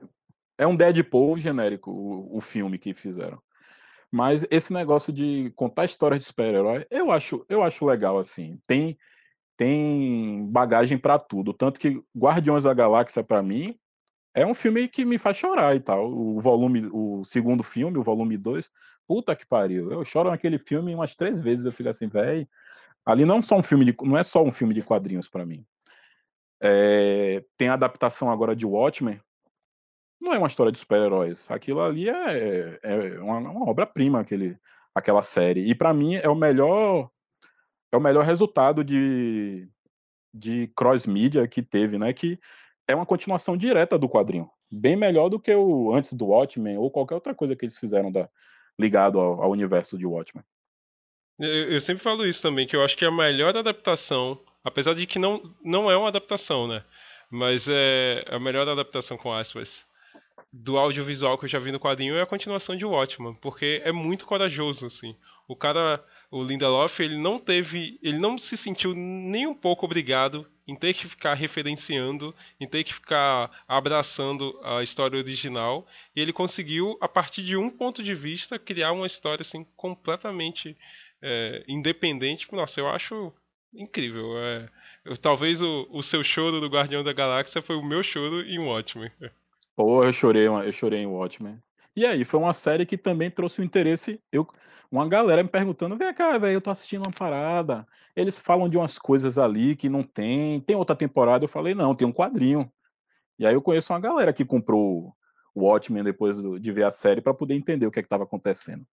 é 0.57 0.67
um 0.67 0.75
Deadpool 0.75 1.37
genérico 1.37 1.91
o, 1.91 2.37
o 2.37 2.41
filme 2.41 2.77
que 2.77 2.93
fizeram. 2.93 3.41
Mas 4.11 4.45
esse 4.51 4.71
negócio 4.71 5.11
de 5.11 5.51
contar 5.55 5.85
histórias 5.85 6.19
de 6.19 6.27
super-herói, 6.27 6.85
eu 6.91 7.11
acho, 7.11 7.45
eu 7.49 7.63
acho 7.63 7.85
legal 7.85 8.19
assim. 8.19 8.59
Tem 8.67 8.97
tem 9.55 10.45
bagagem 10.51 10.97
para 10.97 11.19
tudo, 11.19 11.53
tanto 11.53 11.79
que 11.79 12.03
Guardiões 12.17 12.63
da 12.63 12.73
Galáxia 12.73 13.23
para 13.23 13.41
mim 13.43 13.77
é 14.33 14.45
um 14.45 14.55
filme 14.55 14.87
que 14.87 15.05
me 15.05 15.17
faz 15.17 15.37
chorar 15.37 15.75
e 15.75 15.79
tal. 15.79 16.11
O 16.11 16.39
volume, 16.39 16.89
o 16.91 17.23
segundo 17.23 17.63
filme, 17.63 17.97
o 17.97 18.03
volume 18.03 18.35
2, 18.37 18.69
puta 19.07 19.35
que 19.35 19.45
pariu. 19.45 19.91
Eu 19.91 20.03
choro 20.03 20.31
naquele 20.31 20.57
filme 20.57 20.93
umas 20.95 21.15
três 21.15 21.39
vezes, 21.39 21.65
eu 21.65 21.71
fico 21.71 21.89
assim, 21.89 22.07
velho. 22.07 22.47
Ali 23.05 23.25
não, 23.25 23.41
só 23.41 23.57
um 23.57 23.63
filme 23.63 23.85
de, 23.85 23.95
não 24.01 24.17
é 24.17 24.23
só 24.23 24.43
um 24.43 24.51
filme 24.51 24.73
de 24.73 24.81
quadrinhos 24.81 25.29
para 25.29 25.45
mim. 25.45 25.65
É, 26.61 27.43
tem 27.57 27.67
a 27.67 27.73
adaptação 27.73 28.31
agora 28.31 28.55
de 28.55 28.65
Watchmen. 28.65 29.21
Não 30.23 30.33
é 30.33 30.37
uma 30.37 30.47
história 30.47 30.71
de 30.71 30.79
super-heróis. 30.79 31.51
Aquilo 31.51 31.81
ali 31.81 32.07
é, 32.07 32.79
é 32.81 33.19
uma, 33.19 33.39
uma 33.39 33.69
obra-prima, 33.69 34.21
aquele, 34.21 34.57
aquela 34.95 35.21
série. 35.21 35.67
E 35.69 35.75
para 35.75 35.93
mim 35.93 36.15
é 36.15 36.29
o 36.29 36.35
melhor 36.35 37.09
é 37.91 37.97
o 37.97 37.99
melhor 37.99 38.23
resultado 38.23 38.85
de, 38.85 39.67
de 40.33 40.71
cross-mídia 40.77 41.45
que 41.45 41.61
teve, 41.61 41.97
né? 41.97 42.13
Que 42.13 42.39
é 42.87 42.95
uma 42.95 43.05
continuação 43.05 43.57
direta 43.57 43.99
do 43.99 44.07
quadrinho. 44.07 44.49
Bem 44.71 44.95
melhor 44.95 45.27
do 45.27 45.37
que 45.37 45.53
o 45.53 45.93
antes 45.93 46.13
do 46.13 46.27
Watchmen 46.27 46.77
ou 46.77 46.89
qualquer 46.89 47.15
outra 47.15 47.35
coisa 47.35 47.53
que 47.53 47.65
eles 47.65 47.77
fizeram 47.77 48.09
da, 48.09 48.29
ligado 48.79 49.19
ao, 49.19 49.43
ao 49.43 49.51
universo 49.51 49.97
de 49.97 50.05
Watchmen. 50.05 50.45
Eu, 51.37 51.73
eu, 51.73 51.81
sempre 51.81 52.01
falo 52.01 52.25
isso 52.25 52.41
também, 52.41 52.65
que 52.65 52.77
eu 52.77 52.83
acho 52.83 52.95
que 52.97 53.03
a 53.03 53.11
melhor 53.11 53.57
adaptação, 53.57 54.39
apesar 54.63 54.93
de 54.93 55.05
que 55.05 55.19
não, 55.19 55.43
não 55.61 55.91
é 55.91 55.97
uma 55.97 56.07
adaptação, 56.07 56.65
né? 56.65 56.81
Mas 57.29 57.67
é 57.69 58.23
a 58.29 58.39
melhor 58.39 58.69
adaptação 58.69 59.17
com 59.17 59.33
aspas 59.33 59.85
do 60.53 60.77
audiovisual 60.77 61.35
que 61.35 61.45
eu 61.45 61.49
já 61.49 61.57
vi 61.57 61.71
no 61.71 61.79
quadrinho 61.79 62.15
é 62.15 62.21
a 62.21 62.27
continuação 62.27 62.75
de 62.75 62.85
Watchmen, 62.85 63.33
porque 63.41 63.81
é 63.83 63.91
muito 63.91 64.23
corajoso, 64.23 64.85
assim. 64.85 65.15
O 65.47 65.55
cara, 65.55 66.03
o 66.29 66.43
Lindelof, 66.43 66.99
ele 66.99 67.17
não 67.17 67.39
teve, 67.39 67.99
ele 68.03 68.19
não 68.19 68.37
se 68.37 68.55
sentiu 68.55 68.93
nem 68.93 69.47
um 69.47 69.55
pouco 69.55 69.83
obrigado 69.85 70.47
em 70.67 70.75
ter 70.75 70.93
que 70.93 71.09
ficar 71.09 71.33
referenciando, 71.33 72.33
em 72.59 72.67
ter 72.67 72.83
que 72.83 72.93
ficar 72.93 73.51
abraçando 73.67 74.57
a 74.63 74.83
história 74.83 75.17
original, 75.17 75.87
e 76.15 76.21
ele 76.21 76.31
conseguiu, 76.31 76.97
a 77.01 77.07
partir 77.07 77.43
de 77.43 77.57
um 77.57 77.69
ponto 77.69 78.03
de 78.03 78.13
vista, 78.13 78.59
criar 78.59 78.91
uma 78.91 79.07
história 79.07 79.41
assim 79.41 79.65
completamente 79.75 80.77
é, 81.21 81.63
independente. 81.67 82.47
Nossa, 82.53 82.79
eu 82.79 82.87
acho 82.87 83.33
incrível. 83.73 84.37
É, 84.37 84.69
eu, 85.03 85.17
talvez 85.17 85.61
o, 85.61 85.87
o 85.89 86.03
seu 86.03 86.23
choro 86.23 86.61
do 86.61 86.69
Guardião 86.69 87.03
da 87.03 87.11
Galáxia 87.11 87.61
foi 87.61 87.75
o 87.75 87.83
meu 87.83 88.03
choro 88.03 88.41
em 88.43 88.59
Watchmen. 88.59 89.11
Pô, 89.75 90.03
eu 90.03 90.13
chorei, 90.13 90.47
eu 90.47 90.71
chorei 90.71 90.99
em 90.99 91.07
Watchmen. 91.07 91.61
E 91.95 92.05
aí, 92.05 92.25
foi 92.25 92.39
uma 92.39 92.53
série 92.53 92.85
que 92.85 92.97
também 92.97 93.29
trouxe 93.29 93.61
o 93.61 93.63
interesse. 93.63 94.19
Eu, 94.31 94.47
uma 94.91 95.07
galera 95.07 95.43
me 95.43 95.49
perguntando: 95.49 95.97
vem 95.97 96.13
cá, 96.13 96.37
velho, 96.37 96.55
eu 96.55 96.61
tô 96.61 96.69
assistindo 96.69 97.05
uma 97.05 97.11
parada. 97.13 97.87
Eles 98.15 98.37
falam 98.37 98.69
de 98.69 98.77
umas 98.77 98.99
coisas 98.99 99.37
ali 99.37 99.75
que 99.75 99.89
não 99.89 100.03
tem. 100.03 100.59
Tem 100.61 100.75
outra 100.75 100.95
temporada? 100.95 101.43
Eu 101.43 101.49
falei: 101.49 101.73
não, 101.73 101.95
tem 101.95 102.07
um 102.07 102.13
quadrinho. 102.13 102.71
E 103.39 103.45
aí 103.45 103.53
eu 103.53 103.61
conheço 103.61 103.91
uma 103.91 103.99
galera 103.99 104.31
que 104.31 104.45
comprou 104.45 105.15
o 105.55 105.65
Watchmen 105.65 106.03
depois 106.03 106.37
de 106.61 106.71
ver 106.71 106.85
a 106.85 106.91
série 106.91 107.21
para 107.21 107.33
poder 107.33 107.55
entender 107.55 107.85
o 107.85 107.91
que 107.91 107.99
é 107.99 108.03
estava 108.03 108.23
acontecendo. 108.23 108.85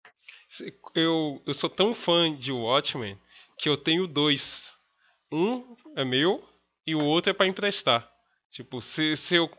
Eu, 0.95 1.41
eu 1.45 1.53
sou 1.53 1.69
tão 1.69 1.93
fã 1.93 2.35
de 2.35 2.51
Watchmen 2.51 3.17
que 3.57 3.69
eu 3.69 3.77
tenho 3.77 4.07
dois. 4.07 4.71
Um 5.31 5.75
é 5.95 6.03
meu 6.03 6.43
e 6.87 6.95
o 6.95 7.03
outro 7.03 7.29
é 7.29 7.33
para 7.33 7.47
emprestar. 7.47 8.09
Tipo, 8.49 8.81
se, 8.81 9.15
se 9.15 9.35
eu 9.35 9.49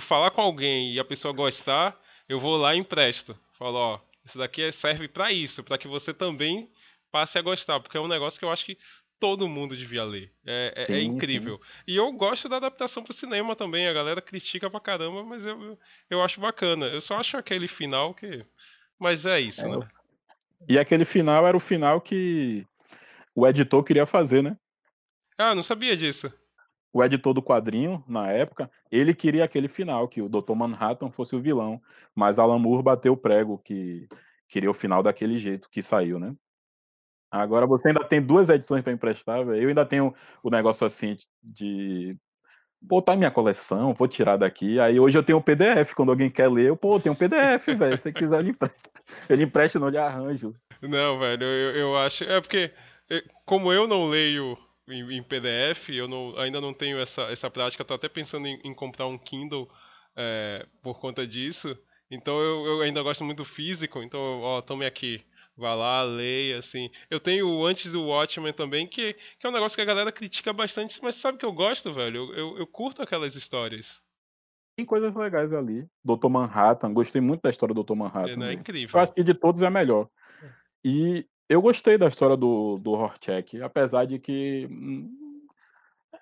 falar 0.00 0.30
com 0.30 0.40
alguém 0.40 0.92
e 0.92 1.00
a 1.00 1.04
pessoa 1.04 1.34
gostar, 1.34 1.98
eu 2.28 2.38
vou 2.38 2.56
lá 2.56 2.74
e 2.74 2.78
empresto. 2.78 3.38
Falo, 3.58 3.76
ó, 3.76 4.00
isso 4.24 4.38
daqui 4.38 4.70
serve 4.70 5.08
para 5.08 5.32
isso, 5.32 5.64
para 5.64 5.78
que 5.78 5.88
você 5.88 6.12
também 6.12 6.70
passe 7.10 7.38
a 7.38 7.42
gostar, 7.42 7.80
porque 7.80 7.96
é 7.96 8.00
um 8.00 8.08
negócio 8.08 8.38
que 8.38 8.44
eu 8.44 8.52
acho 8.52 8.64
que 8.64 8.78
todo 9.18 9.48
mundo 9.48 9.76
devia 9.76 10.04
ler. 10.04 10.32
É, 10.46 10.74
é, 10.76 10.82
é 10.82 10.86
sim, 10.86 10.92
é 10.92 11.02
incrível. 11.02 11.56
Sim. 11.56 11.82
E 11.88 11.96
eu 11.96 12.12
gosto 12.12 12.48
da 12.48 12.56
adaptação 12.56 13.02
pro 13.02 13.12
cinema 13.12 13.56
também. 13.56 13.88
A 13.88 13.92
galera 13.92 14.22
critica 14.22 14.70
pra 14.70 14.78
caramba, 14.78 15.24
mas 15.24 15.44
eu, 15.44 15.78
eu 16.08 16.22
acho 16.22 16.40
bacana. 16.40 16.86
Eu 16.86 17.00
só 17.00 17.16
acho 17.16 17.36
aquele 17.36 17.66
final 17.66 18.14
que. 18.14 18.44
Mas 18.98 19.26
é 19.26 19.40
isso, 19.40 19.66
é, 19.66 19.68
né? 19.68 19.88
E 20.68 20.78
aquele 20.78 21.04
final 21.04 21.46
era 21.46 21.56
o 21.56 21.60
final 21.60 22.00
que 22.00 22.66
o 23.34 23.46
editor 23.46 23.82
queria 23.82 24.06
fazer, 24.06 24.42
né? 24.42 24.56
Ah, 25.36 25.54
não 25.54 25.62
sabia 25.62 25.96
disso 25.96 26.32
o 26.92 27.04
editor 27.04 27.34
do 27.34 27.42
quadrinho, 27.42 28.02
na 28.08 28.30
época, 28.30 28.70
ele 28.90 29.14
queria 29.14 29.44
aquele 29.44 29.68
final, 29.68 30.08
que 30.08 30.22
o 30.22 30.28
Dr. 30.28 30.54
Manhattan 30.54 31.10
fosse 31.10 31.36
o 31.36 31.40
vilão, 31.40 31.80
mas 32.14 32.38
Alan 32.38 32.58
Moore 32.58 32.82
bateu 32.82 33.12
o 33.12 33.16
prego, 33.16 33.58
que 33.58 34.08
queria 34.48 34.70
o 34.70 34.74
final 34.74 35.02
daquele 35.02 35.38
jeito 35.38 35.68
que 35.70 35.82
saiu, 35.82 36.18
né? 36.18 36.34
Agora 37.30 37.66
você 37.66 37.88
ainda 37.88 38.02
tem 38.04 38.22
duas 38.22 38.48
edições 38.48 38.82
para 38.82 38.92
emprestar, 38.92 39.44
véio. 39.44 39.62
eu 39.62 39.68
ainda 39.68 39.84
tenho 39.84 40.14
o 40.42 40.48
negócio 40.48 40.86
assim 40.86 41.16
de 41.42 42.16
botar 42.80 43.16
minha 43.16 43.30
coleção, 43.30 43.92
vou 43.92 44.08
tirar 44.08 44.36
daqui. 44.36 44.80
Aí 44.80 44.98
hoje 44.98 45.18
eu 45.18 45.22
tenho 45.22 45.38
um 45.38 45.42
PDF, 45.42 45.92
quando 45.94 46.10
alguém 46.10 46.30
quer 46.30 46.50
ler, 46.50 46.68
eu, 46.68 46.76
pô, 46.76 46.98
tem 46.98 47.12
um 47.12 47.14
PDF, 47.14 47.66
velho. 47.76 47.98
Se 47.98 48.04
você 48.04 48.12
quiser, 48.12 48.40
ele 48.40 48.50
empresta. 48.50 48.90
Ele 49.28 49.44
empresta, 49.44 49.78
não 49.78 49.88
lhe 49.88 49.98
arranjo. 49.98 50.54
Não, 50.80 51.18
velho, 51.18 51.44
eu, 51.44 51.76
eu 51.76 51.96
acho. 51.96 52.24
É 52.24 52.40
porque, 52.40 52.72
como 53.44 53.72
eu 53.72 53.86
não 53.86 54.06
leio 54.06 54.56
em, 54.90 55.18
em 55.18 55.22
PDF, 55.22 55.90
eu 55.90 56.08
não, 56.08 56.36
ainda 56.38 56.60
não 56.60 56.72
tenho 56.72 56.98
essa, 56.98 57.22
essa 57.22 57.50
prática, 57.50 57.82
estou 57.82 57.94
até 57.94 58.08
pensando 58.08 58.46
em, 58.46 58.60
em, 58.64 58.74
comprar 58.74 59.06
um 59.06 59.18
Kindle 59.18 59.68
é, 60.16 60.66
por 60.82 60.98
conta 60.98 61.26
disso. 61.26 61.76
Então 62.10 62.40
eu, 62.40 62.66
eu, 62.66 62.80
ainda 62.80 63.02
gosto 63.02 63.24
muito 63.24 63.38
do 63.38 63.44
físico, 63.44 64.02
então, 64.02 64.20
ó, 64.40 64.60
tome 64.62 64.86
aqui. 64.86 65.22
Vá 65.56 65.74
lá, 65.74 66.02
leia, 66.04 66.58
assim. 66.58 66.88
Eu 67.10 67.18
tenho 67.18 67.66
antes 67.66 67.92
o 67.92 68.04
Watchmen 68.04 68.52
também, 68.52 68.86
que, 68.86 69.14
que 69.38 69.46
é 69.46 69.50
um 69.50 69.52
negócio 69.52 69.74
que 69.74 69.82
a 69.82 69.84
galera 69.84 70.12
critica 70.12 70.52
bastante, 70.52 71.00
mas 71.02 71.16
sabe 71.16 71.36
que 71.36 71.44
eu 71.44 71.52
gosto, 71.52 71.92
velho? 71.92 72.30
Eu, 72.30 72.34
eu, 72.34 72.58
eu 72.58 72.66
curto 72.66 73.02
aquelas 73.02 73.34
histórias. 73.34 74.00
coisas 74.86 75.12
legais 75.16 75.52
ali. 75.52 75.84
Doutor 76.04 76.28
Manhattan, 76.28 76.92
gostei 76.92 77.20
muito 77.20 77.42
da 77.42 77.50
história 77.50 77.72
do 77.72 77.82
Doutor 77.82 77.96
Manhattan. 77.96 78.46
É, 78.46 78.50
é 78.50 78.52
incrível. 78.52 78.96
Eu 78.96 79.02
acho 79.02 79.12
que 79.12 79.24
de 79.24 79.34
todos 79.34 79.60
é 79.60 79.66
a 79.66 79.70
melhor. 79.70 80.08
E 80.84 81.26
eu 81.48 81.62
gostei 81.62 81.96
da 81.96 82.08
história 82.08 82.36
do, 82.36 82.78
do 82.78 82.92
Horchek, 82.92 83.62
apesar 83.62 84.04
de 84.04 84.18
que. 84.18 84.66
Hum, 84.70 85.10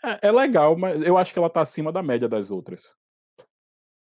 é, 0.04 0.28
é, 0.28 0.32
legal, 0.32 0.76
mas 0.76 1.02
eu 1.02 1.18
acho 1.18 1.32
que 1.32 1.38
ela 1.38 1.50
tá 1.50 1.60
acima 1.60 1.90
da 1.90 2.02
média 2.02 2.28
das 2.28 2.50
outras. 2.50 2.82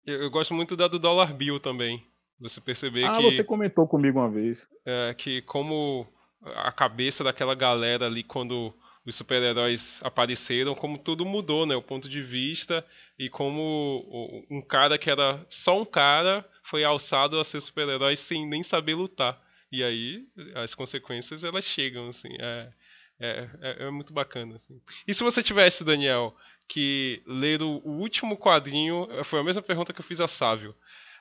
Eu, 0.05 0.21
eu 0.23 0.31
gosto 0.31 0.53
muito 0.53 0.75
da 0.75 0.87
do 0.87 0.97
Dollar 0.97 1.33
Bill 1.33 1.59
também. 1.59 2.05
Você 2.39 2.61
perceber 2.61 3.03
ah, 3.03 3.17
que. 3.17 3.27
Ah, 3.27 3.31
você 3.31 3.43
comentou 3.43 3.87
comigo 3.87 4.19
uma 4.19 4.29
vez. 4.29 4.65
É, 4.85 5.13
que 5.17 5.41
como 5.43 6.07
a 6.43 6.71
cabeça 6.71 7.23
daquela 7.23 7.53
galera 7.53 8.05
ali 8.05 8.23
quando 8.23 8.73
os 9.05 9.15
super-heróis 9.15 9.99
apareceram, 10.01 10.75
como 10.75 10.97
tudo 10.97 11.25
mudou, 11.25 11.65
né? 11.65 11.75
O 11.75 11.81
ponto 11.81 12.07
de 12.07 12.21
vista 12.21 12.85
e 13.17 13.29
como 13.29 14.45
um 14.49 14.61
cara 14.61 14.97
que 14.97 15.09
era 15.09 15.45
só 15.49 15.79
um 15.79 15.85
cara 15.85 16.47
foi 16.63 16.83
alçado 16.83 17.39
a 17.39 17.43
ser 17.43 17.61
super-herói 17.61 18.15
sem 18.15 18.47
nem 18.47 18.63
saber 18.63 18.95
lutar. 18.95 19.41
E 19.71 19.83
aí 19.83 20.27
as 20.55 20.75
consequências 20.75 21.43
elas 21.43 21.65
chegam, 21.65 22.09
assim. 22.09 22.35
É, 22.39 22.71
é, 23.19 23.49
é, 23.61 23.83
é 23.85 23.89
muito 23.91 24.11
bacana. 24.11 24.55
Assim. 24.55 24.81
E 25.07 25.13
se 25.13 25.23
você 25.23 25.41
tivesse, 25.41 25.83
Daniel, 25.83 26.35
que 26.67 27.21
ler 27.25 27.61
o, 27.61 27.81
o, 27.83 27.99
último 27.99 28.37
quadrinho, 28.37 29.07
foi 29.25 29.39
a 29.39 29.43
mesma 29.43 29.61
pergunta 29.61 29.93
que 29.93 30.01
eu 30.01 30.05
fiz 30.05 30.19
a 30.19 30.27
Sávio. 30.27 30.75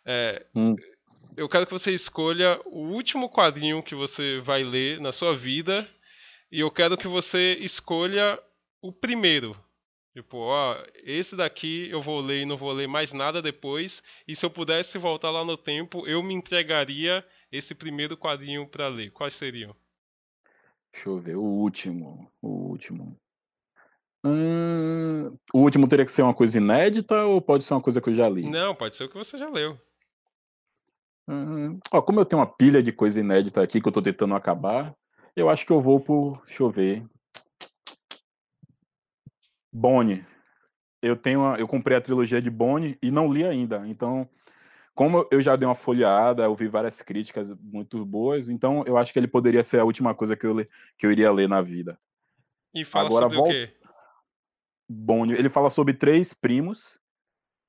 É, 0.04 0.46
hum 0.54 0.74
eu 1.36 1.48
quero 1.48 1.66
que 1.66 1.72
você 1.72 1.92
escolha 1.92 2.60
o 2.66 2.88
último 2.88 3.28
quadrinho 3.28 3.82
que 3.82 3.94
você 3.94 4.40
vai 4.40 4.62
ler 4.62 5.00
na 5.00 5.12
sua 5.12 5.36
vida 5.36 5.88
e 6.50 6.60
eu 6.60 6.70
quero 6.70 6.96
que 6.96 7.08
você 7.08 7.54
escolha 7.60 8.38
o 8.82 8.92
primeiro. 8.92 9.56
Tipo, 10.12 10.38
ó, 10.38 10.76
esse 11.04 11.36
daqui 11.36 11.88
eu 11.88 12.02
vou 12.02 12.20
ler 12.20 12.42
e 12.42 12.46
não 12.46 12.56
vou 12.56 12.72
ler 12.72 12.88
mais 12.88 13.12
nada 13.12 13.40
depois. 13.40 14.02
E 14.26 14.34
se 14.34 14.44
eu 14.44 14.50
pudesse 14.50 14.98
voltar 14.98 15.30
lá 15.30 15.44
no 15.44 15.56
tempo, 15.56 16.06
eu 16.06 16.22
me 16.22 16.34
entregaria 16.34 17.24
esse 17.50 17.74
primeiro 17.74 18.16
quadrinho 18.16 18.66
para 18.66 18.88
ler. 18.88 19.12
Quais 19.12 19.34
seriam? 19.34 19.74
Deixa 20.92 21.08
eu 21.08 21.18
ver, 21.18 21.36
o 21.36 21.42
último. 21.42 22.30
O 22.42 22.48
último. 22.48 23.16
Hum, 24.24 25.34
o 25.54 25.60
último 25.60 25.88
teria 25.88 26.04
que 26.04 26.12
ser 26.12 26.22
uma 26.22 26.34
coisa 26.34 26.58
inédita 26.58 27.24
ou 27.24 27.40
pode 27.40 27.64
ser 27.64 27.74
uma 27.74 27.80
coisa 27.80 28.00
que 28.00 28.10
eu 28.10 28.14
já 28.14 28.28
li? 28.28 28.48
Não, 28.50 28.74
pode 28.74 28.96
ser 28.96 29.04
o 29.04 29.08
que 29.08 29.16
você 29.16 29.38
já 29.38 29.48
leu. 29.48 29.78
Uhum. 31.28 31.78
Ó, 31.92 32.02
como 32.02 32.18
eu 32.20 32.24
tenho 32.24 32.40
uma 32.40 32.46
pilha 32.46 32.82
de 32.82 32.92
coisa 32.92 33.20
inédita 33.20 33.62
aqui 33.62 33.80
que 33.80 33.86
eu 33.86 33.92
tô 33.92 34.02
tentando 34.02 34.34
acabar, 34.34 34.92
eu 35.36 35.48
acho 35.48 35.64
que 35.64 35.72
eu 35.72 35.80
vou 35.80 36.00
por. 36.00 36.42
Deixa 36.44 36.62
eu 36.64 36.70
ver. 36.70 37.06
Bonnie. 39.72 40.24
Eu 41.02 41.16
tenho 41.16 41.54
eu 41.56 41.66
comprei 41.66 41.96
a 41.96 42.00
trilogia 42.00 42.42
de 42.42 42.50
Bonnie 42.50 42.98
e 43.02 43.10
não 43.10 43.32
li 43.32 43.44
ainda. 43.44 43.86
Então, 43.86 44.28
como 44.94 45.26
eu 45.30 45.40
já 45.40 45.56
dei 45.56 45.66
uma 45.66 45.74
folheada, 45.74 46.44
eu 46.44 46.54
vi 46.54 46.68
várias 46.68 47.00
críticas 47.00 47.50
muito 47.60 48.04
boas, 48.04 48.48
então 48.48 48.84
eu 48.86 48.98
acho 48.98 49.12
que 49.12 49.18
ele 49.18 49.28
poderia 49.28 49.62
ser 49.62 49.80
a 49.80 49.84
última 49.84 50.14
coisa 50.14 50.36
que 50.36 50.46
eu, 50.46 50.54
que 50.98 51.06
eu 51.06 51.12
iria 51.12 51.32
ler 51.32 51.48
na 51.48 51.62
vida. 51.62 51.98
E 52.74 52.84
fala 52.84 53.06
Agora, 53.06 53.24
sobre 53.24 53.36
vol... 53.36 53.46
o 53.46 53.50
quê? 53.50 53.74
Bonnie, 54.88 55.36
ele 55.36 55.48
fala 55.48 55.70
sobre 55.70 55.94
três 55.94 56.34
primos 56.34 56.98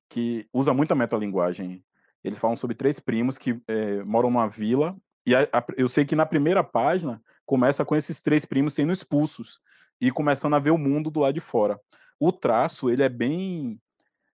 que 0.08 0.46
usa 0.52 0.74
muita 0.74 0.94
metalinguagem 0.94 1.82
eles 2.24 2.38
falam 2.38 2.56
sobre 2.56 2.76
três 2.76 3.00
primos 3.00 3.36
que 3.36 3.60
é, 3.66 4.02
moram 4.04 4.30
numa 4.30 4.48
vila. 4.48 4.96
E 5.26 5.34
a, 5.34 5.42
a, 5.52 5.64
eu 5.76 5.88
sei 5.88 6.04
que 6.04 6.16
na 6.16 6.26
primeira 6.26 6.62
página 6.62 7.22
começa 7.44 7.84
com 7.84 7.96
esses 7.96 8.22
três 8.22 8.44
primos 8.44 8.74
sendo 8.74 8.92
expulsos 8.92 9.60
e 10.02 10.10
começando 10.10 10.54
a 10.54 10.58
ver 10.58 10.72
o 10.72 10.78
mundo 10.78 11.12
do 11.12 11.20
lado 11.20 11.34
de 11.34 11.40
fora. 11.40 11.80
O 12.18 12.32
traço, 12.32 12.90
ele 12.90 13.04
é 13.04 13.08
bem. 13.08 13.80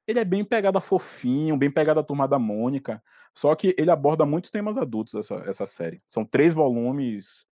Ele 0.07 0.19
é 0.19 0.25
bem 0.25 0.43
pegada 0.43 0.81
fofinho, 0.81 1.59
bem 1.59 1.71
pegada 1.71 2.01
a 2.01 2.03
turma 2.03 2.27
da 2.27 2.39
Mônica. 2.39 3.03
Só 3.35 3.55
que 3.55 3.75
ele 3.77 3.91
aborda 3.91 4.25
muitos 4.25 4.51
temas 4.51 4.79
adultos, 4.79 5.15
essa, 5.15 5.35
essa 5.47 5.67
série. 5.67 6.03
São 6.07 6.25
três 6.25 6.55
volumes, 6.55 7.45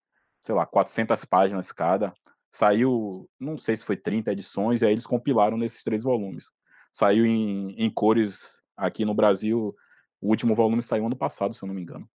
sei 0.41 0.55
lá, 0.55 0.65
400 0.65 1.25
páginas 1.25 1.73
cada. 1.73 2.15
Saiu, 2.53 3.29
não 3.41 3.59
sei 3.59 3.77
se 3.77 3.85
foi 3.85 3.97
30 3.97 4.31
edições, 4.31 4.81
e 4.81 4.87
aí 4.87 4.93
eles 4.93 5.07
compilaram 5.07 5.57
nesses 5.57 5.83
três 5.83 6.05
volumes. 6.05 6.49
Saiu 6.93 7.27
em, 7.27 7.73
em 7.73 7.91
cores 7.91 8.63
aqui 8.77 9.05
no 9.05 9.13
Brasil, 9.13 9.75
o 10.21 10.29
último 10.29 10.55
volume 10.55 10.81
saiu 10.81 11.05
ano 11.07 11.17
passado, 11.17 11.53
se 11.53 11.65
eu 11.65 11.67
não 11.67 11.75
me 11.75 11.83
engano. 11.83 12.09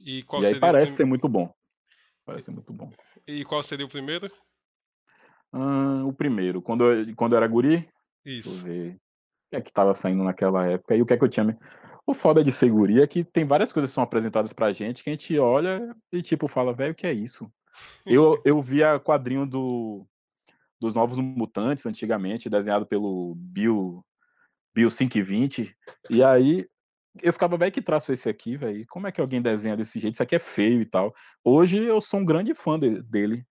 E, 0.00 0.24
e 0.40 0.46
aí 0.46 0.58
parece 0.58 0.94
ser 0.94 1.04
muito 1.04 1.28
bom. 1.28 1.54
Parece 2.24 2.46
ser 2.46 2.52
muito 2.52 2.72
bom. 2.72 2.90
E 3.26 3.44
qual 3.44 3.62
seria 3.62 3.86
o 3.86 3.88
primeiro? 3.88 4.30
o 6.04 6.12
primeiro, 6.12 6.60
quando 6.60 6.84
eu, 6.84 7.16
quando 7.16 7.32
eu 7.32 7.38
era 7.38 7.46
guri. 7.46 7.88
Isso. 8.24 8.50
Deixa 8.50 8.60
eu 8.60 8.64
ver. 8.64 8.90
O 8.94 9.50
que 9.50 9.56
é 9.56 9.60
que 9.60 9.72
tava 9.72 9.94
saindo 9.94 10.22
naquela 10.22 10.66
época? 10.66 10.94
E 10.94 11.00
o 11.00 11.06
que 11.06 11.14
é 11.14 11.16
que 11.16 11.24
eu 11.24 11.28
tinha. 11.28 11.58
O 12.06 12.12
foda 12.12 12.44
de 12.44 12.52
seguria 12.52 13.04
é 13.04 13.06
que 13.06 13.24
tem 13.24 13.44
várias 13.44 13.72
coisas 13.72 13.90
que 13.90 13.94
são 13.94 14.04
apresentadas 14.04 14.52
pra 14.52 14.72
gente 14.72 15.02
que 15.02 15.10
a 15.10 15.12
gente 15.12 15.38
olha 15.38 15.94
e 16.12 16.20
tipo 16.22 16.46
fala, 16.46 16.74
velho, 16.74 16.92
o 16.92 16.94
que 16.94 17.06
é 17.06 17.12
isso? 17.12 17.50
eu, 18.04 18.40
eu 18.44 18.60
via 18.60 19.00
quadrinho 19.00 19.46
do, 19.46 20.06
dos 20.80 20.94
Novos 20.94 21.18
Mutantes 21.18 21.86
antigamente, 21.86 22.50
desenhado 22.50 22.86
pelo 22.86 23.34
Bill 23.36 24.04
Bill 24.74 24.90
520. 24.90 25.74
E 26.10 26.22
aí 26.22 26.68
eu 27.22 27.32
ficava, 27.32 27.56
velho, 27.56 27.72
que 27.72 27.82
traço 27.82 28.12
esse 28.12 28.28
aqui, 28.28 28.56
velho? 28.56 28.84
Como 28.88 29.06
é 29.06 29.12
que 29.12 29.20
alguém 29.20 29.42
desenha 29.42 29.76
desse 29.76 29.98
jeito? 29.98 30.14
Isso 30.14 30.22
aqui 30.22 30.36
é 30.36 30.38
feio 30.38 30.80
e 30.80 30.84
tal. 30.84 31.14
Hoje 31.44 31.84
eu 31.84 32.00
sou 32.00 32.20
um 32.20 32.24
grande 32.24 32.54
fã 32.54 32.78
de, 32.78 33.02
dele. 33.02 33.44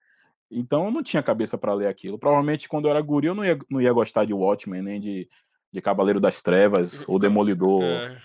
Então 0.49 0.86
eu 0.86 0.91
não 0.91 1.03
tinha 1.03 1.24
cabeça 1.24 1.57
para 1.57 1.74
ler 1.74 1.88
aquilo. 1.88 2.20
Provavelmente 2.20 2.70
quando 2.70 2.86
eu 2.86 2.91
era 2.91 3.01
guri 3.01 3.28
eu 3.28 3.36
não 3.36 3.43
ia, 3.43 3.57
não 3.70 3.82
ia 3.82 3.91
gostar 3.91 4.26
de 4.26 4.34
Watchmen, 4.34 4.82
nem 4.82 4.99
de, 4.99 5.30
de 5.72 5.82
Cavaleiro 5.82 6.20
das 6.20 6.41
Trevas 6.41 7.03
ou 7.07 7.20
Demolidor. 7.20 7.84
É. 7.84 8.22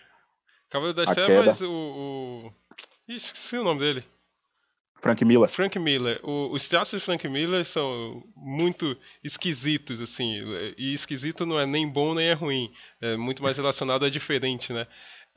Cavaleiro 0.68 0.97
das 0.97 1.14
Trevas, 1.14 1.61
o, 1.61 1.70
o. 1.70 2.53
esqueci 3.09 3.57
o 3.57 3.64
nome 3.64 3.80
dele. 3.80 4.05
Frank 5.01 5.24
Miller. 5.24 5.49
Frank 5.49 5.78
Miller. 5.78 6.20
O, 6.22 6.53
os 6.55 6.68
traços 6.68 7.01
de 7.01 7.05
Frank 7.05 7.26
Miller 7.26 7.64
são 7.64 8.22
muito 8.36 8.97
esquisitos, 9.24 10.01
assim. 10.01 10.38
E 10.76 10.93
esquisito 10.93 11.47
não 11.47 11.59
é 11.59 11.66
nem 11.66 11.88
bom 11.88 12.14
nem 12.14 12.28
é 12.28 12.34
ruim. 12.34 12.70
É 13.01 13.16
muito 13.16 13.43
mais 13.43 13.57
relacionado 13.57 14.05
a 14.05 14.11
diferente, 14.11 14.72
né? 14.72 14.86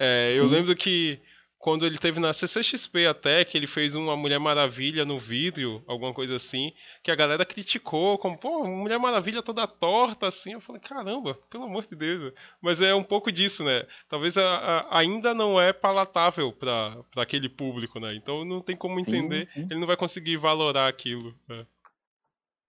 É, 0.05 0.33
eu 0.35 0.45
lembro 0.45 0.75
que 0.75 1.21
quando 1.57 1.85
ele 1.85 1.97
teve 1.97 2.19
na 2.19 2.33
CCXP 2.33 3.05
até, 3.07 3.45
que 3.45 3.57
ele 3.57 3.67
fez 3.67 3.95
uma 3.95 4.17
Mulher 4.17 4.37
Maravilha 4.37 5.05
no 5.05 5.17
vídeo, 5.17 5.81
alguma 5.87 6.13
coisa 6.13 6.35
assim, 6.35 6.73
que 7.01 7.09
a 7.09 7.15
galera 7.15 7.45
criticou, 7.45 8.17
como, 8.17 8.37
pô, 8.37 8.65
Mulher 8.65 8.99
Maravilha 8.99 9.41
toda 9.41 9.65
torta, 9.65 10.27
assim. 10.27 10.51
Eu 10.51 10.59
falei, 10.59 10.81
caramba, 10.81 11.39
pelo 11.49 11.63
amor 11.63 11.85
de 11.87 11.95
Deus. 11.95 12.33
Mas 12.61 12.81
é 12.81 12.93
um 12.93 13.01
pouco 13.03 13.31
disso, 13.31 13.63
né? 13.63 13.87
Talvez 14.09 14.37
a, 14.37 14.43
a, 14.43 14.99
ainda 14.99 15.33
não 15.33 15.59
é 15.59 15.71
palatável 15.71 16.51
para 16.51 17.01
aquele 17.15 17.47
público, 17.47 17.97
né? 17.97 18.13
Então 18.13 18.43
não 18.43 18.59
tem 18.59 18.75
como 18.75 18.99
entender, 18.99 19.47
sim, 19.47 19.61
sim. 19.61 19.67
ele 19.71 19.79
não 19.79 19.87
vai 19.87 19.95
conseguir 19.95 20.35
valorar 20.35 20.89
aquilo. 20.89 21.33
Né? 21.47 21.65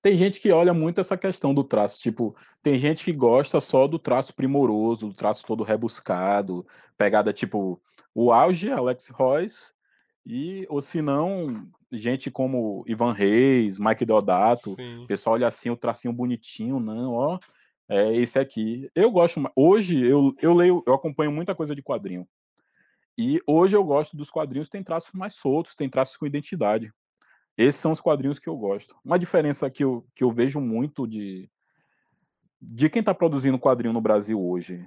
Tem 0.05 0.19
gente 0.19 0.39
que 0.39 0.53
olha 0.53 0.75
muito 0.75 1.01
essa 1.01 1.17
questão 1.17 1.55
do 1.55 1.65
traço, 1.65 1.99
tipo, 1.99 2.37
tem 2.63 2.79
gente 2.79 3.03
que 3.07 3.11
gosta 3.11 3.59
só 3.59 3.87
do 3.87 3.99
traço 3.99 4.35
primoroso, 4.35 5.09
do 5.09 5.15
traço 5.15 5.47
todo 5.47 5.63
rebuscado, 5.65 6.67
pegada 6.95 7.33
tipo 7.33 7.81
o 8.15 8.31
auge, 8.31 8.71
Alex 8.71 9.09
Royce, 9.09 9.63
e, 10.27 10.67
ou 10.69 10.83
se 10.83 11.01
não, 11.01 11.67
gente 11.91 12.31
como 12.31 12.85
Ivan 12.87 13.13
Reis, 13.13 13.79
Mike 13.79 14.05
Deodato, 14.05 14.77
o 15.05 15.07
pessoal 15.07 15.37
olha 15.37 15.49
assim, 15.49 15.71
o 15.71 15.77
tracinho 15.77 16.13
bonitinho, 16.13 16.79
não, 16.79 17.15
ó, 17.15 17.39
é 17.89 18.15
esse 18.15 18.39
aqui. 18.39 18.91
Eu 18.95 19.11
gosto, 19.11 19.43
hoje 19.57 20.07
eu, 20.07 20.35
eu 20.39 20.53
leio, 20.53 20.83
eu 20.87 20.93
acompanho 20.93 21.33
muita 21.33 21.55
coisa 21.55 21.75
de 21.75 21.83
quadrinho. 21.83 22.29
E 23.17 23.41
hoje 23.47 23.75
eu 23.75 23.83
gosto 23.83 24.15
dos 24.15 24.29
quadrinhos 24.29 24.69
que 24.69 24.73
tem 24.73 24.85
traços 24.85 25.15
mais 25.15 25.35
soltos, 25.35 25.75
tem 25.75 25.89
traços 25.89 26.19
com 26.19 26.27
identidade. 26.27 26.93
Esses 27.57 27.81
são 27.81 27.93
os 27.93 28.01
quadrinhos 28.01 28.39
que 28.39 28.49
eu 28.49 28.57
gosto. 28.57 28.97
Uma 29.05 29.19
diferença 29.19 29.71
que 29.71 29.85
eu, 29.85 30.07
que 30.15 30.25
eu 30.25 30.33
vejo 30.33 30.61
muito 30.61 31.07
de, 31.07 31.49
de 32.61 32.89
quem 32.89 33.01
está 33.01 33.15
produzindo 33.15 33.59
quadrinho 33.59 33.93
no 33.93 34.01
Brasil 34.01 34.43
hoje 34.43 34.85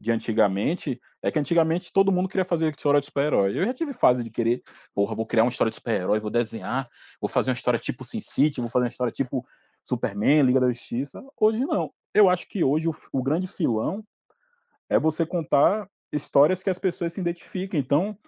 de 0.00 0.10
antigamente 0.10 0.98
é 1.22 1.30
que 1.30 1.38
antigamente 1.38 1.92
todo 1.92 2.10
mundo 2.10 2.28
queria 2.28 2.44
fazer 2.44 2.70
história 2.70 3.00
de 3.00 3.06
super-herói. 3.06 3.58
Eu 3.58 3.66
já 3.66 3.74
tive 3.74 3.92
fase 3.92 4.24
de 4.24 4.30
querer, 4.30 4.62
porra, 4.94 5.14
vou 5.14 5.26
criar 5.26 5.44
uma 5.44 5.50
história 5.50 5.70
de 5.70 5.76
super-herói, 5.76 6.18
vou 6.18 6.30
desenhar, 6.30 6.88
vou 7.20 7.28
fazer 7.28 7.50
uma 7.50 7.54
história 7.54 7.78
tipo 7.78 8.02
Sin 8.02 8.20
City, 8.20 8.62
vou 8.62 8.70
fazer 8.70 8.86
uma 8.86 8.90
história 8.90 9.12
tipo 9.12 9.46
Superman, 9.84 10.42
Liga 10.42 10.58
da 10.58 10.68
Justiça. 10.68 11.22
Hoje 11.38 11.66
não. 11.66 11.92
Eu 12.14 12.30
acho 12.30 12.48
que 12.48 12.64
hoje 12.64 12.88
o, 12.88 12.96
o 13.12 13.22
grande 13.22 13.46
filão 13.46 14.02
é 14.88 14.98
você 14.98 15.26
contar 15.26 15.86
histórias 16.10 16.62
que 16.62 16.70
as 16.70 16.78
pessoas 16.78 17.12
se 17.12 17.20
identifiquem. 17.20 17.78
Então, 17.78 18.18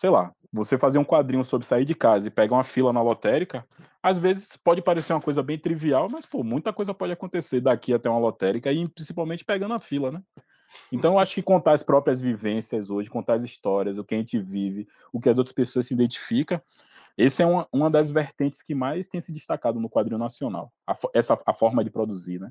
sei 0.00 0.08
lá, 0.08 0.32
você 0.50 0.78
fazer 0.78 0.96
um 0.96 1.04
quadrinho 1.04 1.44
sobre 1.44 1.66
sair 1.66 1.84
de 1.84 1.94
casa 1.94 2.26
e 2.26 2.30
pegar 2.30 2.56
uma 2.56 2.64
fila 2.64 2.90
na 2.90 3.02
lotérica, 3.02 3.66
às 4.02 4.16
vezes 4.16 4.56
pode 4.56 4.80
parecer 4.80 5.12
uma 5.12 5.20
coisa 5.20 5.42
bem 5.42 5.58
trivial, 5.58 6.08
mas 6.08 6.24
pô, 6.24 6.42
muita 6.42 6.72
coisa 6.72 6.94
pode 6.94 7.12
acontecer 7.12 7.60
daqui 7.60 7.92
até 7.92 8.08
uma 8.08 8.18
lotérica 8.18 8.72
e 8.72 8.88
principalmente 8.88 9.44
pegando 9.44 9.74
a 9.74 9.78
fila, 9.78 10.10
né? 10.10 10.22
Então, 10.90 11.14
eu 11.14 11.18
acho 11.18 11.34
que 11.34 11.42
contar 11.42 11.74
as 11.74 11.82
próprias 11.82 12.18
vivências 12.18 12.88
hoje, 12.88 13.10
contar 13.10 13.34
as 13.34 13.42
histórias, 13.42 13.98
o 13.98 14.04
que 14.04 14.14
a 14.14 14.18
gente 14.18 14.38
vive, 14.38 14.88
o 15.12 15.20
que 15.20 15.28
as 15.28 15.36
outras 15.36 15.52
pessoas 15.52 15.86
se 15.86 15.92
identificam, 15.92 16.58
essa 17.18 17.42
é 17.42 17.46
uma, 17.46 17.68
uma 17.70 17.90
das 17.90 18.08
vertentes 18.08 18.62
que 18.62 18.74
mais 18.74 19.06
tem 19.06 19.20
se 19.20 19.32
destacado 19.32 19.78
no 19.78 19.90
quadrinho 19.90 20.18
nacional, 20.18 20.72
a, 20.86 20.96
essa 21.12 21.38
a 21.44 21.52
forma 21.52 21.84
de 21.84 21.90
produzir, 21.90 22.40
né? 22.40 22.50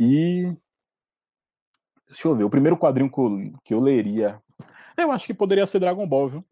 E 0.00 0.52
Deixa 2.08 2.26
eu 2.26 2.34
ver, 2.34 2.42
o 2.42 2.50
primeiro 2.50 2.76
quadrinho 2.76 3.08
que 3.08 3.20
eu, 3.20 3.52
que 3.62 3.74
eu 3.74 3.78
leria. 3.78 4.42
Eu 5.02 5.12
acho 5.12 5.26
que 5.26 5.34
poderia 5.34 5.66
ser 5.66 5.80
Dragon 5.80 6.06
Ball, 6.06 6.28
viu? 6.28 6.44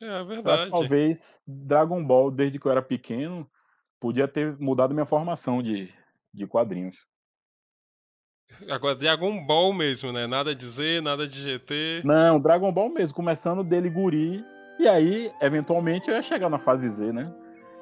É 0.00 0.24
verdade. 0.24 0.64
que 0.64 0.70
talvez 0.70 1.40
Dragon 1.46 2.04
Ball, 2.04 2.30
desde 2.30 2.58
que 2.58 2.66
eu 2.66 2.72
era 2.72 2.82
pequeno, 2.82 3.48
podia 3.98 4.28
ter 4.28 4.58
mudado 4.58 4.92
minha 4.92 5.06
formação 5.06 5.62
de, 5.62 5.92
de 6.32 6.46
quadrinhos. 6.46 6.96
Agora, 8.68 8.94
Dragon 8.94 9.44
Ball 9.46 9.72
mesmo, 9.72 10.12
né? 10.12 10.26
Nada 10.26 10.54
de 10.54 10.68
Z, 10.68 11.00
nada 11.00 11.26
de 11.26 11.40
GT. 11.40 12.02
Não, 12.04 12.38
Dragon 12.38 12.72
Ball 12.72 12.88
mesmo, 12.90 13.14
começando 13.14 13.64
dele 13.64 13.88
guri, 13.88 14.44
e 14.78 14.88
aí, 14.88 15.32
eventualmente, 15.40 16.08
eu 16.08 16.14
ia 16.14 16.22
chegar 16.22 16.48
na 16.48 16.58
fase 16.58 16.88
Z, 16.88 17.12
né? 17.12 17.32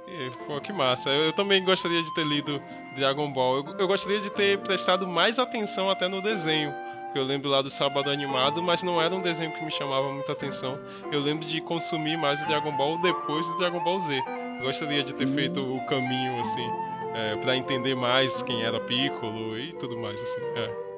E, 0.07 0.31
pô, 0.47 0.61
que 0.61 0.73
massa. 0.73 1.09
Eu, 1.09 1.27
eu 1.27 1.33
também 1.33 1.65
gostaria 1.65 2.03
de 2.03 2.15
ter 2.15 2.25
lido 2.25 2.61
Dragon 2.97 3.33
Ball. 3.33 3.59
Eu, 3.59 3.79
eu 3.79 3.87
gostaria 3.87 4.21
de 4.21 4.31
ter 4.31 4.59
prestado 4.59 5.07
mais 5.07 5.39
atenção 5.39 5.91
até 5.91 6.09
no 6.09 6.21
desenho. 6.21 6.73
Que 7.13 7.19
Eu 7.19 7.25
lembro 7.25 7.51
lá 7.51 7.61
do 7.61 7.71
Sábado 7.71 8.11
Animado, 8.11 8.63
mas 8.63 8.83
não 8.83 9.01
era 9.01 9.15
um 9.15 9.21
desenho 9.21 9.53
que 9.53 9.65
me 9.65 9.71
chamava 9.71 10.11
muita 10.13 10.33
atenção. 10.33 10.79
Eu 11.11 11.21
lembro 11.21 11.47
de 11.47 11.61
consumir 11.61 12.17
mais 12.17 12.41
o 12.43 12.47
Dragon 12.47 12.73
Ball 12.73 13.01
depois 13.03 13.47
do 13.47 13.59
Dragon 13.59 13.83
Ball 13.85 14.01
Z. 14.01 14.23
Gostaria 14.63 15.03
de 15.03 15.13
ter 15.13 15.29
feito 15.29 15.61
o 15.61 15.87
caminho, 15.87 16.41
assim, 16.41 16.71
é, 17.15 17.37
para 17.37 17.57
entender 17.57 17.95
mais 17.95 18.43
quem 18.43 18.63
era 18.63 18.81
Piccolo 18.81 19.59
e 19.59 19.73
tudo 19.75 19.99
mais, 19.99 20.21
assim. 20.21 20.43
É. 20.57 20.92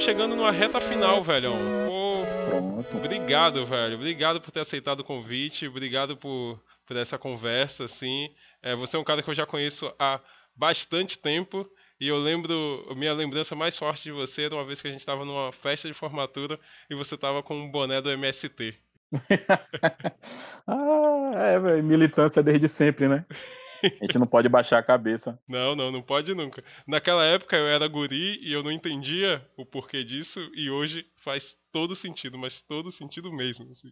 estamos 0.00 0.04
chegando 0.04 0.34
numa 0.34 0.50
reta 0.50 0.80
final, 0.80 1.22
velho. 1.22 1.52
Pô, 1.86 2.24
Pronto. 2.48 2.96
Obrigado, 2.96 3.66
velho. 3.66 3.96
Obrigado 3.96 4.40
por 4.40 4.50
ter 4.50 4.60
aceitado 4.60 5.00
o 5.00 5.04
convite. 5.04 5.68
Obrigado 5.68 6.16
por, 6.16 6.58
por 6.86 6.96
essa 6.96 7.18
conversa, 7.18 7.84
assim. 7.84 8.30
É, 8.62 8.74
você 8.74 8.96
é 8.96 8.98
um 8.98 9.04
cara 9.04 9.22
que 9.22 9.28
eu 9.28 9.34
já 9.34 9.44
conheço 9.44 9.92
há 9.98 10.20
bastante 10.56 11.18
tempo. 11.18 11.68
E 12.00 12.08
eu 12.08 12.16
lembro, 12.16 12.86
minha 12.96 13.12
lembrança 13.12 13.54
mais 13.54 13.76
forte 13.76 14.04
de 14.04 14.12
você 14.12 14.44
era 14.44 14.54
uma 14.54 14.64
vez 14.64 14.80
que 14.80 14.88
a 14.88 14.90
gente 14.90 15.00
estava 15.00 15.24
numa 15.24 15.52
festa 15.52 15.86
de 15.86 15.94
formatura 15.94 16.58
e 16.88 16.94
você 16.94 17.14
estava 17.14 17.42
com 17.42 17.54
um 17.54 17.70
boné 17.70 18.00
do 18.00 18.10
MST. 18.10 18.74
ah, 20.66 21.32
é, 21.34 21.58
velho, 21.58 21.84
militância 21.84 22.42
desde 22.42 22.68
sempre, 22.68 23.06
né? 23.06 23.26
A 23.82 24.04
gente 24.04 24.18
não 24.18 24.26
pode 24.26 24.48
baixar 24.48 24.78
a 24.78 24.82
cabeça. 24.82 25.38
Não, 25.48 25.74
não, 25.74 25.90
não 25.90 26.02
pode 26.02 26.34
nunca. 26.34 26.62
Naquela 26.86 27.24
época 27.24 27.56
eu 27.56 27.66
era 27.66 27.86
guri 27.88 28.38
e 28.42 28.52
eu 28.52 28.62
não 28.62 28.70
entendia 28.70 29.46
o 29.56 29.64
porquê 29.64 30.04
disso 30.04 30.40
e 30.54 30.70
hoje 30.70 31.06
faz 31.16 31.56
todo 31.72 31.94
sentido, 31.94 32.38
mas 32.38 32.60
todo 32.60 32.90
sentido 32.90 33.32
mesmo. 33.32 33.70
Assim. 33.72 33.90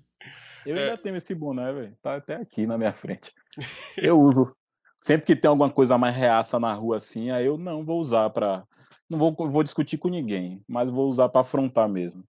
Eu 0.65 0.77
É. 0.77 0.85
ainda 0.85 0.97
tenho 0.99 1.17
esse 1.17 1.35
boné, 1.35 1.73
velho. 1.73 1.97
Tá 2.03 2.17
até 2.17 2.37
aqui 2.37 2.67
na 2.67 2.77
minha 2.79 2.93
frente. 2.93 3.33
Eu 3.97 4.21
uso. 4.21 4.55
Sempre 5.01 5.27
que 5.27 5.37
tem 5.37 5.49
alguma 5.49 5.71
coisa 5.71 5.97
mais 5.97 6.15
reaça 6.15 6.59
na 6.59 6.73
rua 6.73 6.97
assim, 6.97 7.31
aí 7.31 7.47
eu 7.47 7.57
não 7.57 7.85
vou 7.85 8.01
usar 8.01 8.31
pra. 8.31 8.65
Não 9.09 9.17
vou, 9.19 9.33
vou 9.33 9.63
discutir 9.63 9.97
com 9.97 10.09
ninguém, 10.09 10.61
mas 10.69 10.91
vou 10.91 11.09
usar 11.09 11.29
pra 11.29 11.43
afrontar 11.43 11.89
mesmo. 11.89 12.25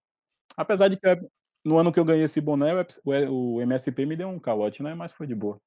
Apesar 0.55 0.87
de 0.87 0.95
que 0.97 1.07
no 1.65 1.77
ano 1.79 1.91
que 1.91 1.99
eu 1.99 2.05
ganhei 2.05 2.23
esse 2.23 2.39
boné, 2.39 2.71
o 3.29 3.59
MSP 3.61 4.05
me 4.05 4.15
deu 4.15 4.29
um 4.29 4.39
calote, 4.39 4.83
né? 4.83 4.93
Mas 4.93 5.11
foi 5.11 5.25
de 5.25 5.33
boa. 5.35 5.59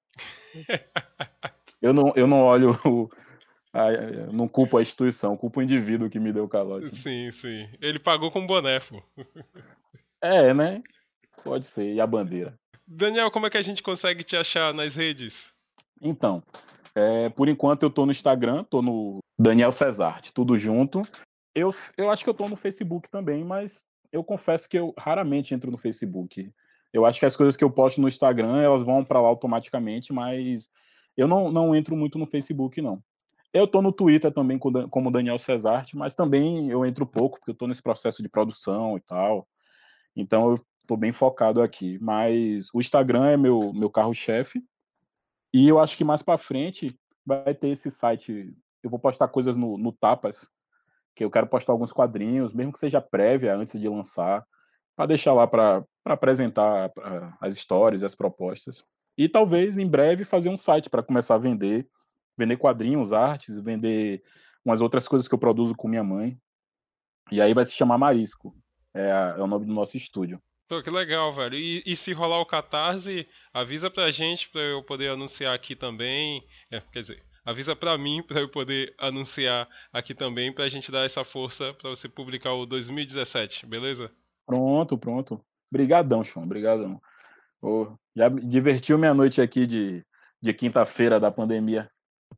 Eu 1.82 1.92
não, 1.92 2.12
eu 2.14 2.26
não 2.26 2.42
olho 2.42 2.70
o. 2.86 3.10
a- 3.72 4.32
não 4.32 4.46
culpo 4.46 4.78
a 4.78 4.82
instituição, 4.82 5.36
culpo 5.36 5.60
o 5.60 5.62
indivíduo 5.62 6.08
que 6.08 6.20
me 6.20 6.32
deu 6.32 6.44
o 6.44 6.48
calote. 6.48 6.96
Sim, 6.96 7.30
sim. 7.32 7.68
Ele 7.80 7.98
pagou 7.98 8.30
com 8.30 8.46
boné, 8.46 8.80
pô. 8.80 9.02
É, 10.20 10.54
né? 10.54 10.82
Pode 11.42 11.66
ser. 11.66 11.92
E 11.92 12.00
a 12.00 12.06
bandeira. 12.06 12.56
Daniel, 12.86 13.30
como 13.30 13.46
é 13.46 13.50
que 13.50 13.58
a 13.58 13.62
gente 13.62 13.82
consegue 13.82 14.22
te 14.22 14.36
achar 14.36 14.72
nas 14.72 14.94
redes? 14.94 15.50
Então, 16.00 16.42
é, 16.94 17.28
por 17.30 17.48
enquanto 17.48 17.82
eu 17.82 17.90
tô 17.90 18.04
no 18.06 18.12
Instagram, 18.12 18.64
tô 18.64 18.82
no 18.82 19.18
Daniel 19.38 19.72
Cesarte, 19.72 20.32
tudo 20.32 20.58
junto. 20.58 21.02
Eu, 21.54 21.74
eu 21.96 22.10
acho 22.10 22.22
que 22.22 22.30
eu 22.30 22.34
tô 22.34 22.48
no 22.48 22.56
Facebook 22.56 23.08
também, 23.10 23.44
mas 23.44 23.84
eu 24.12 24.22
confesso 24.22 24.68
que 24.68 24.78
eu 24.78 24.94
raramente 24.98 25.54
entro 25.54 25.70
no 25.70 25.78
Facebook. 25.78 26.50
Eu 26.92 27.06
acho 27.06 27.18
que 27.18 27.26
as 27.26 27.36
coisas 27.36 27.56
que 27.56 27.64
eu 27.64 27.70
posto 27.70 28.00
no 28.00 28.08
Instagram, 28.08 28.60
elas 28.60 28.82
vão 28.82 29.04
para 29.04 29.20
lá 29.20 29.28
automaticamente, 29.28 30.12
mas 30.12 30.68
eu 31.16 31.28
não, 31.28 31.50
não 31.50 31.74
entro 31.74 31.96
muito 31.96 32.18
no 32.18 32.26
Facebook, 32.26 32.80
não. 32.80 33.02
Eu 33.52 33.66
tô 33.66 33.82
no 33.82 33.92
Twitter 33.92 34.32
também 34.32 34.58
como 34.58 35.10
Daniel 35.10 35.38
Cesarte, 35.38 35.96
mas 35.96 36.14
também 36.14 36.70
eu 36.70 36.86
entro 36.86 37.06
pouco, 37.06 37.38
porque 37.38 37.50
eu 37.50 37.54
tô 37.54 37.66
nesse 37.66 37.82
processo 37.82 38.22
de 38.22 38.28
produção 38.28 38.96
e 38.96 39.00
tal. 39.00 39.46
Então 40.16 40.52
eu 40.52 40.66
tô 40.86 40.96
bem 40.96 41.12
focado 41.12 41.60
aqui. 41.60 41.98
Mas 42.00 42.68
o 42.72 42.80
Instagram 42.80 43.26
é 43.26 43.36
meu, 43.36 43.72
meu 43.74 43.90
carro-chefe. 43.90 44.64
E 45.52 45.68
eu 45.68 45.78
acho 45.78 45.98
que 45.98 46.04
mais 46.04 46.22
para 46.22 46.38
frente 46.38 46.98
vai 47.26 47.54
ter 47.54 47.68
esse 47.68 47.90
site. 47.90 48.54
Eu 48.82 48.88
vou 48.88 48.98
postar 48.98 49.28
coisas 49.28 49.54
no, 49.54 49.76
no 49.76 49.92
Tapas, 49.92 50.48
que 51.14 51.22
eu 51.22 51.30
quero 51.30 51.46
postar 51.46 51.72
alguns 51.72 51.92
quadrinhos, 51.92 52.54
mesmo 52.54 52.72
que 52.72 52.78
seja 52.78 53.02
prévia 53.02 53.54
antes 53.54 53.78
de 53.78 53.86
lançar, 53.86 54.46
para 54.96 55.06
deixar 55.06 55.34
lá 55.34 55.46
para 55.46 55.84
apresentar 56.06 56.88
pra- 56.90 57.36
as 57.38 57.54
histórias, 57.54 58.02
as 58.02 58.14
propostas. 58.14 58.82
E 59.16 59.28
talvez 59.28 59.76
em 59.78 59.86
breve 59.88 60.24
fazer 60.24 60.48
um 60.48 60.56
site 60.56 60.88
para 60.88 61.02
começar 61.02 61.34
a 61.34 61.38
vender, 61.38 61.86
vender 62.36 62.56
quadrinhos, 62.56 63.12
artes, 63.12 63.56
vender 63.62 64.22
umas 64.64 64.80
outras 64.80 65.06
coisas 65.06 65.28
que 65.28 65.34
eu 65.34 65.38
produzo 65.38 65.74
com 65.74 65.88
minha 65.88 66.04
mãe. 66.04 66.38
E 67.30 67.40
aí 67.40 67.52
vai 67.54 67.64
se 67.64 67.72
chamar 67.72 67.98
Marisco. 67.98 68.54
É, 68.94 69.10
a- 69.10 69.34
é 69.38 69.42
o 69.42 69.46
nome 69.46 69.66
do 69.66 69.72
nosso 69.72 69.96
estúdio. 69.96 70.40
Pô, 70.68 70.82
que 70.82 70.90
legal, 70.90 71.34
velho. 71.34 71.54
E, 71.56 71.82
e 71.84 71.94
se 71.96 72.12
rolar 72.12 72.40
o 72.40 72.46
Catarse, 72.46 73.26
avisa 73.52 73.90
pra 73.90 74.10
gente 74.10 74.48
pra 74.50 74.60
eu 74.60 74.82
poder 74.82 75.10
anunciar 75.10 75.54
aqui 75.54 75.76
também. 75.76 76.42
É, 76.70 76.80
quer 76.80 77.00
dizer, 77.00 77.22
avisa 77.44 77.76
pra 77.76 77.98
mim 77.98 78.22
pra 78.22 78.40
eu 78.40 78.48
poder 78.50 78.94
anunciar 78.98 79.68
aqui 79.92 80.14
também 80.14 80.52
pra 80.54 80.68
gente 80.68 80.90
dar 80.90 81.04
essa 81.04 81.24
força 81.24 81.74
pra 81.74 81.90
você 81.90 82.08
publicar 82.08 82.54
o 82.54 82.64
2017, 82.64 83.66
beleza? 83.66 84.10
Pronto, 84.46 84.96
pronto. 84.96 85.44
Brigadão, 85.70 86.24
Sean, 86.24 86.46
brigadão. 86.46 87.00
Ô, 87.62 87.96
já 88.14 88.28
divertiu 88.28 88.98
minha 88.98 89.14
noite 89.14 89.40
aqui 89.40 89.66
de, 89.66 90.04
de 90.42 90.52
quinta-feira 90.52 91.20
da 91.20 91.30
pandemia. 91.30 91.88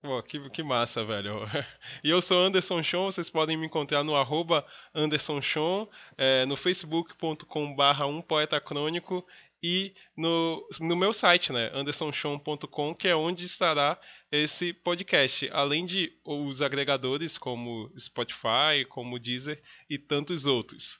Pô, 0.02 0.22
que, 0.22 0.50
que 0.50 0.62
massa, 0.62 1.02
velho. 1.02 1.40
E 2.04 2.10
eu 2.10 2.20
sou 2.20 2.38
Anderson 2.38 2.82
Chon, 2.82 3.06
vocês 3.06 3.30
podem 3.30 3.56
me 3.56 3.66
encontrar 3.66 4.04
no 4.04 4.14
arroba 4.14 4.66
Anderson 4.94 5.40
Chon, 5.40 5.88
é, 6.18 6.44
no 6.44 6.56
facebook.com 6.56 7.74
barra 7.74 8.04
um 8.04 8.20
poeta 8.20 8.60
crônico 8.60 9.24
e 9.62 9.94
no, 10.14 10.62
no 10.78 10.94
meu 10.94 11.14
site, 11.14 11.50
né, 11.50 11.70
andersonchon.com, 11.72 12.94
que 12.94 13.08
é 13.08 13.16
onde 13.16 13.46
estará 13.46 13.98
esse 14.30 14.74
podcast, 14.74 15.48
além 15.54 15.86
de 15.86 16.12
os 16.22 16.60
agregadores 16.60 17.38
como 17.38 17.90
Spotify, 17.98 18.84
como 18.90 19.18
Deezer 19.18 19.62
e 19.88 19.96
tantos 19.96 20.44
outros. 20.44 20.98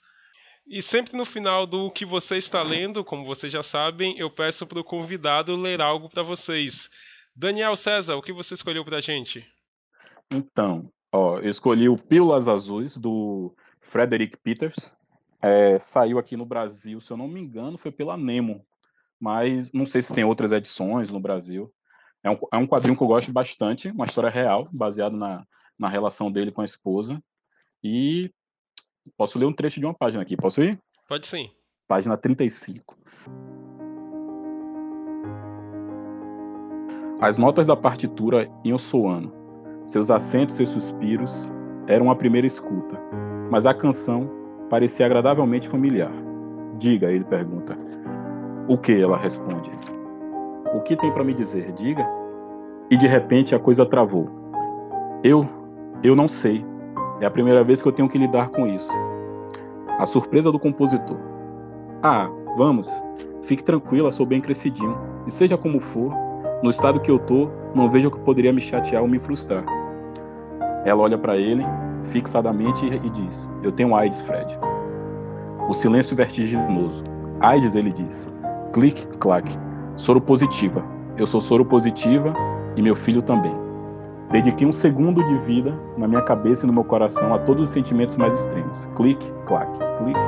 E 0.67 0.81
sempre 0.81 1.15
no 1.15 1.25
final 1.25 1.67
do 1.67 1.91
que 1.91 2.05
você 2.05 2.37
está 2.37 2.63
lendo, 2.63 3.03
como 3.03 3.25
vocês 3.25 3.51
já 3.53 3.61
sabem, 3.61 4.17
eu 4.17 4.31
peço 4.31 4.65
para 4.65 4.79
o 4.79 4.83
convidado 4.83 5.55
ler 5.55 5.79
algo 5.79 6.09
para 6.09 6.23
vocês. 6.23 6.89
Daniel 7.35 7.75
César, 7.75 8.15
o 8.15 8.21
que 8.21 8.33
você 8.33 8.55
escolheu 8.55 8.83
pra 8.83 8.99
gente? 8.99 9.45
Então, 10.31 10.91
ó, 11.11 11.37
eu 11.37 11.49
escolhi 11.51 11.87
o 11.87 11.97
Pílulas 11.97 12.47
Azuis, 12.47 12.97
do 12.97 13.55
Frederick 13.79 14.37
Peters. 14.37 14.91
É, 15.39 15.77
saiu 15.77 16.17
aqui 16.17 16.35
no 16.35 16.45
Brasil, 16.45 16.99
se 16.99 17.11
eu 17.11 17.17
não 17.17 17.27
me 17.27 17.39
engano, 17.39 17.77
foi 17.77 17.91
pela 17.91 18.17
Nemo. 18.17 18.65
Mas 19.19 19.71
não 19.71 19.85
sei 19.85 20.01
se 20.01 20.13
tem 20.13 20.23
outras 20.23 20.51
edições 20.51 21.11
no 21.11 21.19
Brasil. 21.19 21.71
É 22.23 22.29
um, 22.31 22.37
é 22.51 22.57
um 22.57 22.65
quadrinho 22.65 22.97
que 22.97 23.03
eu 23.03 23.07
gosto 23.07 23.31
bastante, 23.31 23.91
uma 23.91 24.05
história 24.05 24.31
real, 24.31 24.67
baseado 24.71 25.15
na, 25.15 25.45
na 25.77 25.87
relação 25.87 26.31
dele 26.31 26.51
com 26.51 26.61
a 26.61 26.65
esposa. 26.65 27.21
E 27.83 28.31
posso 29.17 29.37
ler 29.39 29.45
um 29.45 29.53
trecho 29.53 29.79
de 29.79 29.85
uma 29.85 29.93
página 29.93 30.21
aqui, 30.21 30.35
posso 30.35 30.61
ir? 30.61 30.79
Pode 31.07 31.27
sim. 31.27 31.49
página 31.87 32.17
35. 32.17 32.97
As 37.21 37.37
notas 37.37 37.65
da 37.65 37.75
partitura 37.75 38.49
iam 38.63 38.77
soando. 38.77 39.33
Seus 39.85 40.11
acentos, 40.11 40.55
seus 40.55 40.69
suspiros 40.69 41.47
eram 41.87 42.09
a 42.09 42.15
primeira 42.15 42.47
escuta, 42.47 42.99
mas 43.49 43.65
a 43.65 43.73
canção 43.73 44.29
parecia 44.69 45.05
agradavelmente 45.05 45.69
familiar. 45.69 46.11
Diga, 46.77 47.11
ele 47.11 47.23
pergunta. 47.23 47.77
O 48.67 48.77
que? 48.77 49.01
Ela 49.01 49.17
responde. 49.17 49.71
O 50.73 50.81
que 50.81 50.97
tem 50.97 51.11
para 51.13 51.23
me 51.23 51.33
dizer? 51.33 51.71
Diga. 51.73 52.05
E 52.89 52.97
de 52.97 53.07
repente 53.07 53.55
a 53.55 53.59
coisa 53.59 53.85
travou. 53.85 54.29
Eu, 55.23 55.47
eu 56.03 56.15
não 56.15 56.27
sei. 56.27 56.65
É 57.21 57.25
a 57.25 57.31
primeira 57.31 57.63
vez 57.63 57.81
que 57.81 57.87
eu 57.87 57.91
tenho 57.91 58.09
que 58.09 58.17
lidar 58.17 58.49
com 58.49 58.67
isso. 58.67 58.91
A 59.97 60.05
surpresa 60.05 60.51
do 60.51 60.59
compositor. 60.59 61.17
Ah, 62.03 62.29
vamos. 62.57 62.89
Fique 63.43 63.63
tranquila, 63.63 64.11
sou 64.11 64.25
bem 64.25 64.41
crescidinho. 64.41 64.97
E 65.25 65.31
seja 65.31 65.57
como 65.57 65.79
for, 65.79 66.13
no 66.61 66.69
estado 66.69 66.99
que 66.99 67.09
eu 67.09 67.19
tô, 67.19 67.49
Não 67.73 67.89
vejo 67.89 68.07
o 68.07 68.11
que 68.11 68.19
poderia 68.19 68.53
me 68.53 68.61
chatear 68.61 69.01
ou 69.01 69.07
me 69.07 69.19
frustrar. 69.19 69.63
Ela 70.85 71.01
olha 71.01 71.17
para 71.17 71.35
ele 71.37 71.65
fixadamente 72.09 72.85
e 72.85 73.09
diz: 73.09 73.49
Eu 73.63 73.71
tenho 73.71 73.95
AIDS, 73.95 74.21
Fred. 74.21 74.57
O 75.67 75.73
silêncio 75.73 76.15
vertiginoso. 76.15 77.03
AIDS, 77.41 77.75
ele 77.75 77.91
diz. 77.91 78.29
Clique, 78.71 79.05
claque. 79.19 79.57
Soro 79.97 80.21
positiva. 80.21 80.83
Eu 81.17 81.27
sou 81.27 81.41
soro 81.41 81.65
positiva 81.65 82.33
e 82.75 82.81
meu 82.81 82.95
filho 82.95 83.21
também. 83.21 83.64
Dediquei 84.35 84.67
um 84.67 84.73
segundo 84.73 85.23
de 85.23 85.37
vida 85.45 85.73
na 85.97 86.09
minha 86.09 86.21
cabeça 86.21 86.65
e 86.65 86.67
no 86.67 86.73
meu 86.73 86.83
coração 86.83 87.33
a 87.33 87.39
todos 87.39 87.63
os 87.63 87.69
sentimentos 87.69 88.17
mais 88.17 88.35
extremos. 88.35 88.85
Clique, 88.97 89.31
claque, 89.45 89.79
clique. 89.97 90.19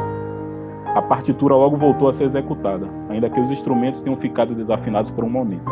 A 0.96 1.02
partitura 1.02 1.54
logo 1.54 1.76
voltou 1.76 2.08
a 2.08 2.14
ser 2.14 2.24
executada, 2.24 2.88
ainda 3.10 3.30
que 3.30 3.38
os 3.38 3.52
instrumentos 3.52 4.00
tenham 4.00 4.18
ficado 4.18 4.56
desafinados 4.56 5.12
por 5.12 5.26
um 5.26 5.30
momento. 5.30 5.70